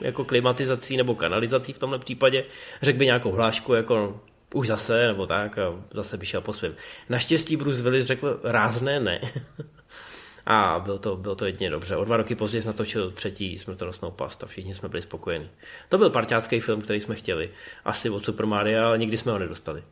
jako 0.00 0.24
klimatizací 0.24 0.96
nebo 0.96 1.14
kanalizací 1.14 1.72
v 1.72 1.78
tomhle 1.78 1.98
případě, 1.98 2.44
řekl 2.82 2.98
by 2.98 3.04
nějakou 3.04 3.30
hlášku 3.30 3.74
jako 3.74 4.20
už 4.54 4.66
zase, 4.66 5.06
nebo 5.06 5.26
tak, 5.26 5.58
a 5.58 5.74
zase 5.94 6.16
by 6.16 6.26
šel 6.26 6.40
po 6.40 6.52
svém. 6.52 6.74
Naštěstí 7.08 7.56
Bruce 7.56 7.82
Willis 7.82 8.06
řekl 8.06 8.40
rázné 8.44 9.00
ne. 9.00 9.20
a 10.46 10.80
bylo 10.84 10.98
to, 10.98 11.16
bylo 11.16 11.34
to 11.34 11.46
jedině 11.46 11.70
dobře. 11.70 11.96
O 11.96 12.04
dva 12.04 12.16
roky 12.16 12.34
později 12.34 12.66
natočil 12.66 13.10
třetí 13.10 13.58
smrtonosnou 13.58 14.10
past 14.10 14.42
a 14.42 14.46
všichni 14.46 14.74
jsme 14.74 14.88
byli 14.88 15.02
spokojeni. 15.02 15.50
To 15.88 15.98
byl 15.98 16.10
parťácký 16.10 16.60
film, 16.60 16.80
který 16.80 17.00
jsme 17.00 17.14
chtěli. 17.14 17.50
Asi 17.84 18.10
od 18.10 18.24
Super 18.24 18.46
Mario, 18.46 18.84
ale 18.84 18.98
nikdy 18.98 19.16
jsme 19.16 19.32
ho 19.32 19.38
nedostali. 19.38 19.82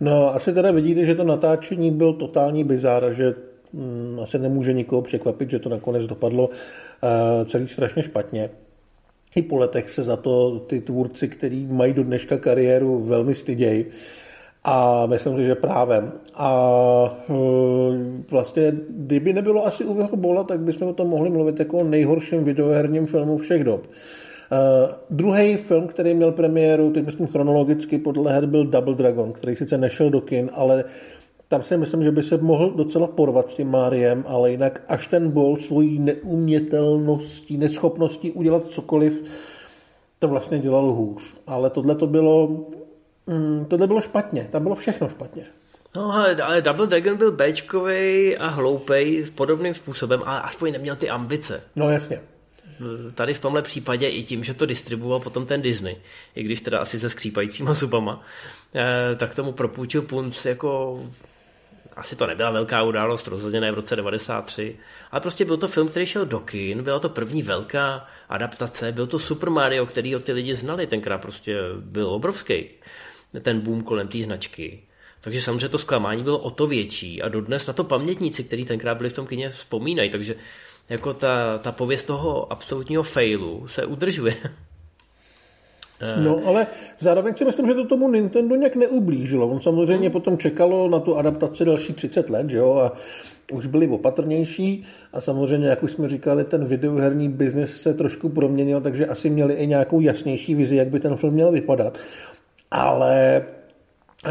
No, 0.00 0.34
asi 0.34 0.52
teda 0.52 0.70
vidíte, 0.70 1.06
že 1.06 1.14
to 1.14 1.24
natáčení 1.24 1.90
byl 1.90 2.12
totální 2.12 2.64
bizár, 2.64 3.12
že 3.12 3.34
hm, 3.72 4.18
asi 4.22 4.38
nemůže 4.38 4.72
nikoho 4.72 5.02
překvapit, 5.02 5.50
že 5.50 5.58
to 5.58 5.68
nakonec 5.68 6.06
dopadlo 6.06 6.48
uh, 6.48 7.46
celý 7.46 7.68
strašně 7.68 8.02
špatně 8.02 8.50
i 9.38 9.42
po 9.42 9.56
letech 9.56 9.90
se 9.90 10.02
za 10.02 10.16
to 10.16 10.58
ty 10.66 10.80
tvůrci, 10.80 11.28
kteří 11.28 11.66
mají 11.66 11.92
do 11.92 12.04
dneška 12.04 12.38
kariéru, 12.38 12.98
velmi 13.04 13.34
stydějí. 13.34 13.84
A 14.64 15.06
myslím 15.06 15.36
si, 15.36 15.44
že 15.44 15.54
právem. 15.54 16.12
A 16.34 16.50
e, 17.30 17.34
vlastně, 18.30 18.72
kdyby 18.88 19.32
nebylo 19.32 19.66
asi 19.66 19.84
Uweho 19.84 20.16
Bola, 20.16 20.44
tak 20.44 20.60
bychom 20.60 20.88
o 20.88 20.92
tom 20.92 21.08
mohli 21.08 21.30
mluvit 21.30 21.58
jako 21.58 21.78
o 21.78 21.84
nejhorším 21.84 22.44
videoherním 22.44 23.06
filmu 23.06 23.38
všech 23.38 23.64
dob. 23.64 23.86
Uh, 24.52 24.90
druhý 25.10 25.56
film, 25.56 25.86
který 25.86 26.14
měl 26.14 26.32
premiéru, 26.32 26.90
teď 26.90 27.06
myslím 27.06 27.26
chronologicky 27.26 27.98
podle 27.98 28.32
her, 28.32 28.46
byl 28.46 28.66
Double 28.66 28.94
Dragon, 28.94 29.32
který 29.32 29.56
sice 29.56 29.78
nešel 29.78 30.10
do 30.10 30.20
kin, 30.20 30.50
ale 30.52 30.84
tam 31.48 31.62
si 31.62 31.76
myslím, 31.76 32.02
že 32.02 32.10
by 32.10 32.22
se 32.22 32.36
mohl 32.36 32.70
docela 32.70 33.06
porvat 33.06 33.50
s 33.50 33.54
tím 33.54 33.70
Máriem, 33.70 34.24
ale 34.26 34.50
jinak 34.50 34.82
až 34.88 35.06
ten 35.06 35.30
bol 35.30 35.56
svojí 35.56 35.98
neumětelností, 35.98 37.56
neschopností 37.56 38.32
udělat 38.32 38.72
cokoliv, 38.72 39.22
to 40.18 40.28
vlastně 40.28 40.58
dělal 40.58 40.92
hůř. 40.92 41.34
Ale 41.46 41.70
tohle 41.70 41.94
to 41.94 42.06
bylo, 42.06 42.66
mm, 43.26 43.64
tohle 43.68 43.86
bylo 43.86 44.00
špatně, 44.00 44.48
tam 44.50 44.62
bylo 44.62 44.74
všechno 44.74 45.08
špatně. 45.08 45.44
No 45.96 46.12
ale, 46.12 46.34
ale 46.34 46.62
Double 46.62 46.86
Dragon 46.86 47.16
byl 47.16 47.32
Bčkovej 47.32 48.36
a 48.40 48.46
hloupej 48.46 49.22
v 49.22 49.30
podobným 49.30 49.74
způsobem, 49.74 50.22
ale 50.26 50.40
aspoň 50.40 50.72
neměl 50.72 50.96
ty 50.96 51.10
ambice. 51.10 51.62
No 51.76 51.90
jasně. 51.90 52.20
Tady 53.14 53.34
v 53.34 53.40
tomhle 53.40 53.62
případě 53.62 54.08
i 54.08 54.24
tím, 54.24 54.44
že 54.44 54.54
to 54.54 54.66
distribuoval 54.66 55.20
potom 55.20 55.46
ten 55.46 55.62
Disney, 55.62 55.96
i 56.34 56.42
když 56.42 56.60
teda 56.60 56.78
asi 56.78 57.00
se 57.00 57.10
skřípajícíma 57.10 57.72
zubama, 57.72 58.22
eh, 58.74 59.16
tak 59.16 59.34
tomu 59.34 59.52
propůjčil 59.52 60.02
punc 60.02 60.44
jako 60.44 61.00
asi 61.98 62.16
to 62.16 62.26
nebyla 62.26 62.50
velká 62.50 62.82
událost, 62.82 63.26
rozhodně 63.26 63.60
ne 63.60 63.72
v 63.72 63.74
roce 63.74 63.96
93, 63.96 64.76
ale 65.10 65.20
prostě 65.20 65.44
byl 65.44 65.56
to 65.56 65.68
film, 65.68 65.88
který 65.88 66.06
šel 66.06 66.26
do 66.26 66.40
kin, 66.40 66.82
byla 66.82 66.98
to 66.98 67.08
první 67.08 67.42
velká 67.42 68.06
adaptace, 68.28 68.92
byl 68.92 69.06
to 69.06 69.18
Super 69.18 69.50
Mario, 69.50 69.86
který 69.86 70.14
ho 70.14 70.20
ty 70.20 70.32
lidi 70.32 70.54
znali, 70.54 70.86
tenkrát 70.86 71.18
prostě 71.18 71.58
byl 71.76 72.10
obrovský, 72.10 72.68
ten 73.42 73.60
boom 73.60 73.82
kolem 73.82 74.08
té 74.08 74.22
značky. 74.22 74.82
Takže 75.20 75.42
samozřejmě 75.42 75.68
to 75.68 75.78
zklamání 75.78 76.22
bylo 76.22 76.38
o 76.38 76.50
to 76.50 76.66
větší 76.66 77.22
a 77.22 77.28
dodnes 77.28 77.66
na 77.66 77.72
to 77.72 77.84
pamětníci, 77.84 78.44
kteří 78.44 78.64
tenkrát 78.64 78.94
byli 78.94 79.10
v 79.10 79.12
tom 79.12 79.26
kině, 79.26 79.50
vzpomínají, 79.50 80.10
takže 80.10 80.36
jako 80.88 81.14
ta, 81.14 81.58
ta 81.58 81.72
pověst 81.72 82.02
toho 82.02 82.52
absolutního 82.52 83.02
failu 83.02 83.68
se 83.68 83.86
udržuje. 83.86 84.36
No, 86.22 86.40
ale 86.46 86.66
zároveň 86.98 87.34
si 87.34 87.44
myslím, 87.44 87.66
že 87.66 87.74
to 87.74 87.84
tomu 87.84 88.10
Nintendo 88.10 88.56
nějak 88.56 88.76
neublížilo. 88.76 89.48
On 89.48 89.60
samozřejmě 89.60 90.08
hmm. 90.08 90.12
potom 90.12 90.38
čekalo 90.38 90.88
na 90.88 91.00
tu 91.00 91.16
adaptaci 91.16 91.64
další 91.64 91.92
30 91.92 92.30
let, 92.30 92.50
že 92.50 92.58
jo, 92.58 92.74
a 92.74 92.92
už 93.52 93.66
byli 93.66 93.88
opatrnější 93.88 94.84
a 95.12 95.20
samozřejmě, 95.20 95.68
jak 95.68 95.82
už 95.82 95.92
jsme 95.92 96.08
říkali, 96.08 96.44
ten 96.44 96.64
videoherní 96.64 97.28
biznis 97.28 97.82
se 97.82 97.94
trošku 97.94 98.28
proměnil, 98.28 98.80
takže 98.80 99.06
asi 99.06 99.30
měli 99.30 99.54
i 99.54 99.66
nějakou 99.66 100.00
jasnější 100.00 100.54
vizi, 100.54 100.76
jak 100.76 100.88
by 100.88 101.00
ten 101.00 101.16
film 101.16 101.34
měl 101.34 101.52
vypadat. 101.52 101.98
Ale 102.70 103.44
eh, 104.26 104.30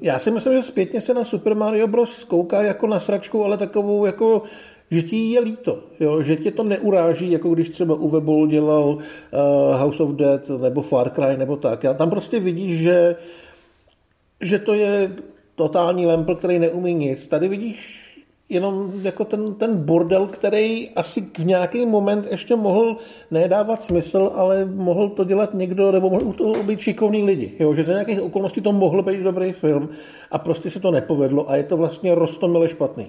já 0.00 0.18
si 0.18 0.30
myslím, 0.30 0.52
že 0.52 0.62
zpětně 0.62 1.00
se 1.00 1.14
na 1.14 1.24
Super 1.24 1.54
Mario 1.54 1.86
Bros. 1.86 2.24
kouká 2.24 2.62
jako 2.62 2.86
na 2.86 3.00
sračku, 3.00 3.44
ale 3.44 3.56
takovou 3.56 4.06
jako 4.06 4.42
že 4.90 5.02
ti 5.02 5.16
je 5.16 5.40
líto, 5.40 5.78
jo? 6.00 6.22
že 6.22 6.36
tě 6.36 6.50
to 6.50 6.62
neuráží, 6.62 7.30
jako 7.30 7.48
když 7.50 7.68
třeba 7.68 7.94
Uwe 7.94 8.20
Boll 8.20 8.46
dělal 8.46 8.84
uh, 8.84 9.00
House 9.80 10.02
of 10.02 10.14
Dead 10.14 10.48
nebo 10.48 10.82
Far 10.82 11.10
Cry 11.10 11.36
nebo 11.36 11.56
tak. 11.56 11.84
Já 11.84 11.94
tam 11.94 12.10
prostě 12.10 12.40
vidíš, 12.40 12.78
že, 12.78 13.16
že 14.40 14.58
to 14.58 14.74
je 14.74 15.16
totální 15.54 16.06
lempl, 16.06 16.34
který 16.34 16.58
neumí 16.58 16.94
nic. 16.94 17.26
Tady 17.26 17.48
vidíš 17.48 18.04
jenom 18.48 18.92
jako 19.02 19.24
ten, 19.24 19.54
ten 19.54 19.76
bordel, 19.76 20.26
který 20.26 20.90
asi 20.90 21.20
v 21.38 21.46
nějaký 21.46 21.86
moment 21.86 22.26
ještě 22.30 22.56
mohl 22.56 22.96
nedávat 23.30 23.82
smysl, 23.82 24.30
ale 24.34 24.64
mohl 24.64 25.08
to 25.08 25.24
dělat 25.24 25.54
někdo, 25.54 25.92
nebo 25.92 26.10
mohl 26.10 26.32
to 26.32 26.62
být 26.62 26.80
šikovný 26.80 27.22
lidi. 27.22 27.52
Jo? 27.58 27.74
Že 27.74 27.84
za 27.84 27.92
nějakých 27.92 28.22
okolností 28.22 28.60
to 28.60 28.72
mohl 28.72 29.02
být 29.02 29.20
dobrý 29.20 29.52
film 29.52 29.88
a 30.30 30.38
prostě 30.38 30.70
se 30.70 30.80
to 30.80 30.90
nepovedlo 30.90 31.50
a 31.50 31.56
je 31.56 31.62
to 31.62 31.76
vlastně 31.76 32.14
rostomile 32.14 32.68
špatný. 32.68 33.06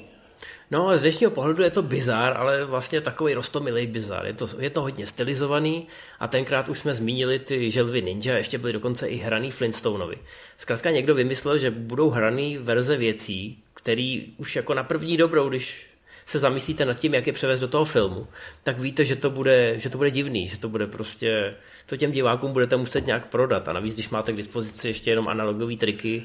No, 0.72 0.98
z 0.98 1.02
dnešního 1.02 1.32
pohledu 1.32 1.64
je 1.64 1.70
to 1.70 1.82
bizar, 1.82 2.38
ale 2.38 2.66
vlastně 2.66 3.02
takový 3.02 3.34
rostomilý 3.34 3.88
bizar. 3.88 4.26
Je 4.26 4.34
to, 4.34 4.48
je 4.60 4.70
to 4.70 4.82
hodně 4.82 5.08
stylizovaný 5.08 5.88
a 6.20 6.28
tenkrát 6.28 6.70
už 6.70 6.80
jsme 6.80 6.94
zmínili 6.94 7.40
ty 7.40 7.72
želvy 7.72 8.02
Ninja, 8.02 8.38
ještě 8.38 8.58
byly 8.58 8.74
dokonce 8.74 9.08
i 9.08 9.16
hraný 9.16 9.52
Flintstoneovi. 9.52 10.18
Zkrátka 10.58 10.92
někdo 10.92 11.16
vymyslel, 11.16 11.58
že 11.58 11.72
budou 11.72 12.10
hraný 12.10 12.58
verze 12.58 12.98
věcí, 12.98 13.64
který 13.74 14.34
už 14.38 14.56
jako 14.56 14.74
na 14.74 14.84
první 14.84 15.18
dobrou, 15.18 15.50
když 15.50 15.88
se 16.26 16.40
zamyslíte 16.40 16.86
nad 16.86 16.94
tím, 16.94 17.14
jak 17.14 17.28
je 17.28 17.34
převést 17.34 17.60
do 17.60 17.68
toho 17.68 17.86
filmu, 17.86 18.28
tak 18.64 18.80
víte, 18.80 19.06
že 19.06 19.16
to 19.16 19.30
bude, 19.30 19.80
že 19.80 19.90
to 19.90 19.98
bude 19.98 20.12
divný, 20.12 20.48
že 20.48 20.60
to 20.60 20.70
bude 20.70 20.88
prostě, 20.88 21.56
to 21.86 21.98
těm 21.98 22.12
divákům 22.12 22.54
budete 22.54 22.78
muset 22.78 23.06
nějak 23.06 23.26
prodat. 23.26 23.68
A 23.68 23.74
navíc, 23.74 23.94
když 23.94 24.10
máte 24.10 24.34
k 24.34 24.38
dispozici 24.38 24.88
ještě 24.88 25.10
jenom 25.10 25.28
analogové 25.28 25.76
triky, 25.76 26.24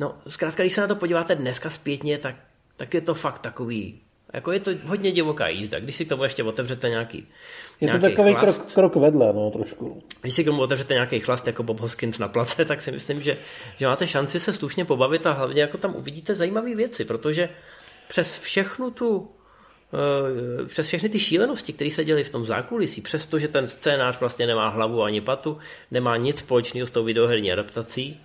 no 0.00 0.14
zkrátka, 0.28 0.62
když 0.62 0.72
se 0.72 0.80
na 0.80 0.86
to 0.86 0.96
podíváte 0.96 1.34
dneska 1.34 1.70
zpětně, 1.70 2.18
tak 2.18 2.34
tak 2.76 2.94
je 2.94 3.00
to 3.00 3.14
fakt 3.14 3.38
takový, 3.38 4.00
jako 4.34 4.52
je 4.52 4.60
to 4.60 4.70
hodně 4.86 5.12
divoká 5.12 5.48
jízda, 5.48 5.78
když 5.78 5.96
si 5.96 6.04
k 6.04 6.08
tomu 6.08 6.22
ještě 6.22 6.42
otevřete 6.42 6.88
nějaký 6.88 7.28
Je 7.80 7.88
to 7.88 7.98
takový 7.98 8.34
krok, 8.34 8.72
krok 8.72 8.96
vedle, 8.96 9.32
no, 9.32 9.50
trošku. 9.50 10.02
Když 10.20 10.34
si 10.34 10.42
k 10.42 10.46
tomu 10.46 10.62
otevřete 10.62 10.94
nějaký 10.94 11.20
chlast 11.20 11.46
jako 11.46 11.62
Bob 11.62 11.80
Hoskins 11.80 12.18
na 12.18 12.28
place, 12.28 12.64
tak 12.68 12.82
si 12.82 12.92
myslím, 12.92 13.22
že, 13.22 13.38
že 13.76 13.86
máte 13.86 14.06
šanci 14.06 14.40
se 14.40 14.52
slušně 14.52 14.84
pobavit 14.84 15.26
a 15.26 15.32
hlavně 15.32 15.60
jako 15.62 15.78
tam 15.78 15.96
uvidíte 15.96 16.34
zajímavé 16.34 16.74
věci, 16.74 17.04
protože 17.04 17.48
přes 18.08 18.38
všechnu 18.38 18.90
tu 18.90 19.30
eh, 19.94 20.66
přes 20.66 20.86
všechny 20.86 21.08
ty 21.08 21.18
šílenosti, 21.18 21.72
které 21.72 21.90
se 21.90 22.04
děly 22.04 22.24
v 22.24 22.30
tom 22.30 22.44
zákulisí, 22.44 23.00
přestože 23.00 23.48
ten 23.48 23.68
scénář 23.68 24.20
vlastně 24.20 24.46
nemá 24.46 24.68
hlavu 24.68 25.02
ani 25.02 25.20
patu, 25.20 25.58
nemá 25.90 26.16
nic 26.16 26.38
společného 26.38 26.86
s 26.86 26.90
tou 26.90 27.04
videoherní 27.04 27.52
adaptací, 27.52 28.20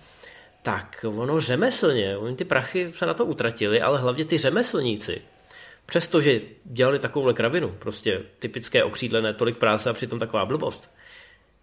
tak 0.62 1.04
ono 1.08 1.40
řemeslně, 1.40 2.16
oni 2.16 2.36
ty 2.36 2.44
prachy 2.44 2.92
se 2.92 3.06
na 3.06 3.14
to 3.14 3.24
utratili, 3.24 3.80
ale 3.80 3.98
hlavně 3.98 4.24
ty 4.24 4.38
řemeslníci, 4.38 5.22
přestože 5.86 6.40
dělali 6.64 6.98
takovouhle 6.98 7.34
kravinu, 7.34 7.68
prostě 7.78 8.22
typické 8.38 8.84
okřídlené, 8.84 9.34
tolik 9.34 9.56
práce 9.56 9.90
a 9.90 9.92
přitom 9.92 10.18
taková 10.18 10.46
blbost, 10.46 10.90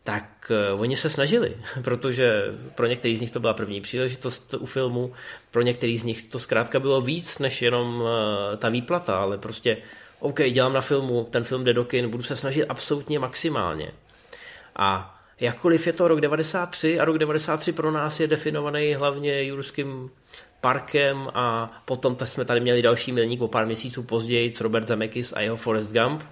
tak 0.03 0.51
uh, 0.73 0.81
oni 0.81 0.97
se 0.97 1.10
snažili, 1.10 1.57
protože 1.83 2.43
pro 2.75 2.86
některý 2.88 3.15
z 3.15 3.21
nich 3.21 3.31
to 3.31 3.39
byla 3.39 3.53
první 3.53 3.81
příležitost 3.81 4.53
u 4.53 4.65
filmu, 4.65 5.13
pro 5.51 5.62
některý 5.62 5.97
z 5.97 6.03
nich 6.03 6.23
to 6.23 6.39
zkrátka 6.39 6.79
bylo 6.79 7.01
víc 7.01 7.39
než 7.39 7.62
jenom 7.62 8.01
uh, 8.01 8.07
ta 8.57 8.69
výplata, 8.69 9.17
ale 9.17 9.38
prostě 9.38 9.77
OK, 10.19 10.41
dělám 10.51 10.73
na 10.73 10.81
filmu, 10.81 11.27
ten 11.31 11.43
film 11.43 11.63
jde 11.63 11.73
do 11.73 11.86
kin, 11.86 12.10
budu 12.10 12.23
se 12.23 12.36
snažit 12.36 12.65
absolutně 12.65 13.19
maximálně. 13.19 13.91
A 14.75 15.16
Jakkoliv 15.39 15.88
je 15.88 15.93
to 15.93 16.08
rok 16.08 16.21
93 16.21 17.00
a 17.00 17.06
rok 17.06 17.17
93 17.17 17.71
pro 17.71 17.91
nás 17.91 18.19
je 18.19 18.28
definovaný 18.28 18.93
hlavně 18.93 19.43
Jurským 19.43 20.10
parkem 20.62 21.30
a 21.34 21.71
potom 21.86 22.17
jsme 22.23 22.45
tady 22.45 22.60
měli 22.60 22.82
další 22.82 23.12
milník 23.12 23.41
o 23.41 23.47
pár 23.47 23.65
měsíců 23.65 24.04
později, 24.04 24.54
Robert 24.62 24.88
Zemeckis 24.88 25.34
a 25.34 25.41
jeho 25.41 25.56
Forrest 25.56 25.93
Gump, 25.93 26.23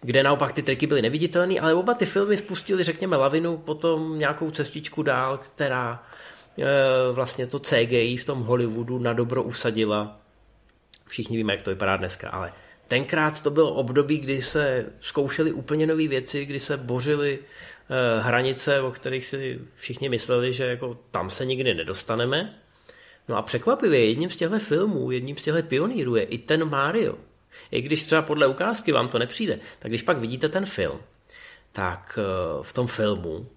kde 0.00 0.22
naopak 0.22 0.52
ty 0.52 0.62
triky 0.62 0.86
byly 0.86 1.02
neviditelné, 1.02 1.60
ale 1.60 1.74
oba 1.74 1.94
ty 1.94 2.06
filmy 2.06 2.36
spustili, 2.36 2.84
řekněme, 2.84 3.16
lavinu, 3.16 3.56
potom 3.56 4.18
nějakou 4.18 4.50
cestičku 4.50 5.02
dál, 5.02 5.38
která 5.38 6.02
e, 6.58 7.12
vlastně 7.12 7.46
to 7.46 7.58
CGI 7.58 8.16
v 8.16 8.24
tom 8.24 8.42
Hollywoodu 8.42 8.98
na 8.98 9.12
dobro 9.12 9.42
usadila. 9.42 10.18
Všichni 11.06 11.36
víme, 11.36 11.52
jak 11.52 11.62
to 11.62 11.70
vypadá 11.70 11.96
dneska, 11.96 12.30
ale 12.30 12.52
tenkrát 12.88 13.42
to 13.42 13.50
bylo 13.50 13.74
období, 13.74 14.18
kdy 14.18 14.42
se 14.42 14.86
zkoušely 15.00 15.52
úplně 15.52 15.86
nové 15.86 16.08
věci, 16.08 16.44
kdy 16.44 16.60
se 16.60 16.76
bořily 16.76 17.38
hranice, 18.20 18.80
o 18.80 18.90
kterých 18.90 19.26
si 19.26 19.60
všichni 19.74 20.08
mysleli, 20.08 20.52
že 20.52 20.64
jako 20.64 20.98
tam 21.10 21.30
se 21.30 21.44
nikdy 21.44 21.74
nedostaneme. 21.74 22.58
No 23.28 23.36
a 23.36 23.42
překvapivě 23.42 24.06
jedním 24.06 24.30
z 24.30 24.36
těchto 24.36 24.58
filmů, 24.58 25.10
jedním 25.10 25.36
z 25.36 25.44
těchto 25.44 25.62
pionýrů 25.62 26.16
je 26.16 26.22
i 26.22 26.38
ten 26.38 26.64
Mario. 26.64 27.18
I 27.70 27.80
když 27.82 28.02
třeba 28.02 28.22
podle 28.22 28.46
ukázky 28.46 28.92
vám 28.92 29.08
to 29.08 29.18
nepřijde, 29.18 29.58
tak 29.78 29.90
když 29.90 30.02
pak 30.02 30.18
vidíte 30.18 30.48
ten 30.48 30.66
film, 30.66 31.00
tak 31.72 32.18
eh, 32.18 32.62
v 32.62 32.72
tom 32.72 32.86
filmu 32.86 33.48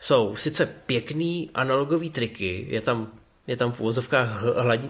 jsou 0.00 0.36
sice 0.36 0.66
pěkný 0.86 1.50
analogový 1.54 2.10
triky, 2.10 2.66
je 2.68 2.80
tam, 2.80 3.12
je 3.46 3.56
tam 3.56 3.72
v 3.72 3.80
úvozovkách 3.80 4.42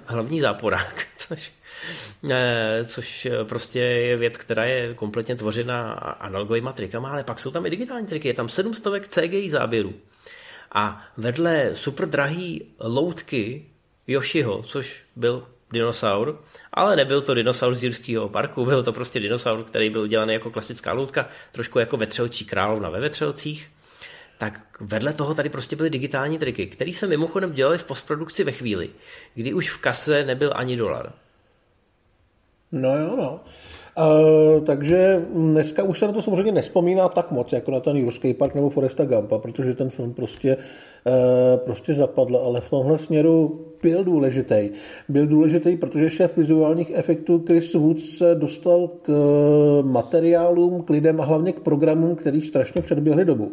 hlavní 0.07 0.41
záporák, 0.41 1.07
což 1.17 1.53
Eh, 1.60 1.60
což 2.85 3.27
eh, 3.27 3.45
prostě 3.45 3.81
je 3.81 4.17
věc, 4.17 4.37
která 4.37 4.65
je 4.65 4.95
kompletně 4.95 5.37
tvořena 5.37 5.93
analogovými 5.93 6.69
trikama, 6.75 7.11
ale 7.11 7.25
pak 7.25 7.41
jsou 7.41 7.51
tam 7.51 7.67
i 7.67 7.71
digitální 7.71 8.07
triky, 8.07 8.29
je 8.29 8.35
tam 8.35 8.49
700 8.49 9.07
CGI 9.07 9.51
záběrů. 9.51 9.95
A 10.73 11.07
vedle 11.17 11.71
super 11.75 12.09
drahý 12.09 12.67
loutky 12.81 13.67
Yoshiho, 14.07 14.63
což 14.63 15.03
byl 15.17 15.47
dinosaur, 15.73 16.41
ale 16.73 16.97
nebyl 16.97 17.21
to 17.21 17.35
dinosaur 17.35 17.75
z 17.75 17.85
Jurského 17.85 18.29
parku, 18.29 18.65
byl 18.65 18.83
to 18.83 18.93
prostě 18.93 19.21
dinosaur, 19.21 19.65
který 19.65 19.91
byl 19.91 20.01
udělaný 20.01 20.33
jako 20.33 20.51
klasická 20.51 20.93
loutka, 20.93 21.29
trošku 21.53 21.79
jako 21.79 21.97
vetřelčí 21.97 22.45
královna 22.45 22.91
ve 22.91 23.01
vetřelcích. 23.01 23.71
Tak 24.39 24.61
vedle 24.81 25.13
toho 25.13 25.35
tady 25.35 25.49
prostě 25.49 25.77
byly 25.77 25.91
digitální 25.91 26.39
triky, 26.39 26.67
které 26.67 26.93
se 26.93 27.07
mimochodem 27.07 27.53
dělaly 27.53 27.79
v 27.79 27.85
postprodukci 27.85 28.45
ve 28.45 28.53
chvíli, 28.53 28.91
kdy 29.35 29.53
už 29.53 29.71
v 29.71 29.79
kase 29.79 30.25
nebyl 30.25 30.53
ani 30.55 30.77
dolar. 30.77 31.13
No 32.73 32.99
jo, 32.99 33.17
no. 33.17 33.41
Uh, 33.99 34.65
takže 34.65 35.25
dneska 35.35 35.83
už 35.83 35.99
se 35.99 36.07
na 36.07 36.13
to 36.13 36.23
samozřejmě 36.23 36.53
nespomíná 36.53 37.09
tak 37.09 37.31
moc, 37.31 37.53
jako 37.53 37.71
na 37.71 37.81
ten 37.81 37.97
Jurský 37.97 38.35
park 38.35 38.55
nebo 38.55 38.71
Foresta 38.71 39.05
Gampa, 39.05 39.39
protože 39.39 39.75
ten 39.75 39.91
film 39.91 40.15
prostě, 40.15 40.57
uh, 40.57 41.59
prostě 41.59 41.95
zapadl, 41.95 42.37
ale 42.37 42.61
v 42.61 42.71
tomhle 42.71 42.99
směru 42.99 43.61
byl 43.83 44.05
důležitý. 44.05 44.71
Byl 45.09 45.27
důležitý, 45.27 45.77
protože 45.77 46.11
šéf 46.11 46.37
vizuálních 46.37 46.91
efektů 46.95 47.45
Chris 47.47 47.75
Woods 47.75 48.19
se 48.19 48.35
dostal 48.35 48.89
k 49.03 49.09
uh, 49.09 49.87
materiálům, 49.87 50.83
k 50.83 50.91
lidem 50.91 51.21
a 51.21 51.25
hlavně 51.25 51.53
k 51.53 51.61
programům, 51.61 52.17
který 52.17 52.41
strašně 52.41 52.83
předběhli 52.83 53.25
dobu. 53.25 53.53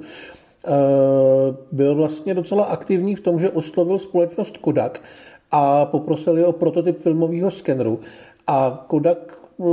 Byl 1.72 1.96
vlastně 1.96 2.34
docela 2.34 2.64
aktivní 2.64 3.16
v 3.16 3.22
tom, 3.22 3.40
že 3.40 3.50
oslovil 3.50 4.00
společnost 4.00 4.58
Kodak 4.58 5.04
a 5.52 5.86
poprosil 5.86 6.38
je 6.38 6.46
o 6.46 6.52
prototyp 6.52 7.00
filmového 7.00 7.52
skeneru 7.52 8.00
a 8.48 8.86
Kodak 8.88 9.38
eh, 9.60 9.64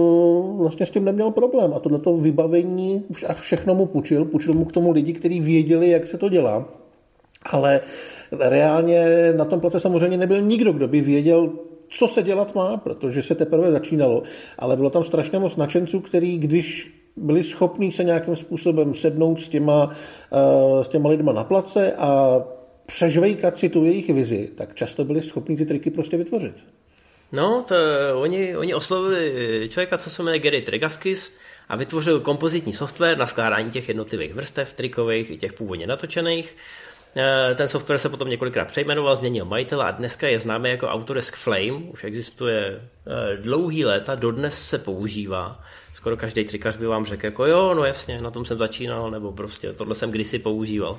vlastně 0.56 0.86
s 0.86 0.90
tím 0.90 1.04
neměl 1.04 1.30
problém 1.30 1.74
a 1.74 1.78
tohleto 1.78 2.16
vybavení 2.16 3.04
už 3.08 3.24
a 3.28 3.34
všechno 3.34 3.74
mu 3.74 3.86
půjčil, 3.86 4.24
půjčil 4.24 4.54
mu 4.54 4.64
k 4.64 4.72
tomu 4.72 4.90
lidi, 4.90 5.12
kteří 5.12 5.40
věděli, 5.40 5.90
jak 5.90 6.06
se 6.06 6.18
to 6.18 6.28
dělá. 6.28 6.68
Ale 7.50 7.80
reálně 8.40 9.32
na 9.36 9.44
tom 9.44 9.60
place 9.60 9.80
samozřejmě 9.80 10.18
nebyl 10.18 10.42
nikdo, 10.42 10.72
kdo 10.72 10.88
by 10.88 11.00
věděl, 11.00 11.52
co 11.88 12.08
se 12.08 12.22
dělat 12.22 12.54
má, 12.54 12.76
protože 12.76 13.22
se 13.22 13.34
teprve 13.34 13.72
začínalo. 13.72 14.22
Ale 14.58 14.76
bylo 14.76 14.90
tam 14.90 15.04
strašně 15.04 15.38
moc 15.38 15.56
nadšenců, 15.56 16.00
který 16.00 16.38
když 16.38 16.94
byli 17.16 17.44
schopní 17.44 17.92
se 17.92 18.04
nějakým 18.04 18.36
způsobem 18.36 18.94
sednout 18.94 19.40
s 19.40 19.48
těma, 19.48 19.90
eh, 20.32 20.84
s 20.84 20.88
těma 20.88 21.08
lidma 21.08 21.32
na 21.32 21.44
place 21.44 21.92
a 21.92 22.42
přežvejkat 22.86 23.58
si 23.58 23.68
tu 23.68 23.84
jejich 23.84 24.10
vizi, 24.10 24.50
tak 24.54 24.74
často 24.74 25.04
byli 25.04 25.22
schopni 25.22 25.56
ty 25.56 25.66
triky 25.66 25.90
prostě 25.90 26.16
vytvořit. 26.16 26.54
No, 27.32 27.64
to, 27.68 27.74
oni, 28.14 28.56
oni 28.56 28.74
oslovili 28.74 29.68
člověka, 29.72 29.98
co 29.98 30.10
se 30.10 30.22
jmenuje 30.22 30.38
Gary 30.38 30.62
Tregaskis 30.62 31.36
a 31.68 31.76
vytvořil 31.76 32.20
kompozitní 32.20 32.72
software 32.72 33.18
na 33.18 33.26
skládání 33.26 33.70
těch 33.70 33.88
jednotlivých 33.88 34.34
vrstev 34.34 34.72
trikových 34.72 35.30
i 35.30 35.36
těch 35.36 35.52
původně 35.52 35.86
natočených. 35.86 36.56
Eh, 37.16 37.54
ten 37.54 37.68
software 37.68 37.98
se 37.98 38.08
potom 38.08 38.28
několikrát 38.28 38.64
přejmenoval, 38.64 39.16
změnil 39.16 39.44
majitele 39.44 39.84
a 39.84 39.90
dneska 39.90 40.28
je 40.28 40.40
známý 40.40 40.70
jako 40.70 40.88
Autodesk 40.88 41.36
Flame, 41.36 41.72
už 41.72 42.04
existuje 42.04 42.80
eh, 42.80 43.36
dlouhý 43.36 43.84
léta, 43.84 44.14
dodnes 44.14 44.68
se 44.68 44.78
používá 44.78 45.64
skoro 46.04 46.16
každý 46.16 46.44
trikař 46.44 46.76
by 46.76 46.86
vám 46.86 47.04
řekl, 47.04 47.26
jako 47.26 47.46
jo, 47.46 47.74
no 47.74 47.84
jasně, 47.84 48.20
na 48.20 48.30
tom 48.30 48.44
jsem 48.44 48.56
začínal, 48.56 49.10
nebo 49.10 49.32
prostě 49.32 49.72
tohle 49.72 49.94
jsem 49.94 50.10
kdysi 50.10 50.38
používal. 50.38 50.98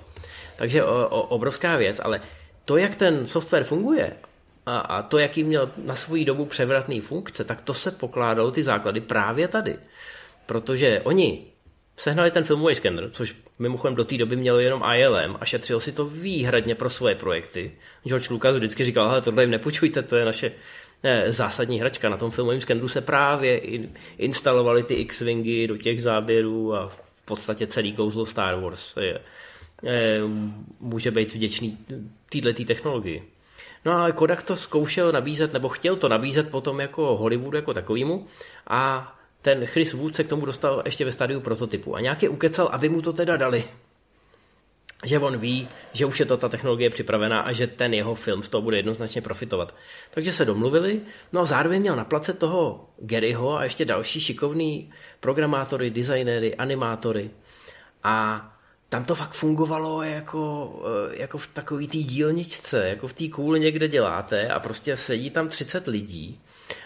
Takže 0.55 0.83
o, 0.83 1.07
o, 1.07 1.21
obrovská 1.21 1.77
věc, 1.77 2.01
ale 2.03 2.21
to, 2.65 2.77
jak 2.77 2.95
ten 2.95 3.27
software 3.27 3.63
funguje 3.63 4.13
a, 4.65 4.77
a 4.77 5.01
to, 5.01 5.17
jaký 5.17 5.43
měl 5.43 5.71
na 5.77 5.95
svou 5.95 6.23
dobu 6.23 6.45
převratný 6.45 7.01
funkce, 7.01 7.43
tak 7.43 7.61
to 7.61 7.73
se 7.73 7.91
pokládalo 7.91 8.51
ty 8.51 8.63
základy 8.63 9.01
právě 9.01 9.47
tady. 9.47 9.77
Protože 10.45 11.01
oni 11.03 11.45
sehnali 11.97 12.31
ten 12.31 12.43
filmový 12.43 12.75
skener, 12.75 13.09
což 13.11 13.35
mimochodem 13.59 13.95
do 13.95 14.05
té 14.05 14.17
doby 14.17 14.35
mělo 14.35 14.59
jenom 14.59 14.83
ILM 14.95 15.37
a 15.39 15.45
šetřilo 15.45 15.79
si 15.79 15.91
to 15.91 16.05
výhradně 16.05 16.75
pro 16.75 16.89
svoje 16.89 17.15
projekty. 17.15 17.71
George 18.03 18.29
Lucas 18.29 18.55
vždycky 18.55 18.83
říkal, 18.83 19.09
hele, 19.09 19.21
tohle 19.21 19.43
jim 19.43 19.51
nepůjčujte, 19.51 20.03
to 20.03 20.15
je 20.15 20.25
naše 20.25 20.51
ne, 21.03 21.31
zásadní 21.31 21.79
hračka. 21.79 22.09
Na 22.09 22.17
tom 22.17 22.31
filmovém 22.31 22.61
skeneru 22.61 22.87
se 22.87 23.01
právě 23.01 23.57
in, 23.57 23.93
instalovaly 24.17 24.83
ty 24.83 24.93
X-Wingy 24.93 25.67
do 25.67 25.77
těch 25.77 26.01
záběrů 26.01 26.75
a 26.75 26.87
v 26.87 27.25
podstatě 27.25 27.67
celý 27.67 27.93
kouzlo 27.93 28.25
Star 28.25 28.59
Wars 28.59 28.93
je, 29.01 29.19
je, 29.83 30.21
může 30.79 31.11
být 31.11 31.33
vděčný 31.33 31.77
této 32.29 32.63
technologii. 32.63 33.34
No 33.85 33.91
ale 33.91 34.11
Kodak 34.11 34.43
to 34.43 34.55
zkoušel 34.55 35.11
nabízet, 35.11 35.53
nebo 35.53 35.69
chtěl 35.69 35.95
to 35.95 36.09
nabízet 36.09 36.49
potom 36.49 36.79
jako 36.79 37.17
Hollywoodu 37.17 37.57
jako 37.57 37.73
takovýmu 37.73 38.27
a 38.67 39.11
ten 39.41 39.65
Chris 39.65 39.93
Wood 39.93 40.15
se 40.15 40.23
k 40.23 40.27
tomu 40.27 40.45
dostal 40.45 40.81
ještě 40.85 41.05
ve 41.05 41.11
stadiu 41.11 41.39
prototypu 41.39 41.95
a 41.95 42.01
nějaký 42.01 42.27
ukecal, 42.27 42.69
aby 42.71 42.89
mu 42.89 43.01
to 43.01 43.13
teda 43.13 43.37
dali. 43.37 43.63
Že 45.05 45.19
on 45.19 45.37
ví, 45.37 45.67
že 45.93 46.05
už 46.05 46.19
je 46.19 46.25
to 46.25 46.37
ta 46.37 46.49
technologie 46.49 46.89
připravená 46.89 47.41
a 47.41 47.51
že 47.51 47.67
ten 47.67 47.93
jeho 47.93 48.15
film 48.15 48.43
z 48.43 48.49
toho 48.49 48.61
bude 48.61 48.77
jednoznačně 48.77 49.21
profitovat. 49.21 49.75
Takže 50.11 50.33
se 50.33 50.45
domluvili, 50.45 51.01
no 51.33 51.41
a 51.41 51.45
zároveň 51.45 51.81
měl 51.81 51.95
na 51.95 52.05
place 52.05 52.33
toho 52.33 52.89
Garyho 52.97 53.57
a 53.57 53.63
ještě 53.63 53.85
další 53.85 54.19
šikovný 54.19 54.91
programátory, 55.19 55.89
designéry, 55.89 56.55
animátory. 56.55 57.29
A 58.03 58.54
tam 58.89 59.05
to 59.05 59.15
fakt 59.15 59.33
fungovalo 59.33 60.03
jako, 60.03 60.73
eh, 60.85 61.17
jako 61.21 61.37
v 61.37 61.47
takový 61.47 61.87
té 61.87 61.97
dílničce, 61.97 62.87
jako 62.89 63.07
v 63.07 63.13
té 63.13 63.29
kůli 63.29 63.59
někde 63.59 63.87
děláte 63.87 64.47
a 64.49 64.59
prostě 64.59 64.97
sedí 64.97 65.29
tam 65.29 65.49
30 65.49 65.87
lidí 65.87 66.39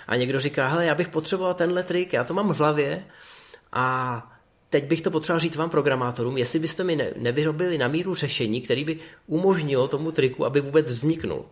a 0.08 0.16
někdo 0.16 0.39
říká, 0.39 0.68
hele, 0.68 0.86
já 0.86 0.95
bych 0.95 1.10
potřeboval 1.10 1.54
tenhle 1.54 1.84
trik, 1.84 2.14
já 2.14 2.24
to 2.24 2.34
mám 2.34 2.54
v 2.54 2.60
hlavě 2.60 3.04
a 3.74 4.36
teď 4.70 4.86
bych 4.86 5.02
to 5.02 5.12
potřeboval 5.12 5.39
říct 5.39 5.56
vám 5.56 5.70
programátorům, 5.70 6.38
jestli 6.38 6.60
byste 6.60 6.84
mi 6.84 6.95
ne, 6.95 7.12
nevyrobili 7.16 7.78
na 7.78 7.88
míru 7.88 8.16
řešení, 8.16 8.62
který 8.62 8.84
by 8.84 9.00
umožnilo 9.28 9.88
tomu 9.88 10.12
triku, 10.12 10.45
aby 10.45 10.62
vůbec 10.62 10.91
vzniknul. 10.91 11.45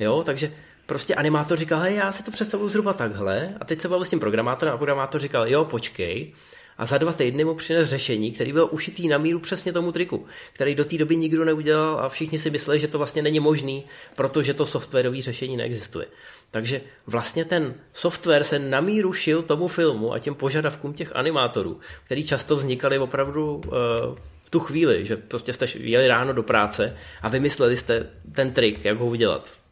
Jo, 0.00 0.22
takže 0.26 0.52
prostě 0.86 1.14
animátor 1.14 1.58
říkal, 1.58 1.80
hej, 1.80 1.94
já 1.94 2.12
si 2.12 2.22
to 2.22 2.30
představuju 2.30 2.68
zhruba 2.68 2.92
takhle 2.92 3.54
a 3.60 3.64
teď 3.64 3.80
se 3.80 3.88
bavil 3.88 4.04
s 4.04 4.10
tím 4.10 4.20
programátorem 4.20 4.74
a 4.74 4.76
programátor 4.76 5.20
říkal, 5.20 5.48
jo, 5.48 5.64
počkej, 5.64 6.32
a 6.78 6.84
za 6.84 6.98
dva 6.98 7.12
týdny 7.12 7.44
mu 7.44 7.54
přines 7.54 7.88
řešení, 7.88 8.32
který 8.32 8.52
byl 8.52 8.68
ušitý 8.70 9.08
na 9.08 9.18
míru 9.18 9.38
přesně 9.38 9.72
tomu 9.72 9.92
triku, 9.92 10.26
který 10.52 10.74
do 10.74 10.84
té 10.84 10.98
doby 10.98 11.16
nikdo 11.16 11.44
neudělal 11.44 11.98
a 11.98 12.08
všichni 12.08 12.38
si 12.38 12.50
mysleli, 12.50 12.78
že 12.78 12.88
to 12.88 12.98
vlastně 12.98 13.22
není 13.22 13.40
možný, 13.40 13.84
protože 14.14 14.54
to 14.54 14.66
softwarové 14.66 15.20
řešení 15.20 15.56
neexistuje. 15.56 16.06
Takže 16.50 16.80
vlastně 17.06 17.44
ten 17.44 17.74
software 17.94 18.44
se 18.44 18.58
na 18.58 18.80
míru 18.80 19.12
šil 19.12 19.42
tomu 19.42 19.68
filmu 19.68 20.12
a 20.12 20.18
těm 20.18 20.34
požadavkům 20.34 20.92
těch 20.92 21.16
animátorů, 21.16 21.80
který 22.04 22.26
často 22.26 22.56
vznikaly 22.56 22.98
opravdu 22.98 23.54
uh, 23.54 23.72
v 24.44 24.50
tu 24.50 24.60
chvíli, 24.60 25.04
že 25.04 25.16
prostě 25.16 25.52
jste 25.52 25.66
jeli 25.74 26.08
ráno 26.08 26.32
do 26.32 26.42
práce 26.42 26.96
a 27.22 27.28
vymysleli 27.28 27.76
jste 27.76 28.06
ten 28.32 28.52
trik, 28.52 28.84
jak 28.84 28.98
ho 28.98 29.06
udělat. 29.06 29.63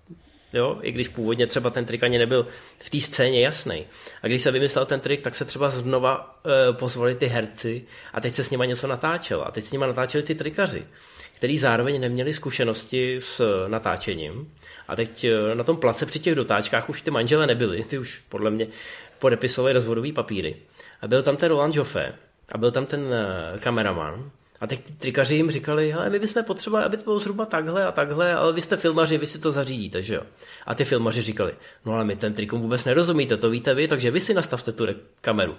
Jo? 0.52 0.78
I 0.82 0.92
když 0.92 1.08
původně 1.08 1.46
třeba 1.46 1.70
ten 1.70 1.84
trik 1.84 2.02
ani 2.02 2.18
nebyl 2.18 2.46
v 2.78 2.90
té 2.90 3.00
scéně 3.00 3.40
jasný. 3.40 3.84
A 4.22 4.26
když 4.26 4.42
se 4.42 4.50
vymyslel 4.50 4.86
ten 4.86 5.00
trik, 5.00 5.22
tak 5.22 5.34
se 5.34 5.44
třeba 5.44 5.68
znova 5.68 6.40
uh, 6.44 6.76
pozvali 6.76 7.14
ty 7.14 7.26
herci 7.26 7.82
a 8.12 8.20
teď 8.20 8.34
se 8.34 8.44
s 8.44 8.50
nimi 8.50 8.68
něco 8.68 8.86
natáčelo. 8.86 9.46
A 9.46 9.50
teď 9.50 9.64
s 9.64 9.72
nimi 9.72 9.86
natáčeli 9.86 10.24
ty 10.24 10.34
trikaři, 10.34 10.84
kteří 11.36 11.58
zároveň 11.58 12.00
neměli 12.00 12.32
zkušenosti 12.32 13.16
s 13.20 13.66
natáčením 13.68 14.52
a 14.88 14.96
teď 14.96 15.24
eh, 15.24 15.54
na 15.54 15.64
tom 15.64 15.76
place 15.76 16.06
při 16.06 16.18
těch 16.18 16.34
dotáčkách 16.34 16.88
už 16.88 17.00
ty 17.00 17.10
manžele 17.10 17.46
nebyly, 17.46 17.84
ty 17.84 17.98
už 17.98 18.22
podle 18.28 18.50
mě 18.50 18.66
podepisovali 19.18 19.72
rozvodový 19.72 20.12
papíry. 20.12 20.56
A 21.00 21.08
byl 21.08 21.22
tam 21.22 21.36
ten 21.36 21.48
Roland 21.48 21.74
Joffé 21.74 22.14
a 22.52 22.58
byl 22.58 22.70
tam 22.70 22.86
ten 22.86 23.14
eh, 23.14 23.58
kameraman. 23.58 24.30
A 24.62 24.66
teď 24.66 24.84
ty 24.84 24.92
trikaři 24.92 25.34
jim 25.34 25.50
říkali, 25.50 25.92
hele, 25.92 26.10
my 26.10 26.18
bychom 26.18 26.44
potřebovali, 26.44 26.86
aby 26.86 26.96
to 26.96 27.02
bylo 27.02 27.18
zhruba 27.18 27.46
takhle 27.46 27.84
a 27.84 27.92
takhle, 27.92 28.34
ale 28.34 28.52
vy 28.52 28.60
jste 28.60 28.76
filmaři, 28.76 29.18
vy 29.18 29.26
si 29.26 29.38
to 29.38 29.52
zařídíte, 29.52 30.02
že 30.02 30.14
jo? 30.14 30.22
A 30.66 30.74
ty 30.74 30.84
filmaři 30.84 31.22
říkali, 31.22 31.52
no 31.86 31.92
ale 31.92 32.04
my 32.04 32.16
ten 32.16 32.32
trikom 32.32 32.60
vůbec 32.60 32.84
nerozumíte, 32.84 33.36
to 33.36 33.50
víte 33.50 33.74
vy, 33.74 33.88
takže 33.88 34.10
vy 34.10 34.20
si 34.20 34.34
nastavte 34.34 34.72
tu 34.72 34.86
kameru. 35.20 35.54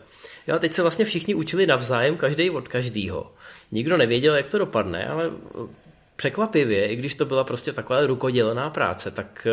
Jo, 0.48 0.56
a 0.56 0.60
teď 0.60 0.74
se 0.74 0.82
vlastně 0.82 1.06
všichni 1.06 1.36
učili 1.36 1.68
navzájem, 1.68 2.18
každý 2.18 2.50
od 2.50 2.68
každýho. 2.68 3.32
Nikdo 3.72 3.98
nevěděl, 3.98 4.36
jak 4.36 4.48
to 4.48 4.58
dopadne, 4.58 5.08
ale 5.08 5.32
překvapivě, 6.16 6.88
i 6.88 6.96
když 6.96 7.16
to 7.16 7.26
byla 7.26 7.44
prostě 7.44 7.74
taková 7.74 8.06
rukodělená 8.06 8.70
práce, 8.70 9.12
tak, 9.12 9.48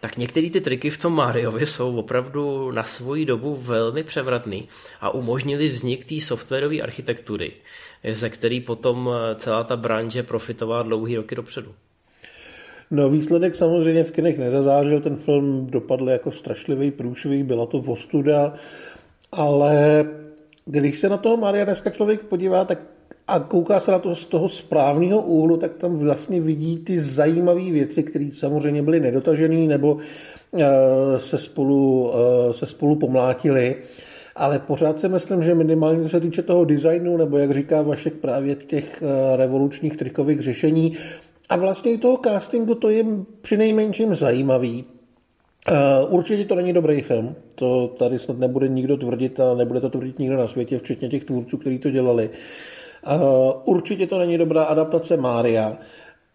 tak 0.00 0.16
některé 0.16 0.50
ty 0.50 0.60
triky 0.60 0.90
v 0.90 0.98
tom 0.98 1.14
Mariovi 1.14 1.66
jsou 1.66 1.96
opravdu 1.96 2.70
na 2.70 2.82
svoji 2.82 3.24
dobu 3.24 3.56
velmi 3.56 4.02
převratný 4.02 4.68
a 5.00 5.10
umožnili 5.10 5.68
vznik 5.68 6.04
té 6.04 6.20
softwarové 6.20 6.80
architektury, 6.80 7.52
ze 8.12 8.30
který 8.30 8.60
potom 8.60 9.10
celá 9.36 9.64
ta 9.64 9.76
branže 9.76 10.22
profitovala 10.22 10.82
dlouhý 10.82 11.16
roky 11.16 11.34
dopředu. 11.34 11.74
No 12.90 13.10
výsledek 13.10 13.54
samozřejmě 13.54 14.04
v 14.04 14.10
kinech 14.10 14.38
nezazářil, 14.38 15.00
ten 15.00 15.16
film 15.16 15.66
dopadl 15.70 16.10
jako 16.10 16.32
strašlivý, 16.32 16.90
průšvih, 16.90 17.44
byla 17.44 17.66
to 17.66 17.78
vostuda, 17.78 18.54
ale 19.32 20.04
když 20.64 20.98
se 20.98 21.08
na 21.08 21.16
toho 21.16 21.36
Maria 21.36 21.64
dneska 21.64 21.90
člověk 21.90 22.22
podívá, 22.22 22.64
tak 22.64 22.78
a 23.30 23.38
kouká 23.38 23.80
se 23.80 23.90
na 23.90 23.98
to 23.98 24.14
z 24.14 24.26
toho 24.26 24.48
správného 24.48 25.22
úhlu, 25.22 25.56
tak 25.56 25.74
tam 25.74 25.96
vlastně 25.96 26.40
vidí 26.40 26.78
ty 26.78 27.00
zajímavé 27.00 27.70
věci, 27.70 28.02
které 28.02 28.28
samozřejmě 28.38 28.82
byly 28.82 29.00
nedotažené 29.00 29.56
nebo 29.56 29.98
eh, 30.58 30.66
se 31.18 31.38
spolu, 31.38 32.12
eh, 32.14 32.54
se 32.54 32.66
spolu 32.66 32.96
pomlátily. 32.96 33.76
Ale 34.36 34.58
pořád 34.58 35.00
si 35.00 35.08
myslím, 35.08 35.42
že 35.42 35.54
minimálně 35.54 36.08
se 36.08 36.20
týče 36.20 36.42
toho 36.42 36.64
designu, 36.64 37.16
nebo 37.16 37.38
jak 37.38 37.50
říká 37.50 37.82
Vašek 37.82 38.14
právě 38.14 38.54
těch 38.54 39.02
eh, 39.02 39.36
revolučních 39.36 39.96
trikových 39.96 40.40
řešení, 40.40 40.96
a 41.48 41.56
vlastně 41.56 41.92
i 41.92 41.98
toho 41.98 42.18
castingu 42.24 42.74
to 42.74 42.90
je 42.90 43.04
přinejmenším 43.42 44.14
zajímavý. 44.14 44.84
Určitě 46.08 46.44
to 46.44 46.54
není 46.54 46.72
dobrý 46.72 47.02
film, 47.02 47.34
to 47.54 47.88
tady 47.88 48.18
snad 48.18 48.38
nebude 48.38 48.68
nikdo 48.68 48.96
tvrdit 48.96 49.40
a 49.40 49.54
nebude 49.54 49.80
to 49.80 49.90
tvrdit 49.90 50.18
nikdo 50.18 50.36
na 50.36 50.48
světě, 50.48 50.78
včetně 50.78 51.08
těch 51.08 51.24
tvůrců, 51.24 51.56
kteří 51.56 51.78
to 51.78 51.90
dělali. 51.90 52.30
Určitě 53.64 54.06
to 54.06 54.18
není 54.18 54.38
dobrá 54.38 54.64
adaptace 54.64 55.16
Mária, 55.16 55.76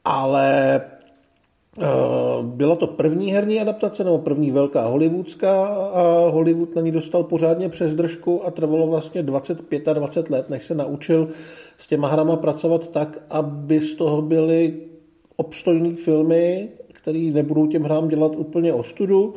ale 0.05 0.81
byla 2.41 2.75
to 2.75 2.87
první 2.87 3.33
herní 3.33 3.61
adaptace, 3.61 4.03
nebo 4.03 4.17
první 4.17 4.51
velká 4.51 4.87
hollywoodská 4.87 5.65
a 5.67 6.29
Hollywood 6.29 6.75
na 6.75 6.81
ní 6.81 6.91
dostal 6.91 7.23
pořádně 7.23 7.69
přes 7.69 7.95
držku 7.95 8.45
a 8.45 8.51
trvalo 8.51 8.87
vlastně 8.87 9.23
25 9.23 9.87
a 9.87 9.93
20 9.93 10.29
let, 10.29 10.49
než 10.49 10.65
se 10.65 10.75
naučil 10.75 11.27
s 11.77 11.87
těma 11.87 12.07
hrama 12.07 12.35
pracovat 12.35 12.87
tak, 12.87 13.21
aby 13.29 13.81
z 13.81 13.93
toho 13.95 14.21
byly 14.21 14.73
obstojné 15.35 15.95
filmy, 15.95 16.69
které 16.93 17.19
nebudou 17.19 17.67
těm 17.67 17.83
hrám 17.83 18.07
dělat 18.07 18.35
úplně 18.35 18.73
ostudu. 18.73 19.33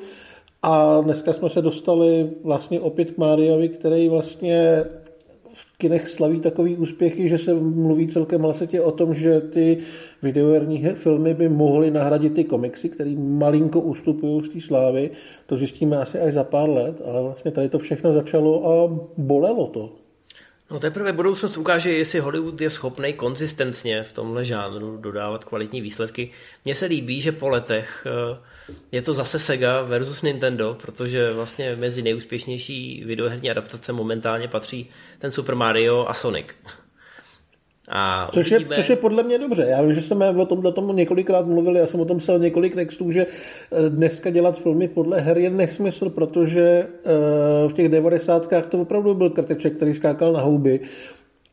A 0.63 1.01
dneska 1.01 1.33
jsme 1.33 1.51
se 1.51 1.63
dostali 1.63 2.31
vlastně 2.45 2.81
opět 2.81 3.11
k 3.11 3.19
Máriovi, 3.19 3.69
který 3.69 4.09
vlastně 4.09 4.85
v 5.59 5.79
kinech 5.79 6.09
slaví 6.09 6.41
takový 6.41 6.77
úspěchy, 6.77 7.29
že 7.29 7.39
se 7.39 7.55
mluví 7.55 8.09
celkem 8.09 8.41
hlasitě 8.43 8.81
o 8.81 8.93
tom, 8.93 9.15
že 9.15 9.41
ty 9.41 9.79
videoherní 10.23 10.83
filmy 10.95 11.35
by 11.35 11.49
mohly 11.49 11.91
nahradit 11.91 12.35
ty 12.35 12.45
komiksy, 12.45 12.89
které 12.89 13.15
malinko 13.19 13.81
ustupují 13.81 14.45
z 14.45 14.49
té 14.49 14.61
slávy. 14.61 15.11
To 15.47 15.57
zjistíme 15.57 15.97
asi 15.97 16.21
až 16.21 16.35
za 16.35 16.45
pár 16.45 16.69
let, 16.69 17.03
ale 17.05 17.23
vlastně 17.23 17.51
tady 17.51 17.69
to 17.69 17.79
všechno 17.79 18.13
začalo 18.13 18.67
a 18.67 18.99
bolelo 19.17 19.67
to. 19.67 19.93
No 20.71 20.81
teprve 20.81 21.13
budoucnost 21.13 21.57
ukáže, 21.57 21.93
jestli 21.93 22.21
Hollywood 22.21 22.61
je 22.61 22.71
schopný 22.71 23.13
konzistentně 23.13 24.03
v 24.03 24.13
tomhle 24.13 24.45
žánru 24.45 24.97
dodávat 24.97 25.45
kvalitní 25.45 25.81
výsledky. 25.81 26.31
Mně 26.65 26.75
se 26.75 26.87
líbí, 26.87 27.21
že 27.21 27.33
po 27.33 27.49
letech 27.49 28.07
uh, 28.31 28.39
je 28.93 29.03
to 29.03 29.15
zase 29.15 29.39
Sega 29.39 29.83
versus 29.83 30.23
Nintendo, 30.23 30.77
protože 30.83 31.33
vlastně 31.33 31.77
mezi 31.77 32.03
nejúspěšnější 32.03 33.05
videoherní 33.07 33.51
adaptace 33.51 33.93
momentálně 33.93 34.49
patří 34.49 34.91
ten 35.19 35.31
Super 35.31 35.55
Mario 35.55 36.07
a 36.09 36.15
Sonic. 36.15 36.47
A 37.91 38.29
což, 38.33 38.53
uvidíme... 38.53 38.75
je, 38.75 38.83
což 38.83 38.91
je 38.91 38.97
podle 38.97 39.23
mě 39.23 39.39
dobře. 39.39 39.67
Já 39.69 39.83
vím, 39.83 39.93
že 39.93 40.03
jsme 40.03 40.31
o 40.31 40.45
tom, 40.45 40.67
o 40.67 40.73
tom 40.73 40.97
několikrát 40.97 41.47
mluvili, 41.47 41.81
já 41.81 41.87
jsem 41.87 42.01
o 42.01 42.05
tom 42.05 42.19
psal 42.19 42.39
několik 42.39 42.75
textů, 42.75 43.13
že 43.13 43.27
eh, 43.27 43.91
dneska 43.91 44.31
dělat 44.31 44.59
filmy 44.59 44.89
podle 44.89 45.21
her 45.21 45.39
je 45.39 45.51
nesmysl, 45.51 46.11
protože 46.11 46.63
eh, 46.63 46.89
v 47.69 47.73
těch 47.73 47.89
devadesátkách 47.89 48.67
to 48.67 48.81
opravdu 48.81 49.15
byl 49.15 49.31
krteček, 49.31 49.77
který 49.77 49.95
skákal 49.95 50.33
na 50.33 50.41
houby 50.41 50.81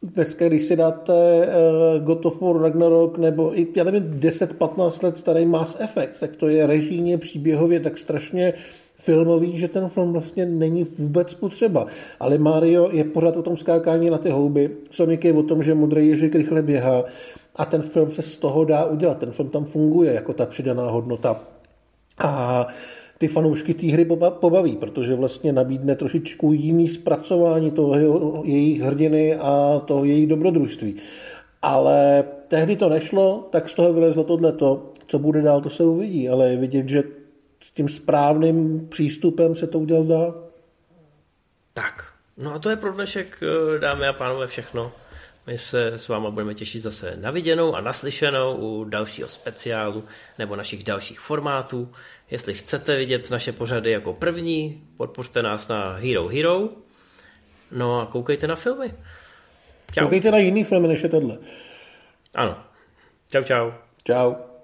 dneska, 0.04 0.48
když 0.48 0.66
si 0.66 0.76
dáte 0.76 1.14
uh, 1.14 2.04
God 2.06 2.26
of 2.26 2.42
War 2.42 2.62
Ragnarok 2.62 3.18
nebo 3.18 3.60
i, 3.60 3.68
já 3.76 3.84
nevím, 3.84 4.04
10-15 4.04 5.04
let 5.04 5.18
starý 5.18 5.46
Mass 5.46 5.76
Effect, 5.80 6.20
tak 6.20 6.36
to 6.36 6.48
je 6.48 6.68
režijně, 6.68 7.18
příběhově 7.18 7.80
tak 7.80 7.98
strašně 7.98 8.54
filmový, 9.00 9.60
že 9.60 9.68
ten 9.68 9.90
film 9.90 10.14
vlastně 10.14 10.46
není 10.46 10.84
vůbec 10.84 11.34
potřeba. 11.34 11.86
Ale 12.20 12.38
Mario 12.38 12.90
je 12.92 13.04
pořád 13.04 13.38
o 13.38 13.42
tom 13.42 13.58
skákání 13.58 14.10
na 14.10 14.18
ty 14.18 14.30
houby, 14.30 14.70
Sonic 14.92 15.24
je 15.24 15.34
o 15.34 15.44
tom, 15.44 15.64
že 15.64 15.76
modrý 15.76 16.08
ježek 16.08 16.36
rychle 16.36 16.62
běhá 16.62 17.04
a 17.56 17.66
ten 17.66 17.82
film 17.82 18.12
se 18.12 18.22
z 18.22 18.36
toho 18.36 18.66
dá 18.66 18.86
udělat. 18.86 19.18
Ten 19.18 19.32
film 19.32 19.50
tam 19.50 19.66
funguje 19.66 20.14
jako 20.14 20.34
ta 20.34 20.46
přidaná 20.46 20.90
hodnota. 20.90 21.40
A 22.18 22.68
ty 23.18 23.28
fanoušky 23.28 23.74
té 23.74 23.88
hry 23.88 24.06
pobaví, 24.30 24.76
protože 24.76 25.16
vlastně 25.16 25.54
nabídne 25.54 25.96
trošičku 25.96 26.54
jiný 26.54 26.90
zpracování 26.90 27.72
toho 27.72 28.44
jejich 28.46 28.82
hrdiny 28.82 29.36
a 29.36 29.82
toho 29.86 30.06
jejich 30.06 30.28
dobrodružství. 30.28 30.96
Ale 31.62 32.24
tehdy 32.48 32.76
to 32.76 32.90
nešlo, 32.90 33.48
tak 33.52 33.70
z 33.70 33.74
toho 33.74 33.94
vylezlo 33.94 34.24
tohleto. 34.24 34.92
Co 35.08 35.20
bude 35.20 35.42
dál, 35.42 35.62
to 35.62 35.70
se 35.70 35.84
uvidí, 35.84 36.30
ale 36.30 36.50
je 36.50 36.58
vidět, 36.58 36.90
že 36.90 37.04
s 37.64 37.72
tím 37.72 37.90
správným 37.90 38.88
přístupem 38.90 39.56
se 39.56 39.68
to 39.68 39.80
udělat 39.80 40.08
dá. 40.08 40.34
Tak, 41.74 42.06
no 42.38 42.54
a 42.54 42.60
to 42.60 42.70
je 42.70 42.76
pro 42.76 42.94
dnešek, 42.94 43.44
eh, 43.44 43.80
dámy 43.80 44.08
a 44.08 44.14
pánové, 44.14 44.48
všechno. 44.48 44.92
My 45.48 45.58
se 45.58 45.88
s 45.88 46.08
váma 46.08 46.32
budeme 46.32 46.54
těšit 46.54 46.84
zase 46.84 47.18
na 47.18 47.32
viděnou 47.32 47.76
a 47.76 47.82
naslyšenou 47.82 48.56
u 48.56 48.84
dalšího 48.84 49.28
speciálu 49.28 50.04
nebo 50.40 50.56
našich 50.56 50.84
dalších 50.84 51.20
formátů. 51.20 51.92
Jestli 52.32 52.54
chcete 52.54 52.96
vidět 52.96 53.30
naše 53.32 53.52
pořady 53.52 53.92
jako 53.92 54.14
první, 54.14 54.84
podpořte 54.98 55.44
nás 55.44 55.68
na 55.68 55.92
Hero 55.92 56.28
Hero. 56.28 56.70
No 57.72 58.00
a 58.00 58.06
koukejte 58.06 58.48
na 58.48 58.56
filmy. 58.56 58.94
Čau. 59.94 60.04
Koukejte 60.04 60.32
na 60.32 60.38
jiný 60.38 60.64
filmy 60.64 60.88
než 60.88 61.04
je 61.04 61.10
tohle. 61.10 61.38
Ano. 62.34 62.64
Čau, 63.32 63.44
čau. 63.44 63.72
Čau. 64.04 64.55